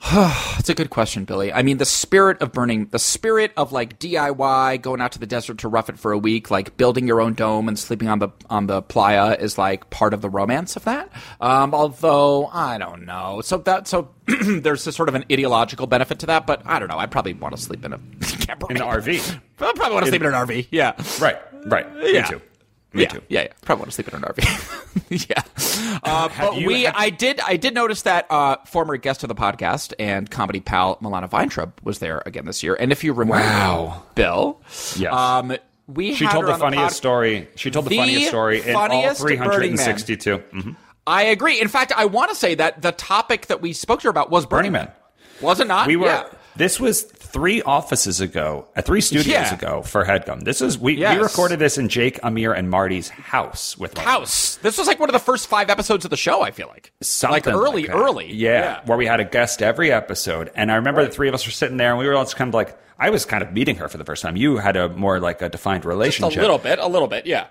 That's 0.12 0.68
a 0.68 0.74
good 0.74 0.90
question, 0.90 1.24
Billy. 1.24 1.52
I 1.52 1.62
mean, 1.62 1.78
the 1.78 1.84
spirit 1.84 2.40
of 2.40 2.52
burning, 2.52 2.86
the 2.86 3.00
spirit 3.00 3.52
of 3.56 3.72
like 3.72 3.98
DIY, 3.98 4.80
going 4.80 5.00
out 5.00 5.12
to 5.12 5.18
the 5.18 5.26
desert 5.26 5.58
to 5.58 5.68
rough 5.68 5.88
it 5.88 5.98
for 5.98 6.12
a 6.12 6.18
week, 6.18 6.52
like 6.52 6.76
building 6.76 7.08
your 7.08 7.20
own 7.20 7.34
dome 7.34 7.66
and 7.66 7.76
sleeping 7.76 8.06
on 8.08 8.20
the 8.20 8.28
on 8.48 8.68
the 8.68 8.80
playa 8.80 9.36
is 9.38 9.58
like 9.58 9.90
part 9.90 10.14
of 10.14 10.22
the 10.22 10.30
romance 10.30 10.76
of 10.76 10.84
that. 10.84 11.10
Um, 11.40 11.74
although 11.74 12.46
I 12.46 12.78
don't 12.78 13.06
know, 13.06 13.40
so 13.40 13.58
that 13.58 13.88
so 13.88 14.10
there's 14.26 14.86
a 14.86 14.92
sort 14.92 15.08
of 15.08 15.16
an 15.16 15.24
ideological 15.32 15.88
benefit 15.88 16.20
to 16.20 16.26
that, 16.26 16.46
but 16.46 16.62
I 16.64 16.78
don't 16.78 16.88
know. 16.88 16.98
I'd 16.98 17.10
probably 17.10 17.34
want 17.34 17.56
to 17.56 17.60
sleep 17.60 17.84
in 17.84 17.92
a 17.92 17.98
camper 18.46 18.66
In 18.70 18.76
an 18.76 18.82
RV. 18.84 19.40
I 19.58 19.72
probably 19.74 19.94
want 19.94 20.04
to 20.04 20.10
sleep 20.12 20.22
in 20.22 20.28
an 20.28 20.34
RV. 20.34 20.68
Yeah. 20.70 20.92
Right, 21.20 21.38
right. 21.66 21.86
Yeah. 22.04 22.30
Me. 22.98 23.02
Yeah, 23.04 23.08
too. 23.08 23.22
Yeah, 23.28 23.40
yeah. 23.42 23.52
Probably 23.62 23.80
want 23.82 23.90
to 23.90 23.94
sleep 23.94 24.08
in 24.08 24.14
an 24.16 24.22
RV. 24.22 25.28
yeah. 25.30 25.42
Uh, 26.02 26.28
but 26.38 26.56
you- 26.56 26.66
we, 26.66 26.82
have- 26.82 26.94
I 26.96 27.10
did, 27.10 27.40
I 27.40 27.56
did 27.56 27.74
notice 27.74 28.02
that 28.02 28.26
uh, 28.30 28.56
former 28.66 28.96
guest 28.96 29.24
of 29.24 29.28
the 29.28 29.34
podcast 29.34 29.92
and 29.98 30.30
comedy 30.30 30.60
pal 30.60 30.96
Milana 30.96 31.28
Vayntrub 31.28 31.72
was 31.82 31.98
there 31.98 32.22
again 32.26 32.44
this 32.44 32.62
year. 32.62 32.74
And 32.78 32.92
if 32.92 33.02
you 33.04 33.12
remember, 33.12 33.42
Wow. 33.42 34.02
Bill, 34.14 34.60
Yes. 34.96 35.12
um, 35.12 35.56
we 35.88 36.14
She 36.14 36.24
had 36.24 36.32
told 36.32 36.46
the 36.46 36.54
funniest 36.56 36.82
pod- 36.84 36.92
story. 36.92 37.48
She 37.56 37.70
told 37.70 37.86
the, 37.86 37.90
The 37.90 37.96
funniest 37.98 38.28
story 38.28 38.62
in 38.62 38.74
all 38.76 38.88
funniest 38.88 39.20
Burning 39.22 39.38
Man. 39.40 39.50
362. 39.50 40.38
Mhm. 40.38 40.76
I 41.06 41.22
agree. 41.24 41.60
In 41.60 41.68
fact, 41.68 41.92
I 41.96 42.04
want 42.04 42.30
to 42.30 42.36
say 42.36 42.54
that 42.54 42.82
the 42.82 42.92
topic 42.92 43.46
that 43.46 43.60
we 43.62 43.72
spoke 43.72 44.00
to 44.00 44.04
her 44.04 44.10
about 44.10 44.30
was 44.30 44.46
Burning, 44.46 44.72
Burning 44.72 44.88
Man. 44.88 44.92
Was 45.40 45.58
it 45.60 45.66
not? 45.66 45.86
We 45.86 45.96
were. 45.96 46.06
Yeah. 46.06 46.28
This 46.56 46.78
was 46.78 47.04
three 47.32 47.62
offices 47.62 48.20
ago, 48.20 48.66
uh, 48.76 48.82
three 48.82 49.00
studios 49.00 49.26
Yeah. 49.26 49.54
ago 49.54 49.82
for 49.82 50.04
Headgum. 50.04 50.44
This 50.44 50.60
is 50.60 50.78
we, 50.78 50.94
Yes. 50.94 51.16
we 51.16 51.22
recorded 51.22 51.58
this 51.58 51.78
in 51.78 51.88
Jake, 51.88 52.18
Amir, 52.22 52.52
and 52.52 52.70
Marty's 52.70 53.08
house 53.08 53.76
with 53.78 53.94
my 53.96 54.02
House. 54.02 54.56
This 54.62 54.78
was 54.78 54.86
like 54.86 54.98
one 54.98 55.08
of 55.08 55.12
the 55.12 55.18
first 55.18 55.46
five 55.48 55.70
episodes 55.70 56.04
of 56.04 56.10
the 56.10 56.16
show. 56.16 56.42
I 56.42 56.50
feel 56.50 56.68
like 56.68 56.92
Something 57.02 57.32
like 57.32 57.46
early, 57.46 57.86
that. 57.86 57.94
early. 57.94 58.32
Yeah, 58.32 58.80
where 58.86 58.96
we 58.98 59.06
had 59.06 59.20
a 59.20 59.24
guest 59.24 59.62
every 59.62 59.92
episode. 59.92 60.50
And 60.54 60.72
I 60.72 60.76
remember 60.76 61.04
the 61.04 61.10
three 61.10 61.28
of 61.28 61.34
us 61.34 61.44
were 61.46 61.52
sitting 61.52 61.76
there 61.76 61.90
and 61.90 61.98
we 61.98 62.06
were 62.06 62.14
all 62.14 62.24
just 62.24 62.36
kind 62.36 62.48
of 62.48 62.54
like, 62.54 62.76
I 63.00 63.10
was 63.10 63.24
kind 63.24 63.44
of 63.44 63.52
meeting 63.52 63.76
her 63.76 63.86
for 63.88 63.96
the 63.96 64.04
first 64.04 64.22
time. 64.22 64.34
You 64.36 64.56
had 64.56 64.74
a 64.76 64.88
more 64.88 65.20
like 65.20 65.40
a 65.40 65.48
defined 65.48 65.82
Just 65.82 65.86
a 65.86 65.88
relationship. 65.88 66.40
little 66.40 66.58
bit, 66.58 66.80
a 66.80 66.88
little 66.88 67.06
bit. 67.06 67.26
Yeah. 67.26 67.46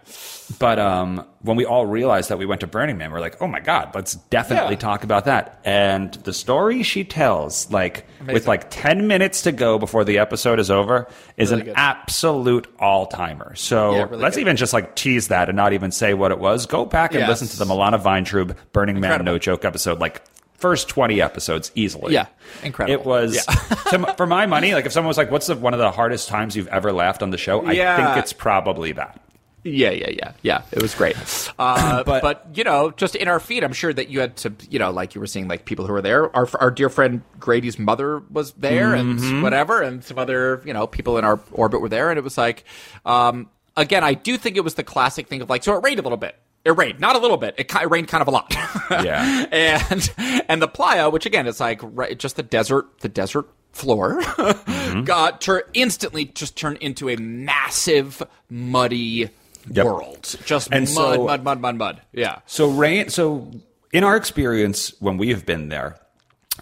But 0.60 0.78
um, 0.78 1.26
when 1.42 1.56
we 1.56 1.66
all 1.66 1.86
realized 1.86 2.30
that 2.30 2.38
we 2.38 2.46
went 2.46 2.62
to 2.62 2.68
Burning 2.68 2.98
Man, 2.98 3.12
we're 3.12 3.22
like, 3.22 3.42
oh 3.42 3.48
my 3.48 3.62
God, 3.62 3.92
let's 3.96 4.16
definitely 4.16 4.74
Yeah. 4.74 4.80
talk 4.80 5.04
about 5.06 5.24
that. 5.26 5.60
And 5.64 6.14
the 6.14 6.34
story 6.34 6.84
she 6.84 7.06
tells, 7.06 7.72
like 7.72 8.06
with 8.26 8.46
like 8.46 8.70
10 8.70 9.08
minutes 9.08 9.44
to 9.44 9.54
go 9.54 9.78
before 9.80 10.04
the 10.04 10.20
episode 10.20 10.60
is 10.60 10.70
over, 10.70 11.08
is 11.38 11.50
Really 11.52 11.62
an 11.62 11.66
good. 11.68 11.76
absolute 11.78 12.68
all 12.80 13.06
timer. 13.06 13.56
So 13.56 13.92
Yeah, 13.94 14.04
really 14.04 14.18
let's 14.18 14.36
good. 14.36 14.42
even 14.42 14.58
just 14.58 14.74
like 14.74 14.96
tease 14.96 15.30
that 15.30 15.48
and 15.50 15.56
not 15.56 15.72
even 15.74 15.92
say 15.92 16.14
what 16.14 16.32
it 16.32 16.40
was. 16.40 16.66
Go 16.66 16.84
back 16.86 17.12
and 17.12 17.22
Yes. 17.22 17.30
listen 17.30 17.48
to 17.48 17.58
the 17.58 17.66
Milana 17.66 18.02
Vayntrub 18.02 18.56
Burning 18.74 19.00
Man 19.00 19.24
No 19.24 19.38
Joke 19.38 19.64
episode, 19.64 20.00
like 20.00 20.22
first 20.58 20.90
20 20.90 21.22
episodes 21.22 21.72
easily. 21.76 22.14
Yeah. 22.14 22.28
Incredible. 22.64 23.00
It 23.02 23.06
was, 23.06 23.36
Yeah. 23.36 23.54
to, 24.06 24.14
for 24.18 24.26
my 24.28 24.46
money, 24.46 24.74
like 24.74 24.86
if 24.86 24.92
someone 24.92 25.08
was 25.08 25.18
like, 25.18 25.32
what's 25.32 25.48
the, 25.48 25.56
one 25.56 25.74
of 25.74 25.80
the 25.80 25.92
hardest 25.92 26.28
times 26.30 26.56
you've 26.56 26.68
ever 26.68 26.92
laughed 26.92 27.24
on 27.24 27.30
the 27.30 27.38
show? 27.38 27.66
I 27.66 27.72
Yeah. 27.74 28.14
think 28.14 28.24
it's 28.24 28.34
probably 28.34 28.92
that. 28.94 29.22
Yeah, 29.64 29.90
yeah, 29.90 30.10
yeah, 30.12 30.32
yeah. 30.44 30.62
It 30.72 30.82
was 30.82 30.96
great. 30.96 31.16
Uh, 31.60 32.04
But- 32.06 32.22
but, 32.22 32.48
you 32.54 32.64
know, 32.64 32.92
just 32.92 33.16
in 33.16 33.28
our 33.28 33.40
feed, 33.40 33.64
I'm 33.64 33.74
sure 33.74 33.92
that 33.94 34.08
you 34.08 34.20
had 34.22 34.38
to, 34.38 34.54
you 34.70 34.80
know, 34.80 34.92
like 34.92 35.14
you 35.14 35.20
were 35.20 35.28
seeing, 35.28 35.48
like 35.50 35.66
people 35.66 35.86
who 35.86 35.92
were 35.94 36.02
there. 36.02 36.34
Our 36.36 36.48
our 36.60 36.72
dear 36.72 36.90
friend 36.90 37.22
Grady's 37.40 37.78
mother 37.78 38.20
was 38.32 38.54
there, 38.54 38.94
Mm-hmm. 38.94 39.24
and 39.26 39.44
whatever, 39.44 39.82
and 39.82 40.04
some 40.04 40.18
other, 40.20 40.62
you 40.66 40.74
know, 40.74 40.88
people 40.88 41.18
in 41.18 41.26
our 41.26 41.40
orbit 41.52 41.82
were 41.82 41.90
there, 41.90 42.10
and 42.10 42.18
it 42.18 42.24
was 42.24 42.38
like, 42.38 42.64
um, 43.06 43.50
again, 43.76 44.04
I 44.06 44.14
do 44.14 44.38
think 44.38 44.56
it 44.56 44.64
was 44.64 44.76
the 44.76 44.84
classic 44.84 45.28
thing 45.28 45.42
of 45.42 45.50
like, 45.50 45.64
so 45.66 45.76
it 45.76 45.84
rained 45.84 46.00
a 46.00 46.04
little 46.04 46.18
bit. 46.18 46.36
It 46.68 46.72
rained, 46.78 47.00
not 47.00 47.16
a 47.16 47.20
little 47.20 47.38
bit. 47.38 47.56
It, 47.58 47.74
it 47.74 47.90
rained 47.90 48.08
kind 48.10 48.22
of 48.22 48.28
a 48.28 48.32
lot. 48.32 48.54
Yeah. 48.92 49.46
and 49.52 50.10
and 50.50 50.62
the 50.62 50.68
playa, 50.68 51.10
which 51.10 51.26
again 51.26 51.48
is 51.48 51.60
like 51.60 51.80
right, 51.84 52.18
just 52.18 52.36
the 52.36 52.44
desert, 52.44 53.00
the 53.02 53.10
desert 53.10 53.46
floor, 53.74 54.22
Mm-hmm. 54.22 55.04
got 55.04 55.42
tur- 55.42 55.68
instantly 55.74 56.26
just 56.26 56.56
turned 56.58 56.78
into 56.80 57.10
a 57.10 57.16
massive 57.18 58.22
muddy 58.50 59.30
Yep. 59.70 59.86
world. 59.86 60.36
Just 60.46 60.70
And 60.72 60.86
mud, 60.86 61.16
so- 61.16 61.26
mud, 61.26 61.44
mud, 61.44 61.60
mud, 61.62 61.76
mud. 61.76 62.02
Yeah. 62.14 62.40
So 62.46 62.70
rain. 62.70 63.10
So 63.10 63.52
in 63.92 64.04
our 64.06 64.16
experience 64.16 64.94
when 65.00 65.18
we 65.18 65.30
have 65.30 65.46
been 65.46 65.68
there, 65.70 65.98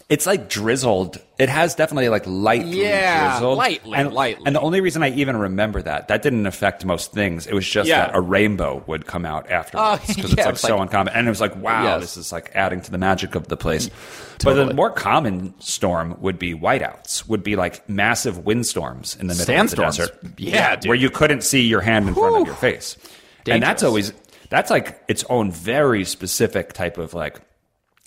it's 0.08 0.26
like 0.26 0.48
drizzled. 0.48 1.18
It 1.38 1.48
has 1.48 1.74
definitely 1.74 2.08
like 2.08 2.24
lightly 2.26 2.82
Yeah, 2.82 3.32
drizzled, 3.32 3.58
lightly, 3.58 3.94
and, 3.96 4.12
lightly. 4.12 4.44
And 4.46 4.54
the 4.54 4.60
only 4.60 4.80
reason 4.80 5.02
I 5.02 5.10
even 5.10 5.36
remember 5.36 5.82
that 5.82 6.08
that 6.08 6.22
didn't 6.22 6.46
affect 6.46 6.84
most 6.84 7.12
things. 7.12 7.46
It 7.46 7.54
was 7.54 7.66
just 7.68 7.88
Yeah. 7.88 8.06
that 8.06 8.14
a 8.16 8.20
rainbow 8.20 8.84
would 8.86 9.06
come 9.06 9.24
out 9.26 9.50
afterwards 9.50 10.00
Oh, 10.02 10.14
because 10.14 10.16
yeah, 10.36 10.36
it's 10.36 10.36
like 10.46 10.52
it's 10.54 10.60
so 10.62 10.74
like- 10.76 10.82
uncommon. 10.82 11.14
And 11.14 11.26
it 11.26 11.30
was 11.30 11.40
like, 11.40 11.56
wow, 11.56 11.82
Yes. 11.84 12.00
this 12.02 12.16
is 12.16 12.32
like 12.32 12.52
adding 12.54 12.80
to 12.82 12.90
the 12.90 12.98
magic 12.98 13.34
of 13.34 13.48
the 13.48 13.56
place. 13.56 13.90
But 14.44 14.54
the 14.54 14.74
more 14.74 14.90
common 14.90 15.54
storm 15.60 16.16
would 16.20 16.38
be 16.38 16.54
whiteouts. 16.54 17.26
Would 17.28 17.42
be 17.42 17.56
like 17.56 17.88
massive 17.88 18.44
windstorms 18.46 19.16
in 19.20 19.26
the 19.26 19.34
middle 19.34 19.46
Sandstorms. 19.46 19.98
of 19.98 20.06
the 20.20 20.28
desert. 20.28 20.40
Yeah, 20.40 20.76
dude. 20.76 20.88
where 20.88 20.96
you 20.98 21.10
couldn't 21.10 21.42
see 21.42 21.62
your 21.62 21.80
hand 21.80 22.06
in 22.08 22.14
front 22.14 22.36
of 22.42 22.46
your 22.46 22.56
face. 22.56 22.96
And 23.48 23.62
that's 23.62 23.82
always 23.82 24.12
that's 24.50 24.70
like 24.70 25.02
its 25.08 25.24
own 25.28 25.50
very 25.50 26.04
specific 26.04 26.72
type 26.72 26.98
of 26.98 27.12
like 27.14 27.40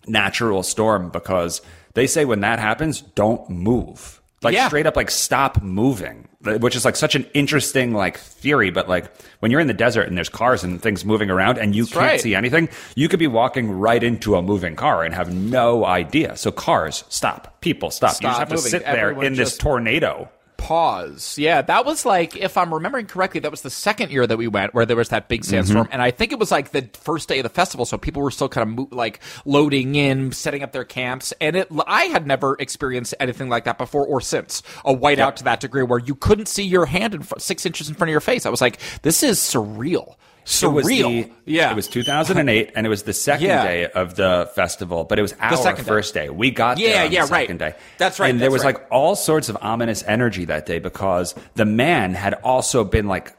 natural 0.07 0.63
storm 0.63 1.09
because 1.09 1.61
they 1.93 2.07
say 2.07 2.25
when 2.25 2.41
that 2.41 2.59
happens, 2.59 3.01
don't 3.01 3.49
move. 3.49 4.15
like 4.41 4.53
Yeah. 4.53 4.67
straight 4.67 4.85
up 4.85 4.95
like 4.95 5.11
stop 5.11 5.61
moving, 5.61 6.25
which 6.41 6.73
is 6.73 6.85
like 6.85 6.95
such 6.95 7.13
an 7.13 7.25
interesting 7.33 7.93
like 7.93 8.17
theory. 8.17 8.69
But 8.71 8.87
like 8.87 9.11
when 9.39 9.51
you're 9.51 9.59
in 9.59 9.67
the 9.67 9.73
desert 9.73 10.03
and 10.07 10.15
there's 10.17 10.29
cars 10.29 10.63
and 10.63 10.81
things 10.81 11.03
moving 11.03 11.29
around 11.29 11.57
and 11.57 11.75
you 11.75 11.85
can't 11.85 11.97
right. 11.97 12.21
see 12.21 12.35
anything, 12.35 12.69
you 12.95 13.09
could 13.09 13.19
be 13.19 13.27
walking 13.27 13.69
right 13.69 14.01
into 14.01 14.35
a 14.35 14.41
moving 14.41 14.77
car 14.77 15.03
and 15.03 15.13
have 15.13 15.33
no 15.33 15.83
idea. 15.85 16.37
So 16.37 16.51
cars 16.53 17.03
stop, 17.09 17.59
people 17.59 17.91
stop. 17.91 18.13
you 18.21 18.29
just 18.29 18.39
have 18.39 18.49
moving. 18.49 18.63
to 18.63 18.69
sit 18.69 18.83
there 18.85 19.09
Everyone 19.09 19.25
in 19.25 19.33
this 19.33 19.57
tornado. 19.57 20.29
Pause. 20.59 21.37
Yeah, 21.37 21.61
that 21.63 21.85
was 21.85 22.05
like, 22.05 22.35
if 22.37 22.57
I'm 22.57 22.73
remembering 22.73 23.07
correctly, 23.07 23.39
that 23.39 23.49
was 23.51 23.61
the 23.61 23.69
second 23.69 24.11
year 24.11 24.27
that 24.27 24.37
we 24.37 24.47
went 24.47 24.73
where 24.73 24.85
there 24.85 24.95
was 24.97 25.09
that 25.09 25.27
big 25.27 25.43
sandstorm, 25.43 25.85
Mm-hmm. 25.85 25.93
and 25.93 26.01
I 26.01 26.11
think 26.11 26.31
it 26.31 26.39
was 26.39 26.51
like 26.51 26.71
the 26.71 26.89
first 26.93 27.27
day 27.29 27.39
of 27.39 27.43
the 27.43 27.49
festival, 27.49 27.85
so 27.85 27.97
people 27.97 28.21
were 28.21 28.31
still 28.31 28.49
kind 28.49 28.69
of 28.69 28.75
mo- 28.75 28.95
like 28.95 29.19
loading 29.45 29.95
in, 29.95 30.31
setting 30.31 30.61
up 30.61 30.71
their 30.71 30.83
camps, 30.85 31.33
and 31.41 31.55
it. 31.55 31.67
I 31.87 32.03
had 32.05 32.27
never 32.27 32.55
experienced 32.59 33.15
anything 33.19 33.49
like 33.49 33.63
that 33.63 33.77
before 33.77 34.05
or 34.05 34.21
since 34.21 34.61
a 34.85 34.93
whiteout 34.93 35.35
to 35.37 35.43
that 35.45 35.59
degree 35.61 35.83
where 35.83 35.99
you 35.99 36.13
couldn't 36.15 36.47
see 36.47 36.63
your 36.63 36.85
hand 36.85 37.15
in 37.15 37.23
front, 37.23 37.41
six 37.41 37.65
inches 37.65 37.89
in 37.89 37.95
front 37.95 38.09
of 38.09 38.11
your 38.11 38.21
face. 38.21 38.45
I 38.45 38.49
was 38.49 38.61
like, 38.61 38.79
this 39.01 39.23
is 39.23 39.39
surreal. 39.39 40.15
It 40.63 40.67
was 40.67 40.85
Surreal. 40.87 41.25
the- 41.25 41.31
yeah. 41.45 41.69
It 41.71 41.75
was 41.75 41.87
2008, 41.87 42.71
and 42.75 42.85
it 42.85 42.89
was 42.89 43.03
the 43.03 43.13
second 43.13 43.45
Yeah. 43.47 43.63
day 43.63 43.85
of 43.87 44.15
the 44.15 44.49
festival, 44.55 45.03
but 45.03 45.19
it 45.19 45.21
was 45.21 45.33
our 45.39 45.55
second 45.57 45.85
first 45.85 46.13
day. 46.13 46.29
We 46.29 46.49
got 46.49 46.79
Yeah, 46.79 46.89
there 46.93 47.05
on 47.05 47.11
yeah, 47.11 47.25
the 47.25 47.31
right. 47.31 47.43
second 47.43 47.57
day. 47.59 47.73
That's 47.99 48.19
right, 48.19 48.29
And 48.31 48.41
there 48.41 48.49
was 48.49 48.63
right. 48.63 48.73
like 48.75 48.87
all 48.91 49.15
sorts 49.15 49.49
of 49.49 49.57
ominous 49.61 50.03
energy 50.07 50.45
that 50.45 50.65
day 50.65 50.79
because 50.79 51.35
the 51.55 51.65
man 51.65 52.15
had 52.15 52.33
also 52.43 52.83
been 52.83 53.07
like 53.07 53.33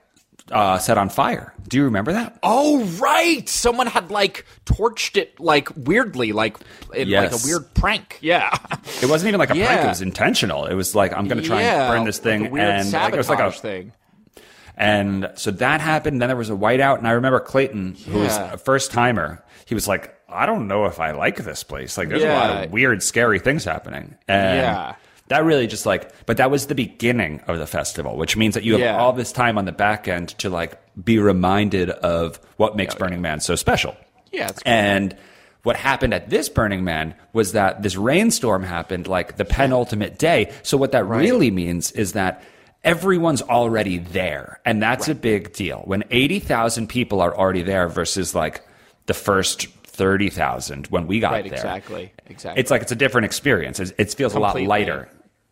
uh, 0.53 0.79
set 0.79 0.99
on 0.99 1.09
fire. 1.09 1.55
Do 1.69 1.77
you 1.77 1.85
remember 1.85 2.13
that? 2.13 2.37
Oh 2.43 2.83
right! 2.99 3.49
Someone 3.49 3.87
had 3.87 4.11
like 4.11 4.45
torched 4.67 5.17
it 5.17 5.39
like 5.39 5.69
weirdly, 5.77 6.33
like 6.33 6.57
in 6.93 7.09
like 7.11 7.31
a 7.31 7.39
weird 7.45 7.73
prank. 7.75 8.19
Yeah, 8.21 8.57
It 9.01 9.09
wasn't 9.09 9.29
even 9.29 9.39
like 9.39 9.51
a 9.51 9.55
prank; 9.55 9.85
it 9.85 9.87
was 9.89 10.03
intentional. 10.03 10.67
It 10.67 10.75
was 10.75 10.97
like 10.97 11.13
I'm 11.17 11.29
going 11.29 11.41
to 11.41 11.47
try 11.47 11.61
yeah, 11.63 11.85
and 11.85 11.95
burn 11.99 12.05
this 12.05 12.19
thing, 12.19 12.41
like 12.43 12.51
a 12.51 12.53
weird 12.53 12.69
and 12.69 12.93
like, 12.93 13.15
it 13.15 13.17
was 13.17 13.29
like 13.29 13.39
a 13.39 13.53
thing. 13.53 13.93
And 14.81 15.31
so 15.35 15.51
that 15.53 15.81
happened. 15.83 16.21
Then 16.23 16.29
there 16.31 16.37
was 16.37 16.49
a 16.51 16.55
whiteout, 16.55 16.99
and 16.99 17.07
I 17.07 17.13
remember 17.13 17.39
Clayton, 17.39 17.97
who 18.09 18.21
was 18.21 18.37
a 18.37 18.57
first 18.57 18.91
timer. 18.93 19.45
He 19.67 19.75
was 19.75 19.87
like, 19.87 20.13
"I 20.29 20.47
don't 20.47 20.67
know 20.69 20.87
if 20.87 20.99
I 20.99 21.11
like 21.13 21.37
this 21.37 21.63
place. 21.63 21.99
Like, 21.99 22.09
there's 22.09 22.25
a 22.25 22.29
lot 22.33 22.65
of 22.65 22.73
weird, 22.73 23.03
scary 23.03 23.39
things 23.39 23.63
happening." 23.65 24.17
And 24.27 24.57
Yeah. 24.59 24.95
that 25.29 25.45
really 25.45 25.67
just 25.67 25.85
like, 25.85 26.11
but 26.25 26.39
that 26.39 26.51
was 26.51 26.67
the 26.67 26.75
beginning 26.75 27.43
of 27.47 27.59
the 27.59 27.67
festival, 27.67 28.17
which 28.17 28.37
means 28.39 28.55
that 28.55 28.65
you 28.65 28.73
have 28.73 28.81
Yeah. 28.81 28.97
all 28.99 29.13
this 29.13 29.33
time 29.33 29.59
on 29.59 29.67
the 29.67 29.73
back 29.73 30.09
end 30.09 30.31
to 30.39 30.49
like 30.49 30.79
be 31.05 31.19
reminded 31.19 31.91
of 31.91 32.41
what 32.57 32.75
makes 32.75 32.95
Burning 32.95 33.21
Man 33.21 33.41
so 33.41 33.55
special. 33.57 33.95
Yeah, 34.33 34.49
cool. 34.49 34.63
And 34.65 35.15
what 35.63 35.77
happened 35.77 36.15
at 36.15 36.31
this 36.31 36.49
Burning 36.49 36.85
Man 36.85 37.15
was 37.35 37.53
that 37.53 37.83
this 37.83 37.97
rainstorm 37.97 38.63
happened 38.63 39.07
like 39.07 39.37
the 39.37 39.45
penultimate 39.45 40.19
day. 40.19 40.51
So 40.63 40.79
what 40.79 40.93
that 40.93 41.05
really 41.07 41.51
means 41.51 41.93
is 41.93 42.15
that 42.15 42.43
everyone's 42.85 43.43
already 43.43 43.99
there. 43.99 44.61
And 44.65 44.83
that's 44.83 45.09
a 45.09 45.15
big 45.15 45.53
deal. 45.53 45.83
When 45.85 46.05
80,000 46.11 46.87
people 46.89 47.21
are 47.21 47.37
already 47.37 47.63
there 47.63 47.89
versus 47.89 48.35
like 48.35 48.63
the 49.07 49.15
first 49.15 49.67
30,000 49.85 50.87
when 50.89 51.07
we 51.07 51.21
got 51.21 51.33
Right, 51.33 51.45
there. 51.45 51.53
exactly, 51.55 52.13
exactly. 52.27 52.61
It's 52.61 52.71
like 52.71 52.83
it's 52.83 52.93
a 52.93 52.97
different 52.97 53.27
experience. 53.27 53.81
It's, 53.81 53.93
it 53.99 54.15
feels 54.15 54.33
Completely. 54.33 54.65
a 54.65 54.69
lot 54.69 54.71
lighter. 54.79 55.09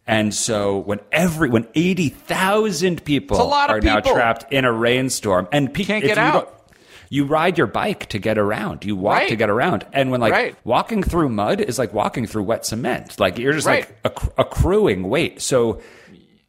And 0.06 0.34
so 0.34 0.78
when 0.78 1.00
every 1.12 1.50
when 1.50 1.66
80,000 1.74 3.04
people 3.04 3.40
a 3.40 3.42
lot 3.44 3.68
of 3.70 3.76
are 3.76 3.80
now 3.80 4.00
trapped 4.00 4.50
in 4.52 4.64
a 4.64 4.72
rainstorm 4.72 5.48
and 5.52 5.72
pe- 5.72 5.84
Can't 5.84 6.02
get 6.02 6.16
you 6.16 6.22
out. 6.22 6.70
you 7.10 7.26
ride 7.26 7.58
your 7.58 7.66
bike 7.66 8.06
to 8.10 8.18
get 8.18 8.38
around. 8.38 8.86
You 8.86 8.96
walk 8.96 9.16
Right. 9.18 9.28
to 9.28 9.36
get 9.36 9.50
around. 9.50 9.84
And 9.92 10.10
when 10.10 10.20
like 10.22 10.32
Right. 10.32 10.56
walking 10.64 11.02
through 11.02 11.28
mud 11.28 11.60
is 11.60 11.78
like 11.78 11.92
walking 11.92 12.26
through 12.26 12.44
wet 12.44 12.64
cement. 12.64 13.20
Like 13.20 13.38
you're 13.38 13.52
just 13.52 13.66
Right. 13.66 13.86
like 14.02 14.16
acc- 14.16 14.32
accruing 14.38 15.10
weight. 15.10 15.42
So 15.42 15.80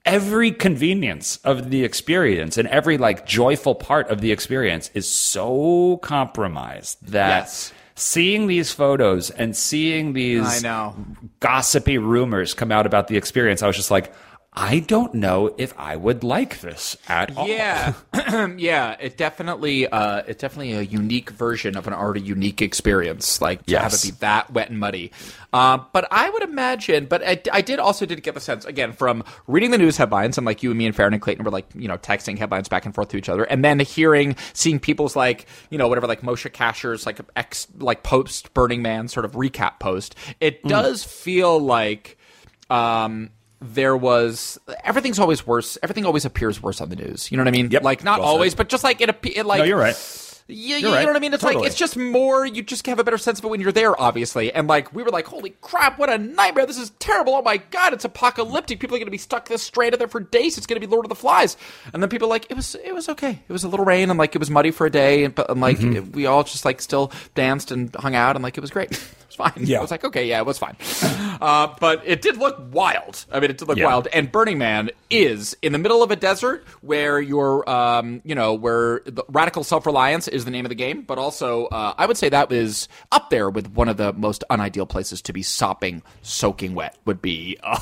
every 0.10 0.52
convenience 0.52 1.38
of 1.44 1.70
the 1.70 1.84
experience 1.84 2.58
and 2.58 2.68
every 2.70 2.98
like 2.98 3.26
joyful 3.28 3.76
part 3.76 4.10
of 4.10 4.22
the 4.22 4.32
experience 4.32 4.90
is 4.96 5.08
so 5.10 5.98
compromised 6.02 6.98
that 7.12 7.42
Yes. 7.44 7.72
seeing 7.96 8.48
these 8.48 8.72
photos 8.72 9.30
and 9.30 9.56
seeing 9.56 10.14
these 10.14 10.64
I 10.64 10.68
know. 10.68 10.96
gossipy 11.40 11.98
rumors 12.00 12.54
come 12.56 12.72
out 12.72 12.86
about 12.88 13.08
the 13.08 13.18
experience, 13.18 13.62
I 13.62 13.68
was 13.68 13.76
just 13.76 13.92
like, 13.92 14.12
I 14.62 14.80
don't 14.80 15.14
know 15.14 15.56
if 15.58 15.74
I 15.80 15.96
would 15.96 16.22
like 16.22 16.60
this 16.60 16.98
at 17.08 17.36
all. 17.38 17.48
Yeah, 17.48 17.94
yeah. 18.58 18.98
It 19.00 19.16
definitely, 19.16 19.88
uh, 19.88 20.24
it's 20.28 20.42
definitely 20.42 20.74
a 20.74 20.82
unique 20.82 21.30
version 21.30 21.78
of 21.78 21.88
an 21.88 21.94
already 21.94 22.20
unique 22.20 22.62
experience. 22.62 23.40
Like 23.42 23.66
to 23.68 23.80
have 23.80 23.94
it 23.94 24.02
be 24.04 24.12
that 24.20 24.52
wet 24.52 24.70
and 24.70 24.78
muddy. 24.78 25.14
Uh, 25.54 25.80
but 25.94 26.10
I 26.12 26.30
would 26.30 26.44
imagine. 26.44 27.06
But 27.06 27.26
I, 27.26 27.42
I 27.54 27.62
did 27.62 27.80
also 27.80 28.06
did 28.06 28.22
get 28.22 28.34
the 28.34 28.42
sense 28.42 28.66
again 28.66 28.92
from 28.92 29.24
reading 29.48 29.72
the 29.72 29.78
news 29.78 29.96
headlines 29.96 30.38
and 30.38 30.46
like 30.46 30.62
you 30.62 30.72
and 30.72 30.78
me 30.78 30.88
and 30.88 30.96
Farron 30.96 31.14
and 31.14 31.22
Clayton 31.22 31.46
were 31.46 31.52
like 31.52 31.68
you 31.74 31.88
know 31.88 31.98
texting 31.98 32.38
headlines 32.38 32.68
back 32.68 32.86
and 32.86 32.94
forth 32.94 33.08
to 33.10 33.18
each 33.18 33.30
other, 33.30 33.46
and 33.46 33.64
then 33.64 33.80
hearing 33.80 34.36
seeing 34.52 34.78
people's 34.78 35.16
like 35.16 35.46
you 35.70 35.78
know 35.78 35.88
whatever 35.88 36.06
like 36.06 36.20
Moshe 36.22 36.52
Kasher's 36.52 37.06
like 37.06 37.20
ex 37.38 37.66
like 37.78 38.04
post 38.04 38.54
Burning 38.54 38.82
Man 38.82 39.08
sort 39.08 39.26
of 39.26 39.32
recap 39.32 39.80
post. 39.80 40.16
It 40.42 40.62
Mm. 40.64 40.70
does 40.70 41.04
feel 41.06 41.58
like. 41.60 42.18
Um, 42.70 43.30
there 43.62 43.96
was 43.98 44.60
everything's 44.84 45.20
always 45.20 45.46
worse. 45.46 45.78
Everything 45.84 46.06
always 46.06 46.26
appears 46.26 46.62
worse 46.62 46.80
on 46.82 46.90
the 46.90 46.96
news. 46.96 47.32
You 47.32 47.38
know 47.38 47.44
what 47.44 47.50
I 47.50 47.52
mean? 47.52 47.72
Yep. 47.72 47.84
Like 47.84 48.04
not 48.04 48.20
Well 48.20 48.30
said. 48.30 48.32
always, 48.34 48.56
but 48.56 48.70
just 48.70 48.84
like 48.84 49.02
it. 49.02 49.10
it 49.24 49.46
like 49.46 49.60
No, 49.60 49.66
you're 49.66 49.78
right. 49.80 49.96
Yeah, 50.52 50.78
you 50.78 50.82
You're 50.82 50.90
know 50.92 50.96
right. 50.98 51.06
what 51.06 51.16
I 51.16 51.20
mean? 51.20 51.34
It's 51.34 51.44
like 51.44 51.58
it's 51.64 51.76
just 51.76 51.96
more. 51.96 52.46
You 52.46 52.64
just 52.64 52.86
have 52.88 52.98
a 52.98 53.04
better 53.04 53.20
sense 53.20 53.38
of 53.40 53.46
it 53.46 53.50
when 53.50 53.62
you're 53.62 53.72
there, 53.72 54.00
obviously. 54.02 54.52
And 54.52 54.68
like 54.68 54.92
we 54.96 55.04
were 55.04 55.12
like, 55.12 55.28
"Holy 55.28 55.52
crap! 55.62 56.00
What 56.00 56.10
a 56.10 56.18
nightmare! 56.18 56.66
This 56.66 56.80
is 56.80 56.90
terrible! 57.00 57.36
Oh 57.36 57.42
my 57.44 57.58
god, 57.58 57.94
it's 57.94 58.04
apocalyptic! 58.04 58.80
People 58.80 58.96
are 58.96 59.00
going 59.00 59.06
to 59.08 59.12
be 59.12 59.18
stuck 59.20 59.48
this 59.48 59.62
straight 59.62 59.98
there 59.98 60.08
for 60.08 60.20
days. 60.20 60.58
It's 60.58 60.66
going 60.66 60.82
to 60.82 60.86
be 60.86 60.92
Lord 60.92 61.06
of 61.06 61.10
the 61.10 61.16
Flies." 61.16 61.56
And 61.94 62.02
then 62.02 62.10
people 62.10 62.28
are 62.28 62.32
like, 62.32 62.48
"It 62.50 62.56
was 62.56 62.74
it 62.76 62.94
was 62.96 63.08
okay. 63.10 63.44
It 63.48 63.54
was 63.54 63.64
a 63.64 63.68
little 63.68 63.86
rain 63.86 64.10
and 64.10 64.18
like 64.18 64.34
it 64.36 64.40
was 64.40 64.50
muddy 64.50 64.72
for 64.72 64.88
a 64.88 64.90
day, 64.92 65.24
and, 65.24 65.36
but 65.36 65.50
and, 65.52 65.62
like 65.62 65.78
Mm-hmm. 65.78 65.96
it- 65.96 66.16
we 66.16 66.26
all 66.26 66.44
just 66.44 66.66
like 66.66 66.82
still 66.82 67.12
danced 67.36 67.72
and 67.72 67.94
hung 67.96 68.16
out 68.16 68.36
and 68.36 68.42
like 68.44 68.58
it 68.58 68.62
was 68.62 68.72
great. 68.72 68.90
It 69.30 69.38
was 69.38 69.54
fine. 69.54 69.64
Yeah. 69.68 69.78
I 69.78 69.82
was 69.84 69.92
like, 69.92 70.04
okay, 70.04 70.26
yeah, 70.28 70.40
it 70.40 70.46
was 70.48 70.58
fine. 70.58 70.76
Uh, 71.40 71.74
but 71.80 72.02
it 72.06 72.22
did 72.22 72.36
look 72.36 72.58
wild. 72.74 73.26
I 73.32 73.40
mean, 73.40 73.50
it 73.52 73.58
did 73.60 73.68
look 73.70 73.78
Yeah. 73.78 73.86
wild. 73.86 74.08
And 74.12 74.30
Burning 74.30 74.58
Man 74.58 74.90
is 75.10 75.56
in 75.62 75.72
the 75.72 75.78
middle 75.78 76.04
of 76.04 76.12
a 76.12 76.18
desert 76.18 76.66
where 76.82 77.22
you're, 77.22 77.70
um, 77.70 78.22
you 78.26 78.36
know, 78.36 78.54
where 78.56 79.00
the 79.06 79.24
radical 79.30 79.64
self 79.64 79.86
reliance 79.86 80.28
is 80.28 80.39
the 80.46 80.52
name 80.52 80.66
of 80.66 80.70
the 80.70 80.76
game. 80.76 81.02
But 81.02 81.18
also, 81.18 81.66
uh, 81.68 81.94
I 81.98 82.06
would 82.06 82.18
say 82.18 82.30
that 82.30 82.50
was 82.50 82.88
up 83.12 83.30
there 83.30 83.50
with 83.50 83.72
one 83.72 83.90
of 83.90 83.98
the 83.98 84.14
most 84.14 84.44
unideal 84.50 84.86
places 84.86 85.22
to 85.24 85.34
be 85.34 85.42
sopping, 85.44 86.02
soaking 86.22 86.76
wet. 86.76 86.98
Would 87.06 87.22
be 87.22 87.58
uh, 87.64 87.80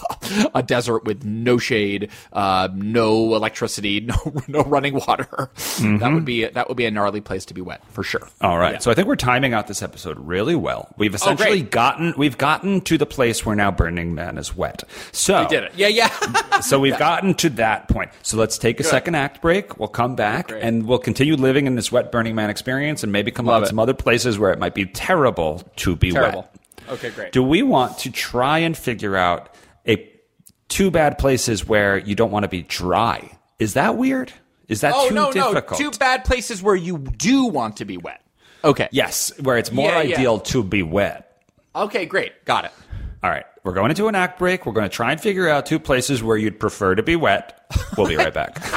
a 0.56 0.63
desert 0.63 1.06
with 1.06 1.24
no 1.24 1.58
shade, 1.58 2.10
uh, 2.34 2.70
no 2.74 3.36
electricity, 3.36 4.00
no 4.02 4.15
no 4.48 4.62
running 4.63 4.93
water. 4.93 5.50
That 5.80 6.12
would 6.13 6.26
be 6.26 6.46
that 6.46 6.67
would 6.67 6.78
be 6.78 6.86
a 6.86 6.91
gnarly 6.91 7.22
place 7.22 7.46
to 7.46 7.54
be 7.54 7.62
wet 7.62 7.82
for 7.91 8.04
sure. 8.04 8.28
All 8.41 8.58
right. 8.58 8.74
Yeah. 8.74 8.80
So 8.80 8.91
I 8.91 8.93
think 8.93 9.08
we're 9.08 9.15
timing 9.15 9.54
out 9.54 9.67
this 9.67 9.82
episode 9.82 10.17
really 10.20 10.56
well. 10.56 10.93
We've 10.98 11.13
essentially 11.13 11.62
great. 11.62 11.72
gotten 11.72 12.13
we've 12.17 12.38
gotten 12.38 12.82
to 12.82 12.98
the 12.98 13.06
place 13.06 13.46
where 13.46 13.56
now 13.56 13.72
Burning 13.72 14.15
Man 14.15 14.38
is 14.38 14.56
wet. 14.56 14.84
So 15.12 15.41
We 15.41 15.48
did 15.48 15.63
it. 15.63 15.74
Yeah, 15.76 15.88
yeah. 15.88 16.60
so 16.62 16.80
we've 16.80 16.98
gotten 16.98 17.34
to 17.36 17.50
that 17.52 17.88
point. 17.88 18.12
So 18.22 18.38
let's 18.38 18.58
take 18.58 18.80
a 18.80 18.84
second 18.84 19.15
act 19.15 19.41
break. 19.41 19.78
We'll 19.80 19.88
come 19.88 20.15
back 20.15 20.50
Great. 20.50 20.63
and 20.63 20.86
we'll 20.88 21.00
continue 21.00 21.36
living 21.36 21.67
in 21.67 21.76
this 21.76 21.91
wet 21.91 22.12
Burning 22.12 22.36
Man 22.36 22.47
experience 22.50 23.04
and 23.04 23.12
maybe 23.12 23.32
come 23.32 23.46
Love 23.46 23.56
up 23.56 23.62
with 23.62 23.70
some 23.70 23.80
other 23.80 23.94
places 23.94 24.38
where 24.40 24.52
it 24.52 24.60
might 24.60 24.76
be 24.76 24.86
terrible 24.86 25.64
to 25.78 25.96
be 25.96 26.12
Terrible. 26.12 26.42
wet. 26.42 26.90
Okay, 26.90 27.10
great. 27.10 27.32
Do 27.32 27.44
we 27.44 27.64
want 27.64 27.98
to 28.00 28.12
try 28.12 28.60
and 28.60 28.78
figure 28.78 29.16
out 29.16 29.54
a 29.88 30.10
two 30.70 30.90
bad 30.92 31.18
places 31.18 31.66
where 31.68 31.98
you 31.98 32.16
don't 32.16 32.32
want 32.32 32.44
to 32.44 32.50
be 32.50 32.64
dry? 32.64 33.32
Is 33.60 33.74
that 33.74 33.98
weird? 33.98 34.32
Is 34.68 34.82
that 34.82 34.94
oh 34.96 35.10
too 35.10 35.16
no, 35.16 35.32
difficult? 35.32 35.80
no, 35.80 35.92
two 35.92 35.98
bad 35.98 36.24
places 36.26 36.62
where 36.62 36.76
you 36.76 36.98
do 36.98 37.46
want 37.46 37.78
to 37.78 37.86
be 37.86 37.98
wet. 37.98 38.22
Okay. 38.64 38.90
Yes, 38.92 39.32
where 39.42 39.58
it's 39.58 39.72
more 39.72 39.90
Yeah, 39.90 40.02
yeah. 40.02 40.16
ideal 40.16 40.40
to 40.40 40.64
be 40.64 40.84
wet. 40.84 41.42
Okay, 41.76 42.06
great. 42.06 42.44
Got 42.46 42.66
it. 42.66 42.72
All 43.24 43.30
right, 43.30 43.46
we're 43.64 43.74
going 43.74 43.90
into 43.92 44.08
an 44.08 44.16
act 44.16 44.40
break. 44.40 44.66
We're 44.66 44.74
going 44.74 44.88
to 44.90 44.96
try 44.96 45.12
and 45.12 45.20
figure 45.20 45.48
out 45.50 45.66
two 45.66 45.80
places 45.80 46.22
where 46.22 46.38
you'd 46.38 46.60
prefer 46.60 46.96
to 46.96 47.04
be 47.04 47.16
wet. 47.16 47.66
We'll 47.98 48.08
be 48.08 48.16
right 48.16 48.34
back. 48.34 48.60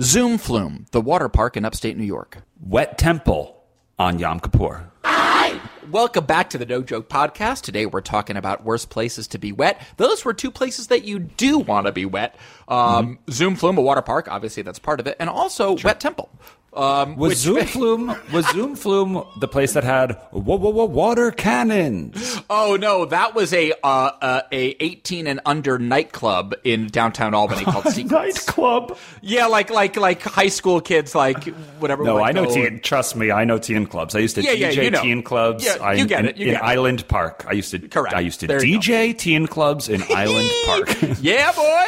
Zoom 0.00 0.38
Flume, 0.38 0.86
the 0.92 1.00
water 1.00 1.28
park 1.28 1.56
in 1.56 1.64
upstate 1.64 1.96
New 1.96 2.04
York. 2.04 2.38
Wet 2.60 2.98
Temple 2.98 3.60
on 3.98 4.20
Yom 4.20 4.38
Kippur. 4.38 4.88
Hi. 5.02 5.60
Welcome 5.90 6.24
back 6.24 6.50
to 6.50 6.58
the 6.58 6.66
No 6.66 6.82
Joke 6.82 7.08
Podcast. 7.08 7.62
Today 7.62 7.84
we're 7.84 8.00
talking 8.00 8.36
about 8.36 8.62
worst 8.62 8.90
places 8.90 9.26
to 9.28 9.38
be 9.38 9.50
wet. 9.50 9.80
Those 9.96 10.24
were 10.24 10.34
two 10.34 10.52
places 10.52 10.86
that 10.86 11.02
you 11.02 11.18
do 11.18 11.58
want 11.58 11.86
to 11.86 11.92
be 11.92 12.04
wet. 12.04 12.36
Um, 12.68 13.18
Zoom 13.28 13.56
Flume, 13.56 13.76
a 13.76 13.82
water 13.82 14.02
park, 14.02 14.28
obviously 14.30 14.62
that's 14.62 14.78
part 14.78 15.00
of 15.00 15.08
it, 15.08 15.16
and 15.18 15.28
also 15.28 15.76
Wet 15.82 15.98
Temple. 15.98 16.30
Um, 16.74 17.16
Was 17.16 17.38
Zoom 17.38 17.64
Flume 17.66 18.14
was 18.30 18.46
Zoom 18.50 18.76
Flume 18.76 19.24
the 19.40 19.48
place 19.48 19.72
that 19.72 19.84
had 19.84 20.12
whoa, 20.30 20.56
whoa, 20.56 20.68
whoa, 20.70 20.84
water 20.84 21.30
cannons? 21.30 22.40
Oh 22.50 22.76
no, 22.78 23.06
that 23.06 23.34
was 23.34 23.52
a 23.54 23.72
uh, 23.82 23.86
uh, 24.20 24.42
a 24.52 24.76
18 24.78 25.26
and 25.26 25.40
under 25.46 25.78
nightclub 25.78 26.54
in 26.64 26.86
downtown 26.88 27.32
Albany 27.34 27.64
called 27.64 27.84
Secrets. 27.92 28.46
Nightclub. 28.46 28.96
Yeah, 29.22 29.46
like 29.46 29.70
like 29.70 29.96
like 29.96 30.22
high 30.22 30.48
school 30.48 30.80
kids, 30.80 31.14
like 31.14 31.42
whatever. 31.80 32.04
No, 32.04 32.22
I 32.22 32.32
know 32.32 32.44
teen. 32.44 32.66
and- 32.66 32.82
Trust 32.84 33.16
me, 33.16 33.30
I 33.30 33.44
know 33.44 33.58
teen 33.58 33.86
clubs. 33.86 34.14
I 34.14 34.18
used 34.18 34.34
to 34.36 34.42
Yeah, 34.42 34.52
yeah, 34.52 34.70
DJ 34.70 34.84
you 34.84 34.90
know. 34.90 35.02
teen 35.02 35.22
clubs. 35.22 35.64
Yeah, 35.64 35.78
I, 35.80 35.94
you 35.94 36.06
get 36.06 36.20
in, 36.20 36.26
it, 36.26 36.36
you 36.36 36.48
in 36.48 36.52
get 36.52 36.62
it. 36.62 36.66
Island 36.66 37.08
Park. 37.08 37.44
I 37.48 37.52
used 37.52 37.70
to. 37.72 37.78
Correct. 37.80 38.14
I 38.14 38.20
used 38.20 38.40
to 38.40 38.46
There 38.46 38.60
DJ 38.60 39.16
teen 39.16 39.46
clubs 39.46 39.88
in 39.88 40.02
Island 40.14 40.50
Park. 40.66 40.88
Yeah, 41.22 41.50
boy. 41.52 41.84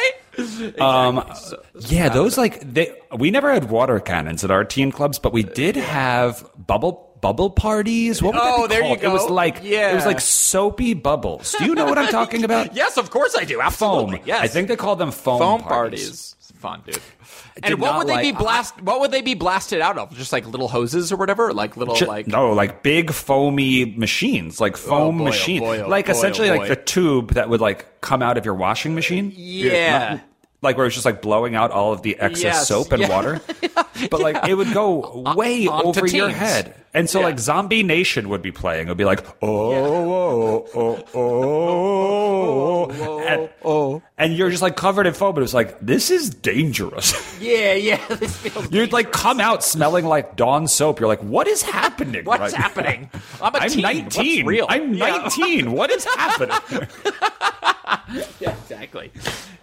Um, 0.79 1.29
yeah, 1.87 2.09
those 2.09 2.37
like 2.37 2.61
they. 2.61 2.93
We 3.15 3.31
never 3.31 3.51
had 3.53 3.69
water 3.69 3.99
cannons 3.99 4.43
at 4.43 4.51
our 4.51 4.63
teen 4.63 4.91
clubs, 4.91 5.19
but 5.19 5.33
we 5.33 5.43
did 5.43 5.75
have 5.75 6.49
bubble 6.57 7.09
bubble 7.21 7.49
parties. 7.49 8.21
What 8.21 8.35
Oh, 8.37 8.65
there 8.67 8.83
you 8.83 8.97
go. 8.97 9.09
It 9.09 9.13
was 9.13 9.29
like 9.29 9.59
Yeah. 9.61 9.91
it 9.91 9.95
was 9.95 10.05
like 10.05 10.19
soapy 10.21 10.93
bubbles. 10.93 11.53
Do 11.57 11.65
you 11.65 11.75
know 11.75 11.85
what 11.85 11.97
I'm 11.97 12.07
talking 12.09 12.43
about? 12.43 12.73
Yes, 12.75 12.97
of 12.97 13.09
course 13.11 13.35
I 13.37 13.43
do. 13.43 13.61
Absolutely. 13.61 14.17
Foam. 14.17 14.25
Yes. 14.27 14.41
I 14.41 14.47
think 14.47 14.67
they 14.69 14.75
called 14.75 14.97
them 14.99 15.11
foam, 15.11 15.39
foam 15.39 15.61
parties. 15.61 16.01
parties. 16.03 16.35
Fun, 16.61 16.81
dude. 16.85 16.99
And 17.63 17.79
what 17.81 17.97
would 17.97 18.07
they 18.07 18.13
like- 18.13 18.23
be 18.23 18.31
blast? 18.31 18.79
What 18.81 18.99
would 19.01 19.11
they 19.11 19.21
be 19.21 19.33
blasted 19.33 19.81
out 19.81 19.97
of? 19.97 20.15
Just 20.15 20.31
like 20.31 20.45
little 20.47 20.67
hoses 20.67 21.11
or 21.11 21.17
whatever, 21.17 21.53
like 21.53 21.75
little 21.75 21.95
Ju- 21.95 22.05
like. 22.05 22.27
no, 22.27 22.53
like 22.53 22.81
big 22.83 23.11
foamy 23.11 23.85
machines, 23.85 24.61
like 24.61 24.77
foam 24.77 25.17
boy, 25.17 25.31
oh 25.35 25.59
boy, 25.59 25.81
oh 25.81 25.87
like 25.89 26.05
boy, 26.05 26.11
oh 26.11 26.15
essentially 26.15 26.49
like 26.51 26.67
the 26.67 26.75
tube 26.75 27.33
that 27.33 27.49
would 27.49 27.59
like 27.61 27.87
come 28.01 28.21
out 28.21 28.37
of 28.37 28.45
your 28.45 28.55
washing 28.55 28.95
machine. 28.95 29.27
Uh, 29.27 29.33
yeah. 29.35 30.09
Not- 30.15 30.21
like 30.63 30.77
where 30.77 30.85
it's 30.85 30.93
just 30.95 31.05
like 31.05 31.23
blowing 31.23 31.55
out 31.55 31.71
all 31.71 31.91
of 31.91 32.03
the 32.03 32.19
excess 32.19 32.43
Yes, 32.43 32.67
soap 32.67 32.91
and 32.91 33.01
yeah. 33.01 33.09
water, 33.09 33.41
but 34.11 34.19
like 34.19 34.47
it 34.47 34.53
would 34.53 34.71
go 34.73 35.23
way 35.35 35.65
onto 35.65 36.01
over 36.01 36.07
your 36.07 36.29
head, 36.29 36.75
and 36.93 37.09
so 37.09 37.19
Yeah. 37.19 37.25
like 37.25 37.39
Zombie 37.39 37.83
Nation 37.83 38.29
would 38.29 38.41
be 38.41 38.51
playing. 38.51 38.87
It 38.87 38.89
would 38.91 38.97
be 38.97 39.05
like 39.05 39.25
oh 39.41 39.73
oh 39.73 40.67
oh 40.73 41.03
oh 41.13 42.91
oh, 42.91 43.19
and, 43.27 43.49
oh. 43.63 44.01
and 44.17 44.33
you're 44.35 44.49
just 44.49 44.61
like 44.61 44.75
covered 44.75 45.07
in 45.07 45.13
foam. 45.13 45.33
But 45.35 45.43
it's 45.43 45.53
like 45.53 45.79
this 45.79 46.09
is 46.11 46.29
dangerous. 46.29 47.29
Yeah, 47.41 47.73
yeah. 47.73 47.99
This 48.17 48.37
feels. 48.37 48.71
You'd 48.71 48.93
like 48.93 49.11
come 49.11 49.39
out 49.39 49.63
smelling 49.63 50.05
like 50.05 50.35
Dawn 50.35 50.67
soap. 50.67 50.99
You're 50.99 51.07
like, 51.09 51.21
what 51.23 51.47
is 51.47 51.63
happening? 51.63 52.23
What's 52.25 52.39
right 52.39 52.51
now?" 52.51 52.57
happening? 52.59 53.09
I'm 53.41 53.55
a 53.55 53.57
I'm 53.57 53.69
teen. 53.69 53.81
19. 53.81 54.45
What's 54.45 54.47
real? 54.47 54.65
I'm 54.69 54.93
Yeah. 54.93 55.17
19. 55.23 55.71
What 55.71 55.89
is 55.89 56.05
happening? 56.15 56.87
Yeah, 58.39 58.51
exactly. 58.61 59.11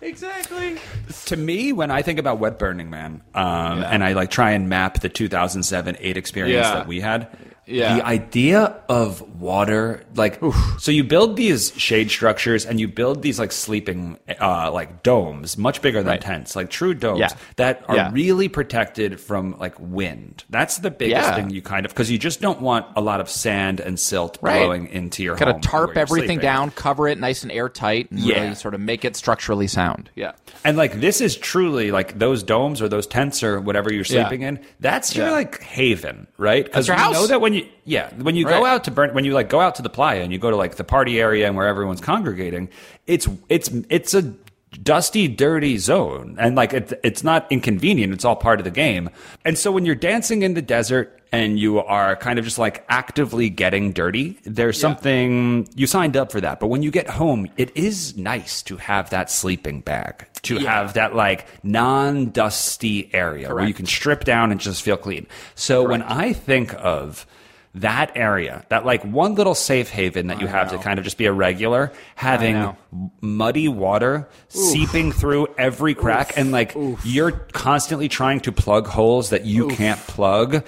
Exactly. 0.00 0.78
to 1.26 1.36
me, 1.36 1.72
when 1.72 1.90
I 1.90 2.02
think 2.02 2.18
about 2.18 2.38
Wet 2.38 2.58
Burning 2.58 2.88
Man, 2.90 3.22
um, 3.34 3.82
and 3.82 4.02
I 4.02 4.12
like 4.14 4.30
try 4.30 4.52
and 4.52 4.68
map 4.68 5.00
the 5.00 5.08
2007 5.08 5.96
8 6.00 6.16
experience 6.16 6.64
Yeah. 6.66 6.74
that 6.74 6.86
we 6.86 7.00
had, 7.00 7.17
bad 7.18 7.47
yeah. 7.68 7.96
the 7.96 8.06
idea 8.06 8.76
of 8.88 9.20
water, 9.40 10.02
like, 10.14 10.40
so 10.78 10.90
you 10.90 11.04
build 11.04 11.36
these 11.36 11.72
shade 11.76 12.10
structures 12.10 12.64
and 12.64 12.80
you 12.80 12.88
build 12.88 13.22
these 13.22 13.38
like 13.38 13.52
sleeping, 13.52 14.18
uh, 14.40 14.70
like 14.72 15.02
domes, 15.02 15.58
much 15.58 15.82
bigger 15.82 15.98
than 16.02 16.08
Right. 16.12 16.20
tents, 16.20 16.56
like 16.56 16.70
true 16.70 16.94
domes 16.94 17.20
Yeah. 17.20 17.28
that 17.56 17.82
are 17.88 17.96
Yeah. 17.96 18.10
really 18.12 18.48
protected 18.48 19.20
from 19.20 19.56
like 19.58 19.74
wind. 19.78 20.44
That's 20.50 20.78
the 20.78 20.90
biggest 20.90 21.34
thing 21.34 21.50
you 21.50 21.60
kind 21.62 21.84
of, 21.84 21.92
because 21.92 22.10
you 22.10 22.18
just 22.18 22.40
don't 22.40 22.60
want 22.60 22.86
a 22.96 23.00
lot 23.00 23.20
of 23.20 23.28
sand 23.28 23.80
and 23.80 23.98
silt 24.00 24.38
Right. 24.40 24.60
blowing 24.64 24.86
into 24.88 25.22
your 25.22 25.36
Gotta 25.36 25.52
home 25.52 25.60
tarp 25.60 25.96
everything 25.96 26.28
sleeping. 26.28 26.38
down, 26.40 26.70
cover 26.70 27.06
it 27.08 27.18
nice 27.18 27.42
and 27.42 27.52
airtight, 27.52 28.10
and 28.10 28.20
Yeah. 28.20 28.42
really 28.42 28.54
sort 28.54 28.74
of 28.74 28.80
make 28.80 29.04
it 29.04 29.14
structurally 29.16 29.66
sound. 29.66 30.10
Yeah. 30.14 30.32
And 30.64 30.76
like 30.76 31.00
this 31.00 31.20
is 31.20 31.36
truly 31.36 31.90
like 31.90 32.18
those 32.18 32.42
domes 32.42 32.80
or 32.80 32.88
those 32.88 33.06
tents 33.06 33.42
or 33.42 33.60
whatever 33.60 33.92
you're 33.92 34.04
sleeping 34.04 34.42
in. 34.42 34.58
That's 34.80 35.14
your 35.14 35.30
like 35.30 35.60
haven, 35.62 36.26
right? 36.38 36.64
Because 36.64 36.88
you 36.88 36.94
house. 36.94 37.12
know 37.14 37.26
that 37.26 37.40
when 37.40 37.52
you 37.54 37.57
yeah 37.84 38.12
when 38.14 38.36
you 38.36 38.44
go 38.44 38.64
out 38.64 38.84
to 38.84 38.90
burn 38.90 39.14
when 39.14 39.24
you 39.24 39.32
like 39.32 39.48
go 39.48 39.60
out 39.60 39.74
to 39.76 39.82
the 39.82 39.90
playa 39.90 40.22
and 40.22 40.32
you 40.32 40.38
go 40.38 40.50
to 40.50 40.56
like 40.56 40.76
the 40.76 40.84
party 40.84 41.20
area 41.20 41.46
and 41.46 41.56
where 41.56 41.66
everyone's 41.66 42.00
congregating, 42.00 42.68
it's 43.06 43.28
it's 43.48 43.70
it's 43.88 44.14
a 44.14 44.34
dusty 44.82 45.28
dirty 45.28 45.78
zone. 45.78 46.36
And 46.38 46.54
like 46.54 46.74
it, 46.74 46.92
it's 47.02 47.24
not 47.24 47.50
inconvenient. 47.50 48.12
It's 48.12 48.24
all 48.24 48.36
part 48.36 48.60
of 48.60 48.64
the 48.64 48.70
game. 48.70 49.08
And 49.44 49.56
so 49.56 49.72
when 49.72 49.86
you're 49.86 49.94
dancing 49.94 50.42
in 50.42 50.52
the 50.52 50.60
desert 50.60 51.14
and 51.32 51.58
you 51.58 51.78
are 51.78 52.16
kind 52.16 52.38
of 52.38 52.44
just 52.44 52.58
like 52.58 52.84
actively 52.88 53.50
getting 53.50 53.92
dirty 53.92 54.38
there's 54.44 54.78
something 54.80 55.68
you 55.74 55.86
signed 55.86 56.16
up 56.16 56.30
for 56.32 56.40
that. 56.40 56.60
But 56.60 56.66
when 56.68 56.82
you 56.82 56.90
get 56.90 57.08
home 57.08 57.48
it 57.56 57.74
is 57.74 58.16
nice 58.16 58.62
to 58.64 58.76
have 58.76 59.08
that 59.10 59.30
sleeping 59.30 59.80
bag 59.80 60.26
to 60.42 60.56
Yeah. 60.56 60.70
have 60.70 60.92
that 60.94 61.14
like 61.14 61.46
non-dusty 61.64 63.10
area 63.14 63.54
where 63.54 63.66
you 63.66 63.74
can 63.74 63.86
strip 63.86 64.24
down 64.24 64.50
and 64.52 64.60
just 64.60 64.82
feel 64.82 64.96
clean. 64.96 65.26
So 65.54 65.86
when 65.88 66.02
i 66.02 66.32
think 66.32 66.74
of 66.78 67.26
that 67.74 68.12
area, 68.16 68.64
that 68.70 68.84
like 68.84 69.02
one 69.04 69.34
little 69.34 69.54
safe 69.54 69.90
haven 69.90 70.28
that 70.28 70.40
you 70.40 70.46
have 70.46 70.70
to 70.70 70.78
kind 70.78 70.98
of 70.98 71.04
just 71.04 71.18
be 71.18 71.26
a 71.26 71.32
regular, 71.32 71.92
having 72.16 72.76
muddy 73.20 73.68
water 73.68 74.28
seeping 74.48 75.12
through 75.12 75.48
every 75.58 75.94
crack, 75.94 76.36
and 76.36 76.50
like 76.50 76.74
you're 77.04 77.32
constantly 77.32 78.08
trying 78.08 78.40
to 78.40 78.52
plug 78.52 78.86
holes 78.86 79.30
that 79.30 79.44
you 79.44 79.68
can't 79.68 80.00
plug, 80.00 80.64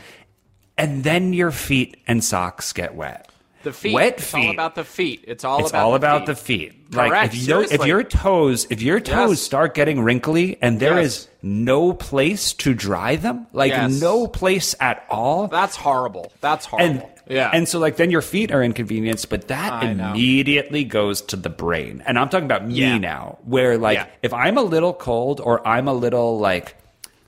and 0.76 1.04
then 1.04 1.32
your 1.32 1.50
feet 1.50 1.96
and 2.06 2.22
socks 2.22 2.72
get 2.72 2.94
wet. 2.94 3.29
The 3.62 3.72
feet. 3.72 3.92
Wet 3.92 4.14
it's 4.18 4.30
feet. 4.30 4.46
all 4.46 4.50
about 4.50 4.74
the 4.74 4.84
feet. 4.84 5.24
It's 5.28 5.44
all 5.44 5.60
It's 5.60 5.70
about 5.70 5.84
all 5.84 5.90
the 5.90 5.96
about 5.96 6.20
feet. 6.20 6.26
the 6.26 6.34
feet. 6.34 6.92
Correct, 6.92 7.12
Like 7.12 7.34
if 7.34 7.46
your 7.46 7.62
if 7.64 7.86
your 7.86 8.02
toes 8.02 8.66
if 8.70 8.80
your 8.82 9.00
toes 9.00 9.30
Yes. 9.32 9.40
start 9.42 9.74
getting 9.74 10.00
wrinkly 10.00 10.56
and 10.62 10.80
there 10.80 10.98
is 10.98 11.28
Yes. 11.28 11.28
no 11.42 11.92
place 11.92 12.54
to 12.54 12.72
dry 12.74 13.16
them, 13.16 13.46
like 13.52 13.70
Yes. 13.72 14.00
no 14.00 14.26
place 14.26 14.74
at 14.80 15.04
all, 15.10 15.46
That's 15.48 15.76
horrible. 15.76 16.32
That's 16.40 16.64
horrible. 16.66 17.02
and 17.02 17.04
yeah. 17.28 17.50
and 17.52 17.68
so 17.68 17.78
like 17.78 17.96
then 17.96 18.10
your 18.10 18.22
feet 18.22 18.50
are 18.50 18.62
inconvenienced, 18.62 19.28
but 19.28 19.48
that 19.48 19.72
I 19.72 19.92
know. 19.92 20.12
immediately 20.12 20.84
goes 20.84 21.20
to 21.22 21.36
the 21.36 21.50
brain. 21.50 22.02
And 22.06 22.18
I'm 22.18 22.28
talking 22.30 22.46
about 22.46 22.66
me 22.66 22.74
Yeah. 22.74 22.96
now, 22.98 23.38
where 23.44 23.76
like 23.76 23.98
Yeah. 23.98 24.06
if 24.22 24.32
I'm 24.32 24.56
a 24.56 24.62
little 24.62 24.94
cold 24.94 25.40
or 25.44 25.66
I'm 25.68 25.86
a 25.86 25.94
little 25.94 26.38
like 26.38 26.76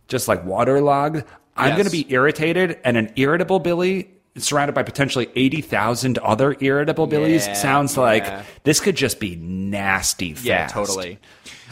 just 0.08 0.28
like 0.28 0.44
waterlogged, 0.46 1.24
I'm 1.58 1.68
Yes. 1.68 1.76
going 1.76 1.84
to 1.86 1.92
be 1.92 2.06
irritated, 2.08 2.78
and 2.84 2.96
an 2.96 3.12
irritable 3.16 3.58
Billy. 3.58 4.08
Surrounded 4.36 4.74
by 4.74 4.82
potentially 4.82 5.28
80,000 5.36 6.18
other 6.18 6.56
irritable 6.60 7.06
Billies 7.06 7.46
Yeah, 7.46 7.52
sounds 7.52 7.98
like 7.98 8.24
this 8.64 8.80
could 8.80 8.96
just 8.96 9.20
be 9.20 9.36
nasty 9.36 10.32
fast. 10.32 10.46
Yeah, 10.46 10.66
totally. 10.68 11.18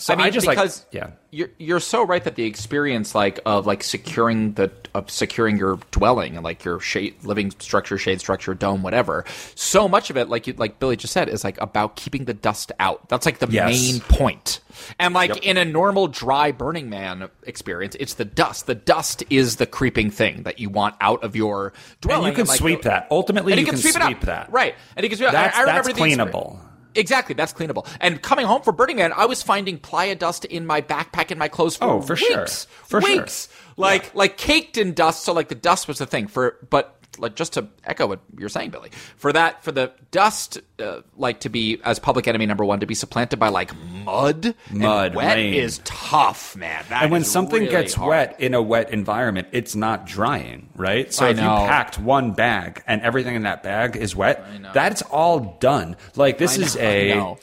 So 0.00 0.12
I 0.12 0.16
mean, 0.16 0.26
I 0.26 0.30
just 0.30 0.46
like- 0.46 0.56
because 0.56 0.86
yeah. 0.90 1.10
you're 1.30 1.50
you're 1.58 1.80
so 1.80 2.04
right 2.04 2.22
that 2.24 2.34
the 2.34 2.44
experience 2.44 3.14
like 3.14 3.38
of 3.46 3.66
like 3.66 3.82
securing 3.84 4.54
the 4.54 4.70
of 4.94 5.10
securing 5.10 5.56
your 5.56 5.78
dwelling 5.92 6.34
and 6.36 6.42
like 6.44 6.64
your 6.64 6.80
shade 6.80 7.14
living 7.22 7.52
structure, 7.58 7.96
shade 7.98 8.18
structure, 8.20 8.54
dome, 8.54 8.82
whatever. 8.82 9.24
So 9.54 9.86
much 9.88 10.10
of 10.10 10.16
it, 10.16 10.28
like 10.28 10.46
you 10.46 10.54
like 10.54 10.78
Billy 10.80 10.96
just 10.96 11.12
said, 11.12 11.28
is 11.28 11.44
like 11.44 11.60
about 11.60 11.96
keeping 11.96 12.24
the 12.24 12.34
dust 12.34 12.72
out. 12.80 13.08
That's 13.08 13.26
like 13.26 13.38
the 13.38 13.48
Yes. 13.50 13.68
main 13.70 14.00
point. 14.00 14.60
And 14.98 15.14
like 15.14 15.28
Yep. 15.30 15.38
in 15.42 15.56
a 15.58 15.64
normal 15.64 16.08
dry 16.08 16.50
Burning 16.52 16.88
Man 16.90 17.28
experience, 17.44 17.96
it's 18.00 18.14
the 18.14 18.24
dust. 18.24 18.66
The 18.66 18.74
dust 18.74 19.22
is 19.30 19.56
the 19.56 19.66
creeping 19.66 20.10
thing 20.10 20.42
that 20.44 20.58
you 20.58 20.70
want 20.70 20.94
out 21.00 21.22
of 21.22 21.36
your 21.36 21.72
dwelling. 22.00 22.28
And 22.28 22.36
you 22.36 22.42
can 22.44 22.48
like, 22.48 22.58
sweep 22.58 22.82
the- 22.82 22.88
that. 22.88 23.08
Ultimately, 23.10 23.52
and 23.52 23.60
you 23.60 23.66
can, 23.66 23.74
can 23.74 23.82
sweep, 23.82 24.02
sweep 24.02 24.20
that. 24.22 24.50
Right. 24.50 24.74
And 24.96 25.04
you 25.04 25.10
can 25.10 25.18
sweep. 25.18 25.30
That's, 25.30 25.56
I, 25.56 25.62
I 25.62 25.64
that's 25.66 25.88
cleanable. 25.88 26.58
Exactly, 26.94 27.34
that's 27.34 27.52
cleanable. 27.52 27.86
And 28.00 28.20
coming 28.20 28.46
home 28.46 28.62
from 28.62 28.76
Burning 28.76 28.96
Man, 28.96 29.12
I 29.14 29.26
was 29.26 29.42
finding 29.42 29.78
playa 29.78 30.14
dust 30.16 30.44
in 30.44 30.66
my 30.66 30.80
backpack 30.80 31.30
and 31.30 31.38
my 31.38 31.48
clothes 31.48 31.76
for 31.76 31.84
Oh, 31.84 32.00
for 32.00 32.16
sure. 32.16 32.40
weeks. 32.40 32.66
For 32.84 33.00
sure. 33.00 33.16
weeks. 33.20 33.48
Like 33.76 34.14
like 34.14 34.36
caked 34.36 34.76
in 34.76 34.92
dust, 34.94 35.24
so 35.24 35.32
like 35.32 35.48
the 35.48 35.54
dust 35.54 35.88
was 35.88 35.98
the 35.98 36.06
thing 36.06 36.26
for 36.26 36.56
but 36.68 36.96
like 37.18 37.34
just 37.36 37.54
to 37.54 37.68
echo 37.84 38.06
what 38.06 38.20
you're 38.38 38.48
saying, 38.48 38.70
Billy, 38.70 38.90
for 39.16 39.32
that 39.32 39.62
for 39.62 39.72
the 39.72 39.92
dust 40.10 40.58
uh, 40.78 41.00
like 41.16 41.40
to 41.40 41.48
be 41.48 41.80
as 41.84 41.98
public 41.98 42.26
enemy 42.28 42.46
number 42.46 42.64
one 42.64 42.80
to 42.80 42.86
be 42.86 42.94
supplanted 42.94 43.38
by 43.38 43.48
like 43.48 43.72
mud, 44.04 44.54
Mud, 44.70 45.14
wet 45.14 45.36
rain. 45.36 45.54
is 45.54 45.80
tough, 45.84 46.56
man. 46.56 46.84
That 46.88 47.02
and 47.02 47.12
when 47.12 47.24
something 47.24 47.60
really 47.60 47.70
gets 47.70 47.94
hard. 47.94 48.08
wet 48.08 48.40
in 48.40 48.54
a 48.54 48.62
wet 48.62 48.90
environment, 48.90 49.48
it's 49.52 49.74
not 49.74 50.06
drying, 50.06 50.68
right? 50.76 51.12
So 51.12 51.26
I 51.26 51.30
if 51.30 51.36
you 51.36 51.42
packed 51.42 51.98
one 51.98 52.32
bag 52.32 52.82
and 52.86 53.02
everything 53.02 53.34
in 53.34 53.42
that 53.42 53.62
bag 53.62 53.96
is 53.96 54.14
wet, 54.16 54.44
that's 54.72 55.02
all 55.02 55.56
done. 55.60 55.96
Like 56.16 56.38
this 56.38 56.58
I 56.58 56.62
is 56.62 56.76
know, 56.76 56.82
a 56.84 57.14
know, 57.14 57.38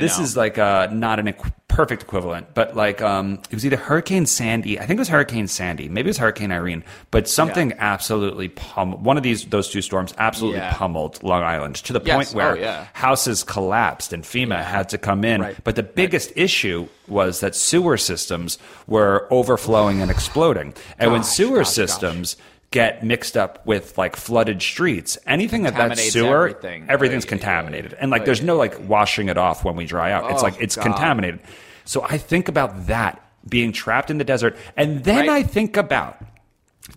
this 0.00 0.18
know. 0.18 0.24
is 0.24 0.36
like 0.36 0.58
a 0.58 0.88
not 0.92 1.18
an 1.18 1.28
perfect 1.72 2.02
equivalent, 2.02 2.46
but 2.54 2.76
like 2.76 3.00
um 3.00 3.40
it 3.50 3.54
was 3.54 3.64
either 3.64 3.76
Hurricane 3.76 4.26
Sandy, 4.26 4.78
I 4.78 4.86
think 4.86 4.98
it 4.98 5.00
was 5.00 5.08
Hurricane 5.08 5.48
Sandy, 5.48 5.88
maybe 5.88 6.08
it 6.08 6.10
was 6.10 6.18
Hurricane 6.18 6.52
Irene, 6.52 6.84
but 7.10 7.28
something 7.28 7.72
absolutely 7.78 8.48
pummeled 8.48 9.04
one 9.04 9.16
of 9.16 9.22
these 9.22 9.46
those 9.46 9.70
two 9.70 9.82
storms 9.82 10.12
absolutely 10.18 10.58
Yeah. 10.60 10.74
pummeled 10.74 11.22
Long 11.22 11.42
Island 11.42 11.76
to 11.76 11.92
the 11.92 12.00
Yes, 12.04 12.14
point 12.14 12.36
where 12.36 12.52
oh, 12.52 12.60
yeah. 12.60 12.86
houses 12.92 13.42
collapsed 13.42 14.12
and 14.12 14.22
FEMA 14.22 14.62
had 14.62 14.88
to 14.90 14.98
come 14.98 15.24
in. 15.24 15.40
Right. 15.40 15.56
But 15.64 15.76
the 15.76 15.82
biggest 15.82 16.32
issue 16.36 16.88
was 17.08 17.40
that 17.40 17.54
sewer 17.54 17.96
systems 17.96 18.58
were 18.86 19.26
overflowing 19.30 20.00
and 20.02 20.10
exploding. 20.10 20.74
And 20.98 21.10
when 21.12 21.24
sewer 21.24 21.58
gosh, 21.58 21.68
systems 21.70 22.36
get 22.72 23.04
mixed 23.04 23.36
up 23.36 23.64
with 23.66 23.96
like 23.96 24.16
flooded 24.16 24.60
streets, 24.60 25.16
anything 25.26 25.62
that 25.62 25.76
that 25.76 25.96
sewer, 25.98 26.48
everything. 26.48 26.86
everything's 26.88 27.24
contaminated. 27.24 27.92
And 27.94 28.10
like 28.10 28.24
there's 28.24 28.42
no 28.42 28.56
like 28.56 28.88
washing 28.88 29.28
it 29.28 29.38
off 29.38 29.64
when 29.64 29.76
we 29.76 29.84
dry 29.84 30.10
out. 30.10 30.30
it's 30.32 30.40
Oh, 30.42 30.44
like 30.46 30.60
it's 30.60 30.74
God. 30.74 30.82
contaminated. 30.82 31.40
So 31.84 32.02
I 32.02 32.18
think 32.18 32.48
about 32.48 32.88
that 32.88 33.22
being 33.48 33.72
trapped 33.72 34.10
in 34.10 34.18
the 34.18 34.24
desert. 34.24 34.56
And 34.76 35.04
then 35.04 35.28
Right. 35.28 35.30
I 35.30 35.42
think 35.44 35.76
about 35.76 36.18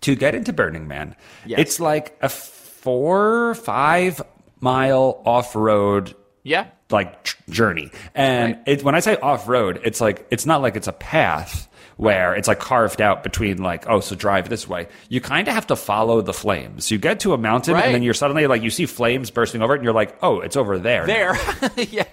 to 0.01 0.15
get 0.15 0.33
into 0.33 0.51
Burning 0.53 0.87
Man. 0.87 1.15
Yes. 1.45 1.59
It's 1.59 1.79
like 1.79 2.17
a 2.21 2.29
four, 2.29 3.55
five 3.55 4.21
mile 4.59 5.21
off 5.25 5.55
road 5.55 6.15
Yeah. 6.43 6.65
like 6.89 7.35
journey. 7.49 7.91
And 8.13 8.55
Right. 8.55 8.63
it, 8.67 8.83
when 8.83 8.95
I 8.95 8.99
say 8.99 9.17
off 9.17 9.47
road, 9.47 9.79
it's 9.83 9.99
like 10.01 10.25
it's 10.31 10.45
not 10.45 10.61
like 10.61 10.75
it's 10.75 10.87
a 10.87 10.93
path 10.93 11.67
where 11.97 12.35
it's 12.35 12.47
like 12.47 12.59
carved 12.59 13.01
out 13.01 13.23
between 13.23 13.63
like 13.63 13.87
oh 13.89 13.99
so 14.01 14.15
drive 14.15 14.49
this 14.49 14.67
way. 14.67 14.87
You 15.09 15.21
kind 15.21 15.47
of 15.47 15.53
have 15.53 15.67
to 15.67 15.75
follow 15.75 16.21
the 16.21 16.33
flames. 16.33 16.91
You 16.91 16.97
get 16.97 17.21
to 17.21 17.33
a 17.33 17.37
mountain 17.37 17.73
Right. 17.73 17.85
and 17.85 17.95
then 17.95 18.03
you're 18.03 18.13
suddenly 18.13 18.47
like 18.47 18.61
you 18.61 18.69
see 18.69 18.85
flames 18.85 19.31
bursting 19.31 19.61
over 19.61 19.73
it 19.73 19.77
and 19.77 19.83
you're 19.85 19.93
like 19.93 20.17
oh 20.21 20.41
it's 20.41 20.55
over 20.57 20.77
there. 20.77 21.05
There. 21.05 21.37
yeah, 21.77 22.03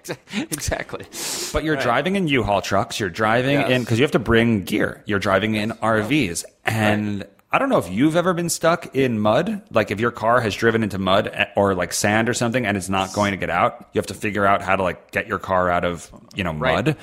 exactly. 0.51 1.05
But 1.53 1.65
you're 1.65 1.77
driving 1.77 2.17
in 2.17 2.29
U-Haul 2.29 2.63
trucks. 2.63 3.01
You're 3.01 3.11
driving 3.11 3.59
Yes. 3.61 3.71
in 3.71 3.83
because 3.83 3.99
you 3.99 4.05
have 4.05 4.13
to 4.13 4.19
bring 4.19 4.65
gear. 4.65 5.03
You're 5.07 5.19
driving 5.19 5.55
in 5.57 5.71
RVs, 5.73 6.45
and 6.65 7.25
I 7.51 7.59
don't 7.59 7.69
know 7.69 7.79
if 7.79 7.91
you've 7.91 8.17
ever 8.17 8.33
been 8.35 8.49
stuck 8.49 8.95
in 8.97 9.19
mud. 9.21 9.63
Like 9.71 9.91
if 9.91 10.01
your 10.01 10.11
car 10.11 10.41
has 10.41 10.55
driven 10.55 10.83
into 10.83 10.99
mud 10.99 11.29
eh, 11.29 11.47
or 11.57 11.75
like 11.75 11.93
sand 11.93 12.29
or 12.29 12.35
something, 12.35 12.65
and 12.65 12.77
it's 12.77 12.89
not 12.89 13.13
going 13.13 13.33
to 13.33 13.37
get 13.37 13.51
out. 13.51 13.89
You 13.93 13.99
have 13.99 14.07
to 14.07 14.15
figure 14.15 14.47
out 14.47 14.63
how 14.63 14.77
to 14.77 14.83
like 14.83 15.11
get 15.11 15.27
your 15.27 15.39
car 15.39 15.69
out 15.71 15.85
of 15.85 16.11
you 16.35 16.45
know 16.45 16.53
Right. 16.55 16.85
mud. 16.85 16.97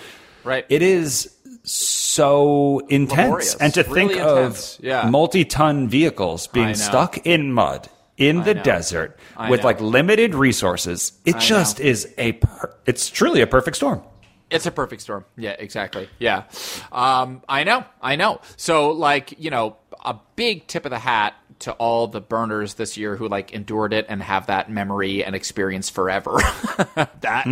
Right. 0.44 0.66
It 0.70 0.82
is 0.82 1.36
so 1.72 2.80
intense, 2.90 3.20
Laborious. 3.20 3.56
and 3.56 3.74
to 3.76 3.84
Really 3.84 3.94
think 3.94 4.12
intense. 4.14 4.78
of 4.80 4.86
Yeah. 4.86 5.10
multi-ton 5.10 5.88
vehicles 5.88 6.48
being 6.48 6.76
stuck 6.76 7.18
in 7.26 7.52
mud. 7.54 7.90
In 8.18 8.44
the 8.44 8.54
know. 8.54 8.64
desert 8.64 9.18
I 9.38 9.50
with 9.50 9.62
know. 9.62 9.68
like 9.68 9.80
limited 9.80 10.36
resources, 10.36 11.14
it 11.24 11.38
I 11.38 11.40
just 11.40 11.80
know. 11.80 11.86
is 11.86 12.14
a. 12.18 12.34
Per- 12.34 12.76
it's 12.86 13.10
truly 13.10 13.40
a 13.40 13.48
perfect 13.48 13.78
storm. 13.78 14.02
It's 14.50 14.66
a 14.66 14.72
perfect 14.72 15.02
storm. 15.04 15.24
Yeah, 15.38 15.56
exactly. 15.58 16.10
Yeah. 16.20 16.44
Um, 16.92 17.44
I 17.48 17.64
know. 17.64 17.86
I 18.02 18.18
know. 18.18 18.42
So, 18.58 18.90
like, 18.92 19.36
you 19.40 19.50
know, 19.52 19.78
a 20.04 20.18
big 20.36 20.68
tip 20.68 20.86
of 20.86 20.92
the 20.92 21.00
hat 21.00 21.36
to 21.60 21.74
all 21.74 22.08
the 22.08 22.22
burners 22.22 22.76
this 22.76 22.96
year 22.96 23.16
who 23.16 23.28
like 23.28 23.52
endured 23.52 23.92
it 23.94 24.06
and 24.08 24.24
have 24.24 24.48
that 24.48 24.72
memory 24.72 25.24
and 25.24 25.36
experience 25.36 25.90
forever. 25.90 26.32
that. 27.22 27.46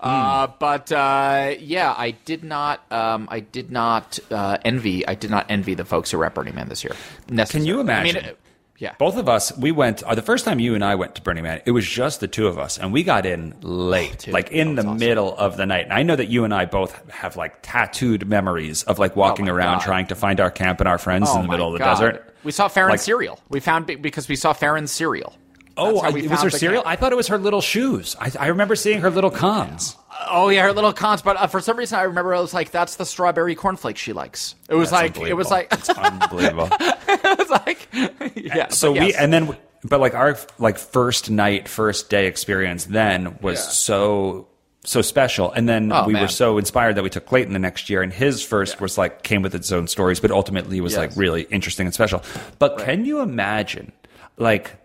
Uh, 0.00 0.48
but 0.58 0.90
uh, 0.90 1.54
yeah, 1.60 1.94
I 1.96 2.12
did 2.12 2.42
not. 2.42 2.90
Um, 2.90 3.28
I 3.30 3.40
did 3.40 3.70
not 3.70 4.18
uh, 4.30 4.58
envy. 4.64 5.06
I 5.06 5.14
did 5.14 5.30
not 5.30 5.46
envy 5.48 5.74
the 5.74 5.84
folks 5.84 6.10
who 6.10 6.18
were 6.18 6.26
at 6.26 6.34
Burning 6.34 6.54
Man 6.54 6.68
this 6.68 6.82
year. 6.82 6.94
Can 7.26 7.36
you 7.36 7.36
necessarily. 7.36 7.80
I 7.80 8.02
mean, 8.02 8.16
imagine? 8.16 8.36
Yeah. 8.78 8.94
Both 8.98 9.16
of 9.16 9.28
us, 9.28 9.56
we 9.58 9.72
went. 9.72 10.02
Uh, 10.02 10.14
the 10.14 10.22
first 10.22 10.44
time 10.44 10.58
you 10.60 10.74
and 10.74 10.84
I 10.84 10.94
went 10.94 11.14
to 11.16 11.22
Burning 11.22 11.42
Man, 11.44 11.60
it 11.66 11.72
was 11.72 11.86
just 11.86 12.20
the 12.20 12.28
two 12.28 12.46
of 12.46 12.58
us, 12.58 12.78
and 12.78 12.92
we 12.92 13.02
got 13.02 13.26
in 13.26 13.54
late, 13.60 14.20
dude, 14.20 14.32
like 14.34 14.50
in 14.52 14.74
the 14.76 14.82
awesome. 14.82 14.98
middle 14.98 15.36
of 15.36 15.56
the 15.56 15.66
night. 15.66 15.84
And 15.84 15.92
I 15.92 16.02
know 16.04 16.16
that 16.16 16.28
you 16.28 16.44
and 16.44 16.54
I 16.54 16.64
both 16.64 17.10
have 17.10 17.36
like 17.36 17.58
tattooed 17.62 18.26
memories 18.28 18.84
of 18.84 18.98
like 18.98 19.16
walking 19.16 19.48
Oh 19.48 19.54
around 19.54 19.78
God. 19.78 19.84
trying 19.84 20.06
to 20.08 20.14
find 20.14 20.40
our 20.40 20.50
camp 20.50 20.80
and 20.80 20.88
our 20.88 20.98
friends 20.98 21.28
in 21.34 21.42
the 21.42 21.48
middle 21.48 21.66
of 21.66 21.72
the 21.74 21.78
God. 21.80 21.94
desert. 21.94 22.34
We 22.44 22.52
saw 22.52 22.68
Farron's 22.68 22.92
Like- 22.92 23.00
cereal. 23.00 23.40
We 23.48 23.60
found 23.60 23.86
because 24.00 24.28
we 24.28 24.36
saw 24.36 24.52
Farron's 24.52 24.92
cereal. 24.92 25.34
Oh, 25.76 26.00
That's 26.02 26.14
I, 26.14 26.18
it 26.18 26.30
was 26.30 26.42
her 26.42 26.50
cereal. 26.50 26.82
camp. 26.82 26.92
I 26.92 26.96
thought 26.96 27.12
it 27.12 27.16
was 27.16 27.28
her 27.28 27.38
little 27.38 27.60
shoes. 27.60 28.16
I, 28.20 28.32
I 28.38 28.46
remember 28.48 28.74
seeing 28.74 29.00
her 29.00 29.10
little 29.10 29.30
cons. 29.30 29.96
Oh 30.30 30.48
yeah, 30.48 30.62
her 30.62 30.72
little 30.72 30.92
cons. 30.92 31.22
But 31.22 31.36
uh, 31.36 31.46
for 31.46 31.60
some 31.60 31.76
reason, 31.76 31.98
I 31.98 32.02
remember 32.02 32.34
I 32.34 32.40
was 32.40 32.52
like, 32.54 32.70
"That's 32.70 32.96
the 32.96 33.06
strawberry 33.06 33.54
cornflake 33.54 33.96
she 33.96 34.12
likes." 34.12 34.54
It 34.68 34.74
was 34.74 34.90
That's 34.90 35.16
like, 35.18 35.28
it 35.28 35.34
was 35.34 35.50
like, 35.50 35.68
it's 35.72 35.88
unbelievable. 35.90 36.68
it 36.80 37.38
was 37.38 37.50
like, 37.50 37.88
yeah. 38.36 38.68
so 38.68 38.92
but 38.94 39.00
we 39.00 39.14
and 39.14 39.32
then 39.32 39.56
but 39.84 40.00
like 40.00 40.14
our 40.14 40.36
like 40.58 40.76
first 40.78 41.30
night 41.30 41.68
first 41.68 42.10
day 42.10 42.26
experience 42.26 42.86
then 42.86 43.38
was 43.40 43.58
Yeah. 43.58 43.70
so 43.70 44.48
so 44.84 45.02
special 45.02 45.52
and 45.52 45.68
then 45.68 45.92
Oh, 45.92 46.04
we 46.06 46.14
were 46.14 46.28
so 46.28 46.56
inspired 46.58 46.94
that 46.96 47.04
we 47.04 47.10
took 47.10 47.26
clayton 47.26 47.52
the 47.52 47.58
next 47.58 47.88
year 47.90 48.02
and 48.02 48.12
his 48.12 48.42
first 48.42 48.80
was 48.80 48.96
like 48.98 49.22
came 49.22 49.42
with 49.42 49.54
its 49.54 49.70
own 49.70 49.86
stories 49.86 50.18
but 50.18 50.30
ultimately 50.30 50.80
was 50.80 50.96
like 50.96 51.14
really 51.14 51.42
interesting 51.50 51.86
and 51.86 51.92
special 51.94 52.22
but 52.58 52.78
can 52.78 53.04
you 53.04 53.20
imagine 53.20 53.92
like 54.38 54.76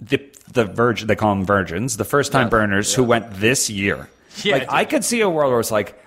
the 0.00 0.20
the 0.52 0.64
virgin 0.64 1.08
they 1.08 1.16
call 1.16 1.34
them 1.34 1.44
virgins 1.44 1.96
the 1.96 2.04
first 2.04 2.30
time 2.32 2.44
Yes. 2.44 2.50
burners 2.50 2.94
who 2.94 3.02
went 3.04 3.32
this 3.34 3.68
year 3.68 4.08
Yeah, 4.44 4.54
like 4.54 4.62
dude. 4.62 4.70
i 4.72 4.84
could 4.84 5.04
see 5.04 5.20
a 5.20 5.28
world 5.30 5.50
where 5.50 5.60
it's 5.60 5.70
like 5.70 5.98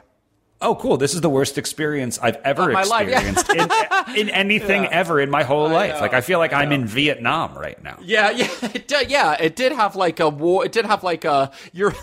Oh, 0.61 0.75
cool! 0.75 0.97
This 0.97 1.13
is 1.15 1.21
the 1.21 1.29
worst 1.29 1.57
experience 1.57 2.19
I've 2.21 2.35
ever 2.43 2.69
my 2.73 2.83
life, 2.83 3.07
yeah. 3.07 3.21
experienced 3.31 3.49
in, 4.09 4.17
in 4.17 4.29
anything 4.29 4.83
Yeah. 4.83 4.89
ever 4.91 5.21
in 5.21 5.29
my 5.29 5.43
whole 5.43 5.69
life. 5.69 5.93
know, 5.93 6.01
Like 6.01 6.13
I 6.13 6.19
feel 6.19 6.37
like 6.37 6.51
I 6.51 6.63
I'm 6.63 6.69
know. 6.69 6.75
in 6.75 6.85
Vietnam 6.85 7.57
right 7.57 7.81
now. 7.81 7.97
yeah, 8.01 8.29
yeah, 8.41 8.49
it 8.73 8.85
did, 8.85 9.09
yeah, 9.09 9.37
it 9.39 9.55
did 9.55 9.71
have 9.71 9.95
like 9.95 10.19
a 10.19 10.27
war. 10.27 10.65
It 10.65 10.73
did 10.73 10.85
have 10.85 11.01
like 11.01 11.23
a 11.23 11.51
you're. 11.71 11.93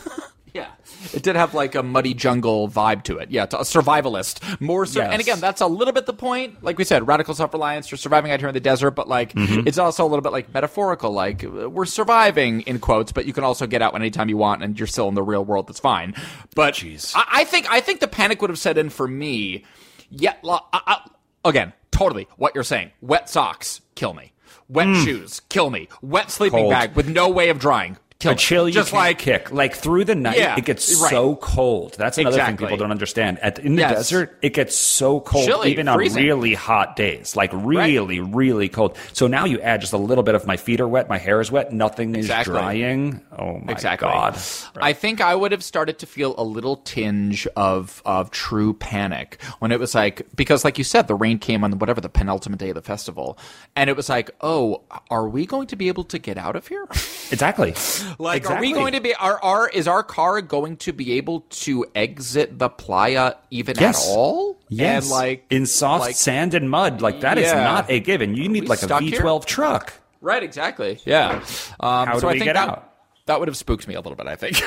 Yeah, 0.56 0.66
it 1.12 1.22
did 1.22 1.36
have 1.36 1.54
like 1.54 1.74
a 1.74 1.82
muddy 1.82 2.14
jungle 2.14 2.68
vibe 2.68 3.02
to 3.04 3.18
it. 3.18 3.30
Yeah, 3.30 3.44
a 3.44 3.46
survivalist 3.46 4.60
more. 4.60 4.86
Sur- 4.86 5.00
Yes. 5.02 5.12
And 5.12 5.20
again, 5.20 5.40
that's 5.40 5.60
a 5.60 5.66
little 5.66 5.92
bit 5.92 6.06
the 6.06 6.12
point. 6.14 6.62
Like 6.64 6.78
we 6.78 6.84
said, 6.84 7.06
radical 7.06 7.34
self-reliance. 7.34 7.90
You're 7.90 7.98
surviving 7.98 8.30
out 8.32 8.40
here 8.40 8.48
in 8.48 8.54
the 8.54 8.60
desert, 8.60 8.92
but 8.92 9.08
like 9.08 9.32
Mm-hmm. 9.34 9.66
it's 9.68 9.78
also 9.78 10.04
a 10.04 10.08
little 10.08 10.22
bit 10.22 10.32
like 10.32 10.52
metaphorical. 10.54 11.12
Like 11.12 11.42
we're 11.42 11.84
surviving 11.84 12.62
in 12.62 12.78
quotes, 12.78 13.12
but 13.12 13.26
you 13.26 13.32
can 13.32 13.44
also 13.44 13.66
get 13.66 13.82
out 13.82 13.94
anytime 13.94 14.28
you 14.28 14.36
want, 14.36 14.62
and 14.62 14.78
you're 14.78 14.86
still 14.86 15.08
in 15.08 15.14
the 15.14 15.22
real 15.22 15.44
world. 15.44 15.68
That's 15.68 15.80
fine. 15.80 16.14
But 16.54 16.74
Jeez. 16.74 17.12
I, 17.14 17.24
I 17.40 17.44
think 17.44 17.70
I 17.70 17.80
think 17.80 18.00
the 18.00 18.08
panic 18.08 18.40
would 18.40 18.50
have 18.50 18.58
set 18.58 18.78
in 18.78 18.88
for 18.90 19.06
me. 19.06 19.64
Yeah, 20.10 20.34
lo- 20.42 20.60
I, 20.72 20.80
I, 20.86 21.48
again, 21.48 21.72
totally 21.90 22.28
what 22.36 22.54
you're 22.54 22.64
saying. 22.64 22.92
Wet 23.00 23.28
socks, 23.28 23.80
kill 23.96 24.14
me. 24.14 24.32
Wet 24.68 24.86
shoes, 25.04 25.40
kill 25.48 25.70
me. 25.70 25.88
Wet 26.02 26.30
sleeping 26.30 26.58
Mm. 26.58 26.62
Cold. 26.62 26.70
bag 26.72 26.96
with 26.96 27.08
no 27.08 27.28
way 27.28 27.50
of 27.50 27.58
drying, 27.58 27.98
kill 28.18 28.32
A 28.32 28.34
chill 28.34 28.66
you 28.68 28.74
just 28.74 28.90
can't 28.90 29.02
like 29.02 29.18
kick. 29.18 29.52
Like 29.52 29.74
through 29.74 30.04
the 30.04 30.14
night, 30.14 30.38
Yeah, 30.38 30.56
it 30.56 30.64
gets 30.64 31.00
right. 31.02 31.10
so 31.10 31.36
cold. 31.36 31.94
That's 31.98 32.16
another 32.18 32.38
thing 32.38 32.56
people 32.56 32.76
don't 32.76 32.90
understand. 32.90 33.38
At, 33.40 33.58
in 33.58 33.76
the 33.76 33.82
Yes. 33.82 33.92
desert, 33.96 34.38
it 34.42 34.54
gets 34.54 34.74
so 34.76 35.20
cold, 35.20 35.46
Chilly, 35.46 35.70
even 35.70 35.88
on 35.88 35.98
really 35.98 36.54
hot 36.54 36.96
days. 36.96 37.36
Like 37.36 37.50
really, 37.52 38.20
really 38.20 38.68
cold. 38.68 38.96
So 39.12 39.26
now 39.26 39.44
you 39.44 39.60
add 39.60 39.80
just 39.80 39.92
a 39.92 39.98
little 39.98 40.24
bit 40.24 40.34
of 40.34 40.46
my 40.46 40.56
feet 40.56 40.80
are 40.80 40.88
wet, 40.88 41.08
my 41.08 41.18
hair 41.18 41.40
is 41.40 41.52
wet, 41.52 41.72
nothing 41.72 42.14
Exactly. 42.14 42.54
is 42.54 42.58
drying. 42.60 43.20
Oh 43.38 43.58
my 43.58 43.72
Exactly. 43.72 44.08
god! 44.08 44.38
I 44.80 44.92
think 44.92 45.20
I 45.20 45.34
would 45.34 45.52
have 45.52 45.62
started 45.64 45.98
to 45.98 46.06
feel 46.06 46.34
a 46.38 46.44
little 46.44 46.76
tinge 46.76 47.46
of 47.56 48.02
of 48.06 48.30
true 48.30 48.72
panic 48.74 49.42
when 49.58 49.72
it 49.72 49.78
was 49.78 49.94
like 49.94 50.26
because 50.34 50.64
like 50.64 50.78
you 50.78 50.84
said 50.84 51.06
the 51.08 51.14
rain 51.14 51.38
came 51.38 51.64
on 51.64 51.78
whatever 51.78 52.00
the 52.00 52.08
penultimate 52.08 52.58
day 52.58 52.68
of 52.70 52.74
the 52.74 52.82
festival 52.82 53.38
and 53.74 53.90
it 53.90 53.96
was 53.96 54.08
like 54.08 54.30
oh 54.40 54.82
are 55.10 55.28
we 55.28 55.44
going 55.46 55.66
to 55.66 55.76
be 55.76 55.88
able 55.88 56.04
to 56.04 56.18
get 56.18 56.38
out 56.38 56.56
of 56.56 56.66
here 56.68 56.86
Exactly. 57.32 57.74
Like 58.18 58.38
exactly. 58.38 58.68
are 58.68 58.70
we 58.70 58.72
going 58.74 58.92
to 58.92 59.00
be 59.00 59.14
are 59.14 59.42
are 59.42 59.68
is 59.68 59.86
our 59.88 60.02
car 60.02 60.40
going 60.40 60.76
to 60.78 60.92
be 60.92 61.12
able 61.12 61.40
to 61.50 61.84
exit 61.94 62.58
the 62.58 62.68
playa 62.68 63.34
even 63.50 63.76
Yes. 63.78 64.08
at 64.08 64.16
all 64.16 64.58
Yes, 64.68 65.04
and 65.04 65.10
like 65.12 65.44
in 65.50 65.64
soft 65.66 66.00
like- 66.02 66.16
sand 66.16 66.54
and 66.54 66.68
mud, 66.68 67.00
like 67.00 67.20
that 67.20 67.38
is 67.38 67.44
Yeah. 67.46 67.62
not 67.62 67.90
a 67.90 68.00
given. 68.00 68.34
You 68.34 68.48
need 68.48 68.68
like 68.68 68.82
a 68.82 68.98
V 68.98 69.12
twelve 69.12 69.46
truck. 69.46 69.92
Right, 70.20 70.42
exactly. 70.42 70.98
Yeah. 71.04 71.40
Um, 71.78 72.06
How 72.08 72.14
so 72.14 72.20
do 72.22 72.26
I 72.28 72.32
we 72.32 72.38
think 72.40 72.48
get 72.48 72.54
that, 72.54 72.68
out? 72.68 72.92
That 73.26 73.40
would 73.40 73.48
have 73.48 73.56
spooked 73.56 73.86
me 73.88 73.94
a 73.94 74.00
little 74.00 74.14
bit. 74.16 74.26
I 74.26 74.36
think, 74.36 74.62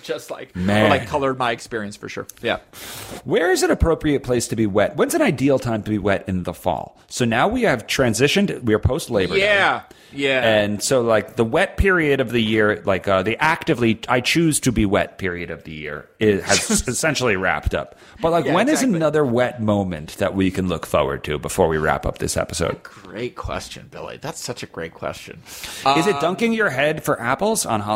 just 0.02 0.30
like 0.30 0.54
Man. 0.56 0.86
or 0.86 0.88
like 0.90 1.06
colored 1.08 1.38
my 1.38 1.50
experience 1.50 1.96
for 1.96 2.08
sure. 2.08 2.26
Yeah. 2.40 2.58
Where 3.24 3.50
is 3.50 3.62
an 3.62 3.70
appropriate 3.70 4.22
place 4.22 4.48
to 4.48 4.56
be 4.56 4.66
wet? 4.66 4.96
When's 4.96 5.14
an 5.14 5.22
ideal 5.22 5.58
time 5.58 5.82
to 5.82 5.90
be 5.90 5.98
wet 5.98 6.28
in 6.28 6.44
the 6.44 6.54
fall? 6.54 6.98
So 7.08 7.24
now 7.24 7.48
we 7.48 7.62
have 7.62 7.86
transitioned. 7.86 8.62
We 8.62 8.74
are 8.74 8.78
post 8.78 9.10
Labor 9.10 9.34
Day. 9.34 9.40
Yeah. 9.40 9.82
Yeah. 10.12 10.42
And 10.42 10.82
so, 10.82 11.02
like 11.02 11.34
the 11.36 11.44
wet 11.44 11.76
period 11.76 12.20
of 12.20 12.30
the 12.30 12.40
year, 12.40 12.80
like 12.86 13.08
uh, 13.08 13.22
the 13.24 13.36
actively 13.42 14.00
I 14.08 14.20
choose 14.20 14.60
to 14.60 14.72
be 14.72 14.86
wet 14.86 15.18
period 15.18 15.50
of 15.50 15.64
the 15.64 15.72
year, 15.72 16.08
it 16.20 16.42
has 16.44 16.70
essentially 16.88 17.34
wrapped 17.36 17.74
up. 17.74 17.98
But 18.22 18.30
like, 18.30 18.44
Yeah, 18.46 18.54
when 18.54 18.68
is 18.68 18.74
exactly. 18.74 18.96
another 18.96 19.24
wet 19.26 19.60
moment 19.60 20.16
that 20.18 20.34
we 20.34 20.50
can 20.52 20.68
look 20.68 20.86
forward 20.86 21.24
to 21.24 21.38
before 21.38 21.66
we 21.68 21.76
wrap 21.76 22.06
up 22.06 22.18
this 22.18 22.36
episode? 22.36 22.82
great 22.84 23.34
question, 23.34 23.88
Billy. 23.90 24.16
That's 24.16 24.42
such 24.42 24.62
a 24.62 24.66
great 24.66 24.94
question. 24.94 25.42
is 25.46 26.06
it 26.06 26.20
dunking 26.20 26.52
your 26.52 26.70
head 26.70 27.02
for 27.02 27.20
apples 27.20 27.66
on 27.66 27.80
Halloween? 27.80 27.95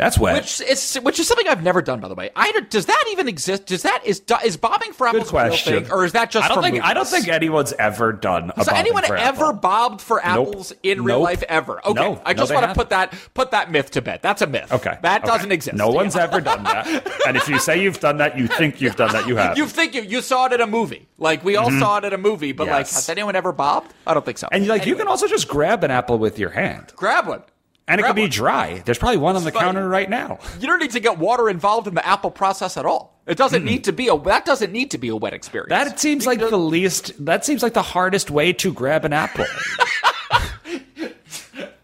That's 0.00 0.18
wet. 0.18 0.36
Which 0.44 0.62
is 0.62 0.94
which 1.02 1.20
is 1.20 1.28
something 1.28 1.46
I've 1.46 1.62
never 1.62 1.82
done, 1.82 2.00
by 2.00 2.08
the 2.08 2.14
way. 2.14 2.30
I 2.34 2.58
does 2.70 2.86
that 2.86 3.04
even 3.10 3.28
exist? 3.28 3.66
Does 3.66 3.82
that 3.82 4.00
is 4.06 4.22
is 4.42 4.56
bobbing 4.56 4.94
for 4.94 5.06
apples 5.06 5.24
Good 5.24 5.30
question. 5.30 5.72
a 5.72 5.76
real 5.76 5.84
thing, 5.84 5.92
or 5.92 6.04
is 6.06 6.12
that 6.12 6.30
just 6.30 6.46
I 6.46 6.48
don't 6.48 6.56
for 6.56 6.70
think 6.70 6.82
I 6.82 6.94
don't 6.94 7.06
think 7.06 7.28
anyone's 7.28 7.74
ever 7.74 8.14
done. 8.14 8.50
Has 8.56 8.66
anyone 8.68 9.04
ever 9.04 9.18
apple. 9.18 9.52
bobbed 9.52 10.00
for 10.00 10.16
Nope. 10.24 10.48
apples 10.48 10.72
in 10.82 11.04
real 11.04 11.16
Nope. 11.18 11.24
life 11.24 11.42
ever? 11.42 11.86
Okay, 11.86 12.00
No. 12.00 12.22
I 12.24 12.32
just 12.32 12.48
they 12.48 12.54
want 12.54 12.68
to 12.68 12.74
put 12.74 12.88
that 12.88 13.12
put 13.34 13.50
that 13.50 13.70
myth 13.70 13.90
to 13.90 14.00
bed. 14.00 14.20
That's 14.22 14.40
a 14.40 14.46
myth. 14.46 14.72
Okay, 14.72 14.96
that 15.02 15.20
okay. 15.22 15.26
doesn't 15.32 15.52
exist. 15.52 15.76
No 15.76 15.90
one's 15.90 16.16
ever 16.16 16.40
done 16.50 16.62
that. 16.62 16.86
And 17.26 17.36
if 17.36 17.46
you 17.46 17.58
say 17.58 17.82
you've 17.82 18.00
done 18.00 18.16
that, 18.16 18.38
you 18.38 18.46
think 18.46 18.80
you've 18.80 18.96
done 18.96 19.12
that. 19.12 19.28
You 19.28 19.36
have. 19.36 19.58
You 19.58 19.66
think 19.66 19.94
you 19.94 20.00
you 20.00 20.22
saw 20.22 20.46
it 20.46 20.54
in 20.54 20.62
a 20.62 20.66
movie? 20.66 21.08
Like 21.18 21.44
we 21.44 21.56
all 21.56 21.70
saw 21.72 21.98
it 21.98 22.04
in 22.06 22.14
a 22.14 22.18
movie, 22.18 22.52
but 22.52 22.68
like 22.68 22.86
Mm-hmm. 22.86 22.94
Has 22.94 23.10
anyone 23.10 23.36
ever 23.36 23.52
bobbed? 23.52 23.92
I 24.06 24.14
don't 24.14 24.24
think 24.24 24.38
so. 24.38 24.48
and 24.50 24.66
like 24.66 24.86
you 24.86 24.96
can 24.96 25.08
also 25.08 25.26
just 25.28 25.46
grab 25.46 25.84
an 25.84 25.90
apple 25.90 26.16
with 26.18 26.38
your 26.38 26.48
hand, 26.50 26.94
grab 26.96 27.26
one, 27.28 27.42
and 27.90 28.00
it 28.00 28.04
can 28.04 28.14
be 28.14 28.22
one. 28.22 28.30
dry. 28.30 28.82
There's 28.84 28.98
probably 28.98 29.18
one 29.18 29.36
on 29.36 29.44
the 29.44 29.52
counter 29.52 29.88
right 29.88 30.08
now. 30.08 30.38
You 30.60 30.66
don't 30.66 30.78
need 30.78 30.92
to 30.92 31.00
get 31.00 31.18
water 31.18 31.50
involved 31.50 31.88
in 31.88 31.94
the 31.94 32.06
apple 32.06 32.30
process 32.30 32.76
at 32.76 32.86
all. 32.86 33.20
It 33.26 33.36
doesn't 33.36 33.62
mm. 33.62 33.66
need 33.66 33.84
to 33.84 33.92
be 33.92 34.08
a 34.08 34.18
that 34.20 34.44
doesn't 34.44 34.72
need 34.72 34.92
to 34.92 34.98
be 34.98 35.08
a 35.08 35.16
wet 35.16 35.34
experience. 35.34 35.70
That 35.70 35.98
seems 36.00 36.26
like 36.26 36.38
the 36.38 36.56
least. 36.56 37.24
That 37.24 37.44
seems 37.44 37.62
like 37.62 37.74
the 37.74 37.82
hardest 37.82 38.30
way 38.30 38.52
to 38.54 38.72
grab 38.72 39.04
an 39.04 39.12
apple. 39.12 39.44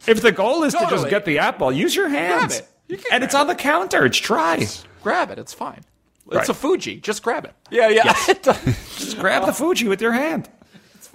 if 0.06 0.22
the 0.22 0.32
goal 0.32 0.62
is 0.64 0.74
to 0.74 0.86
just 0.88 1.08
get 1.08 1.24
the 1.24 1.38
apple, 1.38 1.72
use 1.72 1.94
your 1.94 2.08
hands. 2.08 2.58
it. 2.58 2.68
You 2.88 2.98
And 3.10 3.24
it's 3.24 3.34
on 3.34 3.48
the 3.48 3.54
counter. 3.54 4.04
It's 4.06 4.20
dry. 4.20 4.64
grab 5.02 5.30
it. 5.30 5.38
It's 5.38 5.52
fine. 5.52 5.82
It's 6.26 6.34
Right. 6.34 6.48
a 6.48 6.54
Fuji. 6.54 6.96
Just 6.96 7.22
grab 7.22 7.44
it. 7.44 7.54
Yeah, 7.70 7.88
yeah. 7.88 8.12
Just 8.34 9.18
grab 9.18 9.42
the 9.42 9.50
oh. 9.50 9.52
Fuji 9.52 9.86
with 9.86 10.00
your 10.00 10.10
hand. 10.10 10.48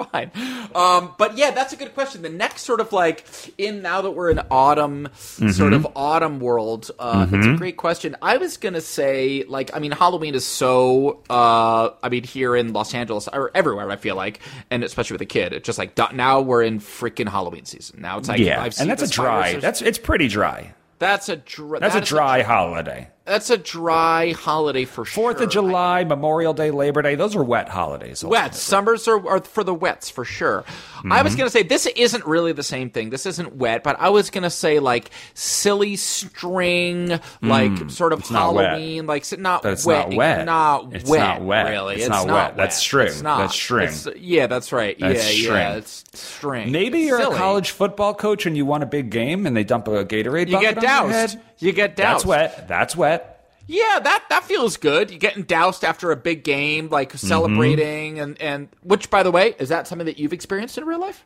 Fine. 0.06 0.32
Um, 0.76 1.14
but 1.18 1.38
yeah, 1.38 1.52
that's 1.52 1.74
a 1.74 1.76
good 1.76 1.94
question. 1.94 2.22
The 2.22 2.30
next 2.30 2.62
sort 2.64 2.80
of 2.80 2.92
like 2.94 3.26
in 3.58 3.82
now 3.82 4.02
that 4.02 4.12
we're 4.12 4.30
in 4.30 4.40
autumn, 4.50 5.10
sort 5.16 5.74
of 5.74 5.88
autumn 5.96 6.40
world. 6.40 6.92
Uh, 7.00 7.28
It's 7.32 7.46
a 7.48 7.56
great 7.56 7.78
question. 7.78 8.16
I 8.22 8.38
was 8.38 8.58
gonna 8.58 8.82
say 8.82 9.44
like 9.48 9.72
I 9.76 9.80
mean 9.80 9.92
Halloween 9.92 10.36
is 10.36 10.46
so. 10.46 11.22
Uh, 11.30 11.90
I 12.04 12.10
mean 12.10 12.24
here 12.24 12.56
in 12.56 12.74
Los 12.74 12.94
Angeles 12.94 13.28
or 13.32 13.52
everywhere 13.56 13.90
I 13.92 13.96
feel 13.96 14.16
like, 14.16 14.40
and 14.70 14.84
especially 14.84 15.16
with 15.16 15.22
a 15.22 15.26
kid, 15.26 15.54
it's 15.54 15.66
just 15.66 15.78
like 15.78 15.98
now 16.14 16.42
we're 16.42 16.64
in 16.64 16.80
freaking 16.80 17.28
Halloween 17.30 17.66
season. 17.66 18.02
Now 18.02 18.18
it's 18.18 18.30
like 18.30 18.40
yeah, 18.40 18.62
I've 18.62 18.74
seen 18.74 18.84
and 18.84 18.92
that's 18.92 19.04
a 19.04 19.14
dry. 19.14 19.56
That's 19.56 19.82
it's 19.82 19.98
pretty 20.00 20.28
dry. 20.28 20.74
that's 21.00 21.30
a 21.30 21.36
dr- 21.38 21.82
That's 21.82 21.94
that 21.96 22.04
a 22.04 22.06
dry 22.06 22.42
holiday. 22.44 23.08
That's 23.26 23.50
a 23.50 23.58
dry 23.58 24.32
holiday 24.32 24.86
for 24.86 25.06
sure. 25.06 25.24
Fourth 25.34 25.42
of 25.42 25.50
July, 25.50 26.04
Memorial 26.04 26.54
Day, 26.54 26.72
Labor 26.72 27.02
Day. 27.02 27.16
Those 27.16 27.36
are 27.36 27.44
wet 27.44 27.70
holidays. 27.70 28.24
Wet 28.24 28.56
summers 28.56 29.08
are, 29.08 29.26
are 29.28 29.42
for 29.42 29.64
the 29.64 29.74
wets 29.74 30.10
for 30.10 30.26
sure. 30.26 30.64
I 30.68 31.02
Mm-hmm. 31.02 31.24
was 31.24 31.36
gonna 31.36 31.50
say 31.50 31.64
this 31.64 31.86
isn't 31.88 32.26
really 32.26 32.52
the 32.52 32.62
same 32.64 32.90
thing. 32.92 33.10
This 33.10 33.26
isn't 33.26 33.56
wet, 33.56 33.84
but 33.84 34.00
I 34.00 34.10
was 34.10 34.30
gonna 34.30 34.50
say 34.52 34.80
like 34.80 35.10
silly 35.34 35.96
string, 35.96 37.20
like 37.42 37.90
sort 37.90 38.14
of 38.14 38.22
Mm. 38.24 38.32
not 38.32 38.54
wet. 38.54 38.66
Halloween, 38.70 39.08
like 39.08 39.38
not 39.40 39.66
it's 39.66 39.86
wet, 39.86 40.10
not 40.10 40.18
wet. 40.18 40.46
not 40.46 40.94
It's 40.94 41.10
wet, 41.10 41.20
not 41.20 41.42
wet. 41.42 41.70
Really, 41.70 41.96
It's 41.96 42.10
not 42.10 42.28
wet. 42.28 42.56
That's 42.58 42.78
string. 42.78 43.08
It's 43.08 43.22
not. 43.22 43.38
That's 43.40 43.54
string. 43.56 43.88
It's- 43.88 44.08
yeah, 44.18 44.48
that's 44.48 44.72
right. 44.72 44.98
That's 45.00 45.16
yeah, 45.38 45.44
string. 45.44 45.56
yeah, 45.58 45.76
it's 45.76 46.04
string. 46.14 46.72
Maybe 46.72 47.00
It's 47.02 47.08
you're 47.10 47.20
silly. 47.22 47.36
a 47.36 47.40
college 47.40 47.72
football 47.72 48.14
coach 48.14 48.46
and 48.46 48.56
you 48.56 48.66
won 48.66 48.82
a 48.84 48.86
big 48.86 49.10
game 49.10 49.46
and 49.48 49.56
they 49.58 49.64
dump 49.64 49.88
a 49.88 50.06
Gatorade 50.06 50.48
You 50.48 50.54
bucket 50.58 50.76
get 50.76 50.78
on 50.78 51.10
your 51.10 51.20
doused. 51.22 51.40
You 51.62 51.72
get 51.72 51.96
doused. 51.96 52.26
That's 52.26 52.26
wet. 52.26 52.68
That's 52.68 52.96
wet. 52.96 53.28
Yeah, 53.68 54.00
that 54.00 54.26
that 54.30 54.44
feels 54.44 54.76
good. 54.78 55.12
You're 55.12 55.20
getting 55.20 55.44
doused 55.44 55.84
after 55.86 56.12
a 56.12 56.16
big 56.16 56.44
game, 56.44 56.90
like 56.90 57.10
Mm-hmm. 57.10 57.28
celebrating, 57.28 58.20
and 58.20 58.42
and 58.42 58.68
which, 58.84 59.10
by 59.10 59.24
the 59.24 59.32
way, 59.32 59.56
is 59.60 59.70
that 59.70 59.88
something 59.88 60.06
that 60.08 60.20
you've 60.20 60.34
experienced 60.34 60.78
in 60.78 60.86
real 60.86 61.00
life? 61.00 61.24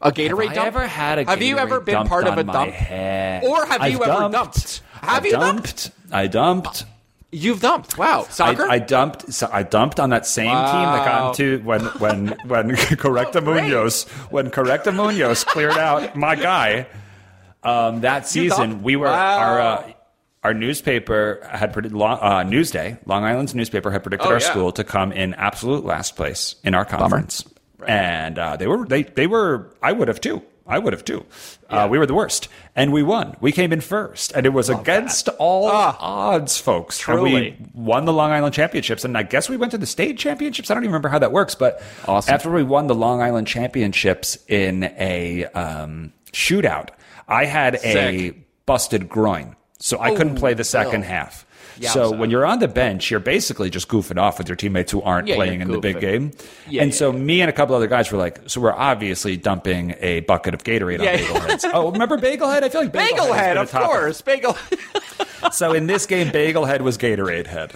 A 0.00 0.10
Gatorade 0.10 0.46
Have 0.48 0.54
dump? 0.56 0.66
ever 0.66 0.86
had 0.86 1.18
a 1.20 1.24
Have 1.24 1.40
you 1.42 1.56
ever 1.58 1.80
been 1.80 2.06
part 2.06 2.26
of 2.26 2.36
a 2.36 2.44
dump? 2.44 2.72
head? 2.72 3.44
Or 3.44 3.64
have 3.64 3.80
you 3.88 4.02
I've 4.02 4.08
ever 4.08 4.28
dumped? 4.32 4.82
Have 5.00 5.24
I 5.24 5.26
you 5.26 5.32
dumped? 5.32 5.90
I 6.10 6.26
dumped. 6.26 6.84
You've 7.30 7.60
dumped. 7.60 7.96
Wow, 7.98 8.26
soccer. 8.30 8.64
I, 8.68 8.74
I 8.74 8.78
dumped. 8.80 9.32
So 9.32 9.48
I 9.52 9.62
dumped 9.62 9.98
on 10.00 10.10
that 10.10 10.26
same 10.26 10.50
team 10.50 10.54
that 10.54 11.04
got 11.04 11.30
into 11.40 11.64
when 11.64 11.80
when 11.80 12.28
when 12.46 12.68
Correcta 12.76 13.44
great. 13.44 13.64
Munoz 13.64 14.04
when 14.30 14.50
Correcta 14.50 14.94
Munoz 14.94 15.44
cleared 15.44 15.72
out 15.78 16.16
my 16.16 16.34
guy. 16.34 16.86
Um, 17.64 18.00
that 18.02 18.26
season, 18.28 18.70
dumped? 18.70 18.84
we 18.84 18.96
were 18.96 19.06
Wow. 19.06 19.38
our 19.38 19.60
uh, 19.60 19.92
our 20.42 20.54
newspaper 20.54 21.46
had 21.50 21.72
predicted 21.72 21.96
long, 21.98 22.18
uh, 22.20 22.44
Newsday. 22.44 22.98
Long 23.06 23.24
Island's 23.24 23.54
newspaper 23.54 23.90
had 23.90 24.02
predicted 24.02 24.28
Oh, 24.28 24.32
our 24.34 24.40
yeah. 24.40 24.50
school 24.50 24.72
to 24.72 24.84
come 24.84 25.10
in 25.12 25.32
absolute 25.34 25.84
last 25.84 26.16
place 26.16 26.56
in 26.64 26.74
our 26.74 26.84
conference, 26.84 27.44
and 27.86 28.38
uh, 28.38 28.56
they 28.56 28.66
were 28.66 28.86
they 28.86 29.04
they 29.04 29.26
were. 29.26 29.70
I 29.82 29.92
would 29.92 30.08
have 30.08 30.20
too. 30.20 30.42
I 30.66 30.78
would 30.78 30.94
have 30.94 31.04
too. 31.04 31.26
Uh, 31.68 31.86
we 31.90 31.98
were 31.98 32.06
the 32.06 32.14
worst, 32.14 32.48
and 32.74 32.90
we 32.90 33.02
won. 33.02 33.36
We 33.42 33.52
came 33.52 33.70
in 33.70 33.82
first, 33.82 34.32
and 34.32 34.46
it 34.46 34.50
was 34.50 34.70
against 34.70 35.28
all 35.38 35.66
odds, 35.66 36.56
folks. 36.58 37.06
And 37.06 37.18
Ah. 37.18 37.22
We 37.22 37.56
won 37.74 38.06
the 38.06 38.14
Long 38.14 38.30
Island 38.30 38.54
Championships, 38.54 39.04
and 39.04 39.16
I 39.18 39.24
guess 39.24 39.50
we 39.50 39.58
went 39.58 39.72
to 39.72 39.78
the 39.78 39.84
state 39.86 40.16
championships. 40.16 40.70
I 40.70 40.74
don't 40.74 40.82
even 40.84 40.92
remember 40.92 41.08
how 41.10 41.18
that 41.18 41.32
works, 41.32 41.54
but 41.54 41.82
Awesome. 42.08 42.32
after 42.32 42.50
we 42.50 42.62
won 42.62 42.86
the 42.86 42.94
Long 42.94 43.20
Island 43.20 43.46
Championships 43.46 44.38
in 44.48 44.84
a 44.98 45.44
um, 45.54 46.12
shootout, 46.32 46.88
I 47.28 47.44
had 47.44 47.76
a 47.84 48.32
busted 48.66 49.08
groin, 49.08 49.56
so 49.78 49.98
I 50.00 50.14
couldn't 50.14 50.36
oh, 50.36 50.40
play 50.40 50.54
the 50.54 50.64
second 50.64 51.02
no. 51.02 51.06
half. 51.06 51.46
So 51.80 52.12
Yowza. 52.12 52.18
when 52.18 52.30
you're 52.30 52.46
on 52.46 52.60
the 52.60 52.68
bench, 52.68 53.10
you're 53.10 53.18
basically 53.18 53.68
just 53.68 53.88
goofing 53.88 54.16
off 54.16 54.38
with 54.38 54.48
your 54.48 54.54
teammates 54.54 54.92
who 54.92 55.02
aren't 55.02 55.26
Yeah, 55.26 55.34
playing 55.34 55.60
in 55.60 55.72
the 55.72 55.80
big 55.80 55.98
game. 55.98 56.30
Yeah, 56.68 56.82
and 56.82 56.92
yeah, 56.92 56.96
so 56.96 57.10
yeah. 57.10 57.18
me 57.18 57.40
and 57.40 57.50
a 57.50 57.52
couple 57.52 57.74
other 57.74 57.88
guys 57.88 58.12
were 58.12 58.18
like, 58.18 58.38
so 58.46 58.60
we're 58.60 58.72
obviously 58.72 59.36
dumping 59.36 59.94
a 59.98 60.20
bucket 60.20 60.54
of 60.54 60.62
Gatorade 60.62 61.02
Yeah. 61.02 61.10
on 61.10 61.16
Bagel 61.16 61.40
Heads. 61.40 61.64
oh, 61.72 61.90
remember 61.90 62.16
Bagel 62.16 62.48
Head? 62.48 62.62
I 62.62 62.68
feel 62.68 62.82
like 62.82 62.92
Bagel, 62.92 63.16
Bagel 63.16 63.32
Head, 63.32 63.44
head, 63.44 63.56
of 63.56 63.72
been 63.72 63.80
a 63.80 63.84
topic. 63.84 63.98
course. 63.98 64.20
Bagel. 64.20 64.56
So 65.52 65.72
in 65.72 65.86
this 65.88 66.06
game, 66.06 66.30
Bagel 66.30 66.64
Head 66.64 66.80
was 66.82 66.96
Gatorade 66.96 67.46
Head. 67.46 67.72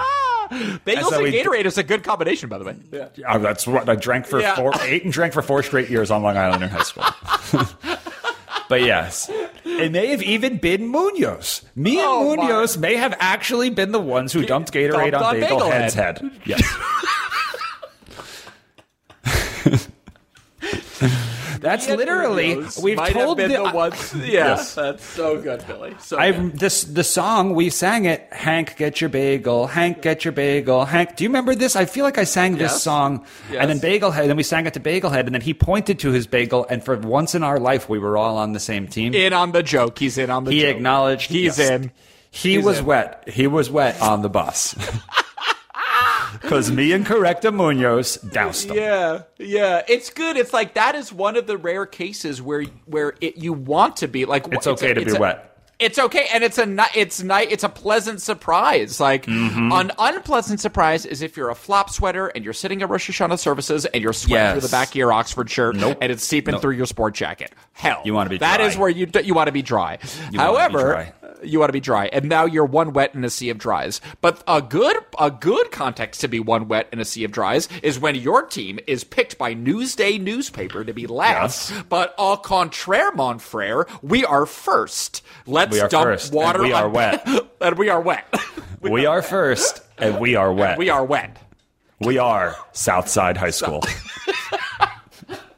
Bagels 0.84 1.12
and 1.12 1.22
we- 1.22 1.32
Gatorade 1.32 1.64
is 1.64 1.78
a 1.78 1.82
good 1.82 2.02
combination, 2.02 2.48
by 2.48 2.58
the 2.58 2.64
way. 2.64 2.76
Yeah. 2.92 3.08
Uh, 3.26 3.38
that's 3.38 3.66
what 3.66 3.88
I 3.88 3.94
drank 3.94 4.26
for 4.26 4.40
Yeah. 4.40 4.56
four, 4.56 4.72
ate 4.82 5.04
and 5.04 5.12
drank 5.12 5.32
for 5.32 5.42
four 5.42 5.62
straight 5.62 5.88
years 5.90 6.10
on 6.10 6.22
Long 6.22 6.36
Island 6.36 6.62
in 6.64 6.68
high 6.68 6.82
school. 6.82 7.04
but 8.68 8.80
yes, 8.82 9.30
it 9.64 9.92
may 9.92 10.08
have 10.08 10.22
even 10.22 10.58
been 10.58 10.88
Munoz. 10.88 11.62
Me 11.76 11.98
and 11.98 12.06
Oh, 12.06 12.36
my. 12.36 12.42
Munoz 12.46 12.76
may 12.78 12.96
have 12.96 13.14
actually 13.20 13.70
been 13.70 13.92
the 13.92 14.00
ones 14.00 14.32
who 14.32 14.44
dumped 14.44 14.72
Gatorade 14.72 15.12
Dumped 15.12 15.26
on, 15.26 15.34
on 15.36 15.40
Bagel, 15.40 15.56
Bagel 15.58 15.70
Head's 15.70 15.94
Head. 15.94 16.18
head. 16.18 16.40
Yes. 16.44 16.62
That's 21.68 21.88
literally 21.88 22.54
Munoz 22.56 22.78
we've 22.82 22.96
might 22.96 23.12
told 23.12 23.38
have 23.38 23.48
been 23.50 23.62
the, 23.62 23.68
the, 23.70 23.74
ones. 23.76 24.14
Yeah, 24.16 24.24
Yes. 24.56 24.74
that's 24.74 25.04
so 25.04 25.40
good, 25.40 25.66
Billy. 25.66 25.94
So 26.00 26.18
I 26.18 26.32
good. 26.32 26.58
this 26.58 26.84
the 26.84 27.04
song 27.04 27.54
we 27.54 27.70
sang 27.70 28.04
it. 28.06 28.26
Hank, 28.32 28.76
get 28.76 29.00
your 29.00 29.10
bagel. 29.10 29.66
Hank, 29.66 30.02
get 30.02 30.24
your 30.24 30.32
bagel. 30.32 30.84
Hank, 30.84 31.16
do 31.16 31.24
you 31.24 31.30
remember 31.30 31.54
this? 31.54 31.76
I 31.76 31.84
feel 31.84 32.04
like 32.04 32.18
I 32.18 32.24
sang 32.24 32.52
this 32.54 32.72
Yes. 32.72 32.82
song, 32.82 33.24
Yes. 33.50 33.58
and 33.60 33.70
then 33.70 33.78
Bagelhead. 33.80 34.26
Then 34.28 34.36
we 34.36 34.42
sang 34.42 34.66
it 34.66 34.74
to 34.74 34.80
Bagelhead, 34.80 35.26
and 35.26 35.34
then 35.34 35.42
he 35.42 35.54
pointed 35.54 35.98
to 36.00 36.10
his 36.10 36.26
bagel, 36.26 36.66
and 36.70 36.82
for 36.84 36.96
once 36.96 37.34
in 37.34 37.42
our 37.42 37.58
life, 37.60 37.88
we 37.88 37.98
were 37.98 38.16
all 38.16 38.36
on 38.38 38.52
the 38.52 38.60
same 38.60 38.86
team. 38.88 39.14
in 39.14 39.32
on 39.32 39.52
the 39.52 39.62
joke. 39.62 39.98
He's 39.98 40.16
in 40.18 40.30
on 40.30 40.44
the 40.44 40.50
joke. 40.50 40.54
he 40.56 40.62
joke. 40.62 40.76
acknowledged 40.76 41.30
He's 41.30 41.58
yes. 41.58 41.70
in. 41.70 41.90
He 42.30 42.54
He's 42.56 42.64
was 42.64 42.78
in. 42.78 42.84
wet. 42.86 43.24
He 43.28 43.46
was 43.46 43.70
wet 43.70 44.00
on 44.00 44.22
the 44.22 44.28
bus. 44.30 44.74
Because 46.40 46.70
me 46.72 46.92
and 46.92 47.04
Correcta 47.06 47.52
Munoz 47.54 48.16
doused 48.16 48.70
him. 48.70 48.76
Yeah, 48.76 49.22
yeah, 49.38 49.82
it's 49.88 50.10
good. 50.10 50.36
It's 50.36 50.52
like 50.52 50.74
that 50.74 50.94
is 50.94 51.12
one 51.12 51.36
of 51.36 51.46
the 51.46 51.56
rare 51.58 51.86
cases 51.86 52.40
where 52.40 52.64
where 52.86 53.14
it, 53.20 53.36
you 53.36 53.52
want 53.52 53.96
to 53.98 54.08
be 54.08 54.24
like 54.24 54.46
It's 54.52 54.66
a- 54.66 54.70
okay 54.70 54.94
to 54.94 55.04
be 55.04 55.12
a- 55.14 55.18
wet. 55.20 55.46
It's 55.78 55.98
okay, 55.98 56.26
and 56.34 56.44
it's 56.44 56.58
a 56.58 56.76
it's 56.94 57.22
night 57.22 57.48
It's 57.50 57.64
a 57.64 57.68
pleasant 57.70 58.20
surprise. 58.20 59.00
Like 59.00 59.24
Mm-hmm. 59.24 59.72
an 59.72 59.92
unpleasant 59.98 60.60
surprise 60.60 61.06
is 61.06 61.22
if 61.22 61.38
you're 61.38 61.48
a 61.48 61.54
flop 61.54 61.88
sweater 61.88 62.26
and 62.28 62.44
you're 62.44 62.52
sitting 62.52 62.82
at 62.82 62.90
Rosh 62.90 63.08
Hashanah 63.10 63.38
services 63.38 63.86
and 63.86 64.02
you're 64.02 64.12
sweating 64.12 64.34
Yes. 64.36 64.52
through 64.52 64.68
the 64.68 64.72
back 64.72 64.88
of 64.88 64.94
your 64.96 65.10
Oxford 65.10 65.48
shirt 65.48 65.76
Nope. 65.76 65.96
and 66.02 66.12
it's 66.12 66.22
seeping 66.22 66.52
Nope. 66.52 66.60
through 66.60 66.74
your 66.74 66.84
sport 66.84 67.14
jacket. 67.14 67.52
Hell, 67.72 68.02
You 68.04 68.12
wanna 68.12 68.28
be 68.28 68.36
That 68.36 68.58
dry. 68.58 68.66
is 68.66 68.76
where 68.76 68.90
you 68.90 69.06
you 69.24 69.32
want 69.32 69.46
to 69.46 69.52
be 69.52 69.62
dry. 69.62 69.98
be 70.30 70.36
However, 70.36 70.80
dry. 70.82 71.12
You 71.42 71.58
want 71.58 71.68
to 71.68 71.72
be 71.72 71.80
dry, 71.80 72.06
and 72.12 72.28
now 72.28 72.44
you're 72.46 72.64
one 72.64 72.92
wet 72.92 73.14
in 73.14 73.24
a 73.24 73.30
sea 73.30 73.50
of 73.50 73.58
dries. 73.58 74.00
But 74.20 74.42
a 74.46 74.62
good 74.62 74.96
a 75.18 75.30
good 75.30 75.70
context 75.70 76.20
to 76.22 76.28
be 76.28 76.40
one 76.40 76.68
wet 76.68 76.88
in 76.92 77.00
a 77.00 77.04
sea 77.04 77.24
of 77.24 77.32
dries 77.32 77.68
is 77.82 77.98
when 77.98 78.14
your 78.14 78.42
team 78.46 78.78
is 78.86 79.04
picked 79.04 79.38
by 79.38 79.54
Newsday 79.54 80.20
newspaper 80.20 80.84
to 80.84 80.92
be 80.92 81.06
last, 81.06 81.70
Yes. 81.70 81.82
but 81.88 82.14
au 82.18 82.36
contraire, 82.36 83.12
mon 83.12 83.38
frere, 83.38 83.86
we 84.02 84.24
are 84.24 84.46
first. 84.46 85.22
Let's 85.46 85.72
We 85.72 85.80
are 85.80 85.88
dump 85.88 86.04
first, 86.04 86.26
and 86.28 86.36
water. 86.36 86.62
we 86.62 86.72
are 86.72 86.86
on- 86.86 86.92
wet. 86.92 87.26
and 87.60 87.78
we 87.78 87.88
are 87.88 88.00
wet. 88.00 88.26
We 88.82 89.04
are 89.04 89.20
first, 89.20 89.82
and 89.98 90.18
we 90.20 90.36
are 90.36 90.50
wet. 90.50 90.78
we 90.78 90.88
are 90.88 91.04
wet. 91.04 91.36
We 92.00 92.16
are 92.16 92.56
Southside 92.72 93.36
High 93.36 93.50
School. 93.50 93.82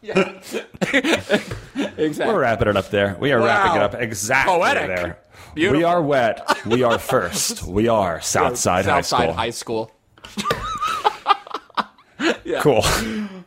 Exactly. 0.02 2.26
We're 2.26 2.40
wrapping 2.40 2.68
it 2.68 2.76
up 2.76 2.90
there. 2.90 3.16
We 3.20 3.32
are 3.32 3.40
Wow. 3.40 3.46
wrapping 3.46 3.76
it 3.76 3.82
up 3.82 3.94
exactly 3.94 4.52
Poetic. 4.54 4.86
there. 4.88 5.18
Beautiful. 5.54 5.78
We 5.78 5.84
are 5.84 6.02
wet. 6.02 6.58
We 6.66 6.82
are 6.82 6.98
first. 6.98 7.62
We 7.64 7.88
are 7.88 8.20
Southside, 8.22 8.84
Southside 8.84 9.30
High 9.30 9.50
School. 9.50 9.90
Southside 10.26 10.46
high 10.56 12.40
School. 12.40 12.52
School. 12.52 12.60
Cool. 12.60 12.84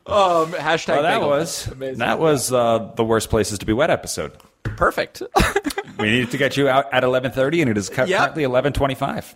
Um, 0.08 0.52
hashtag 0.52 0.88
Well, 0.90 1.04
that 1.04 1.16
bagel. 1.16 1.30
was 1.30 1.68
Amazing. 1.68 1.98
that 2.00 2.20
was 2.20 2.52
uh, 2.52 2.92
the 2.96 3.04
worst 3.04 3.30
places 3.30 3.60
to 3.60 3.66
be 3.66 3.74
wet 3.74 3.90
episode. 3.90 4.34
perfect. 4.64 5.22
We 5.98 6.08
needed 6.12 6.32
to 6.32 6.38
get 6.38 6.58
you 6.58 6.68
out 6.68 6.94
at 6.94 7.06
eleven 7.06 7.32
thirty, 7.32 7.62
and 7.62 7.72
it 7.72 7.78
is 7.78 7.88
cu- 7.88 8.04
Yep. 8.06 8.20
currently 8.20 8.44
eleven 8.44 8.74
twenty-five. 8.74 9.34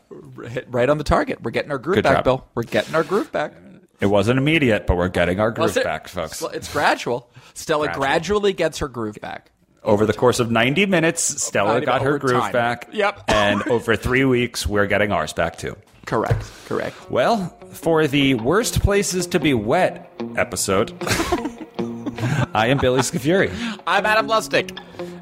Hit 0.49 0.67
right 0.69 0.89
on 0.89 0.97
the 0.97 1.05
target. 1.05 1.41
We're 1.41 1.51
getting 1.51 1.71
our 1.71 1.77
groove 1.77 1.95
Good 1.95 2.03
back, 2.03 2.17
job. 2.17 2.23
Bill. 2.25 2.47
We're 2.53 2.63
getting 2.63 2.93
our 2.95 3.03
groove 3.05 3.31
back. 3.31 3.53
It 4.01 4.07
wasn't 4.07 4.39
immediate, 4.39 4.85
but 4.85 4.97
we're 4.97 5.07
getting 5.07 5.39
our 5.39 5.51
groove 5.51 5.73
back, 5.75 6.09
folks. 6.09 6.43
It's 6.53 6.69
gradual. 6.73 7.31
Stella 7.53 7.85
Gradual. 7.85 8.01
gradually 8.01 8.51
gets 8.51 8.79
her 8.79 8.89
groove 8.89 9.19
back. 9.21 9.51
Over 9.83 10.05
the 10.05 10.13
course 10.13 10.39
of 10.39 10.51
ninety 10.51 10.85
minutes, 10.85 11.21
Stella 11.41 11.73
90 11.73 11.85
got 11.85 12.01
her 12.01 12.19
groove 12.19 12.41
time. 12.41 12.51
back. 12.51 12.89
Yep. 12.91 13.23
and 13.29 13.61
over 13.69 13.95
three 13.95 14.25
weeks, 14.25 14.67
we're 14.67 14.87
getting 14.87 15.11
ours 15.11 15.31
back 15.33 15.57
too. 15.57 15.75
Correct. 16.05 16.43
Correct. 16.67 16.95
Well, 17.09 17.47
for 17.71 18.07
the 18.07 18.33
worst 18.35 18.81
places 18.81 19.27
to 19.27 19.39
be 19.39 19.53
wet 19.53 20.11
episode, 20.35 20.91
I 22.53 22.67
am 22.67 22.77
Billy 22.79 23.01
Scafuri. 23.01 23.51
I'm 23.87 24.05
Adam 24.05 24.27
Lustick. 24.27 24.71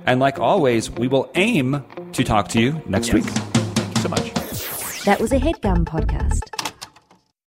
And 0.06 0.20
like 0.20 0.40
always, 0.40 0.90
we 0.90 1.08
will 1.08 1.30
aim 1.36 1.84
to 2.14 2.24
talk 2.24 2.48
to 2.50 2.62
you 2.62 2.82
next 2.88 3.14
week. 3.14 3.26
Thank 3.26 3.96
you 3.96 4.02
so 4.02 4.10
much. 4.10 5.04
That 5.04 5.20
was 5.20 5.32
a 5.34 5.40
headgum 5.40 5.86
podcast. 5.86 6.67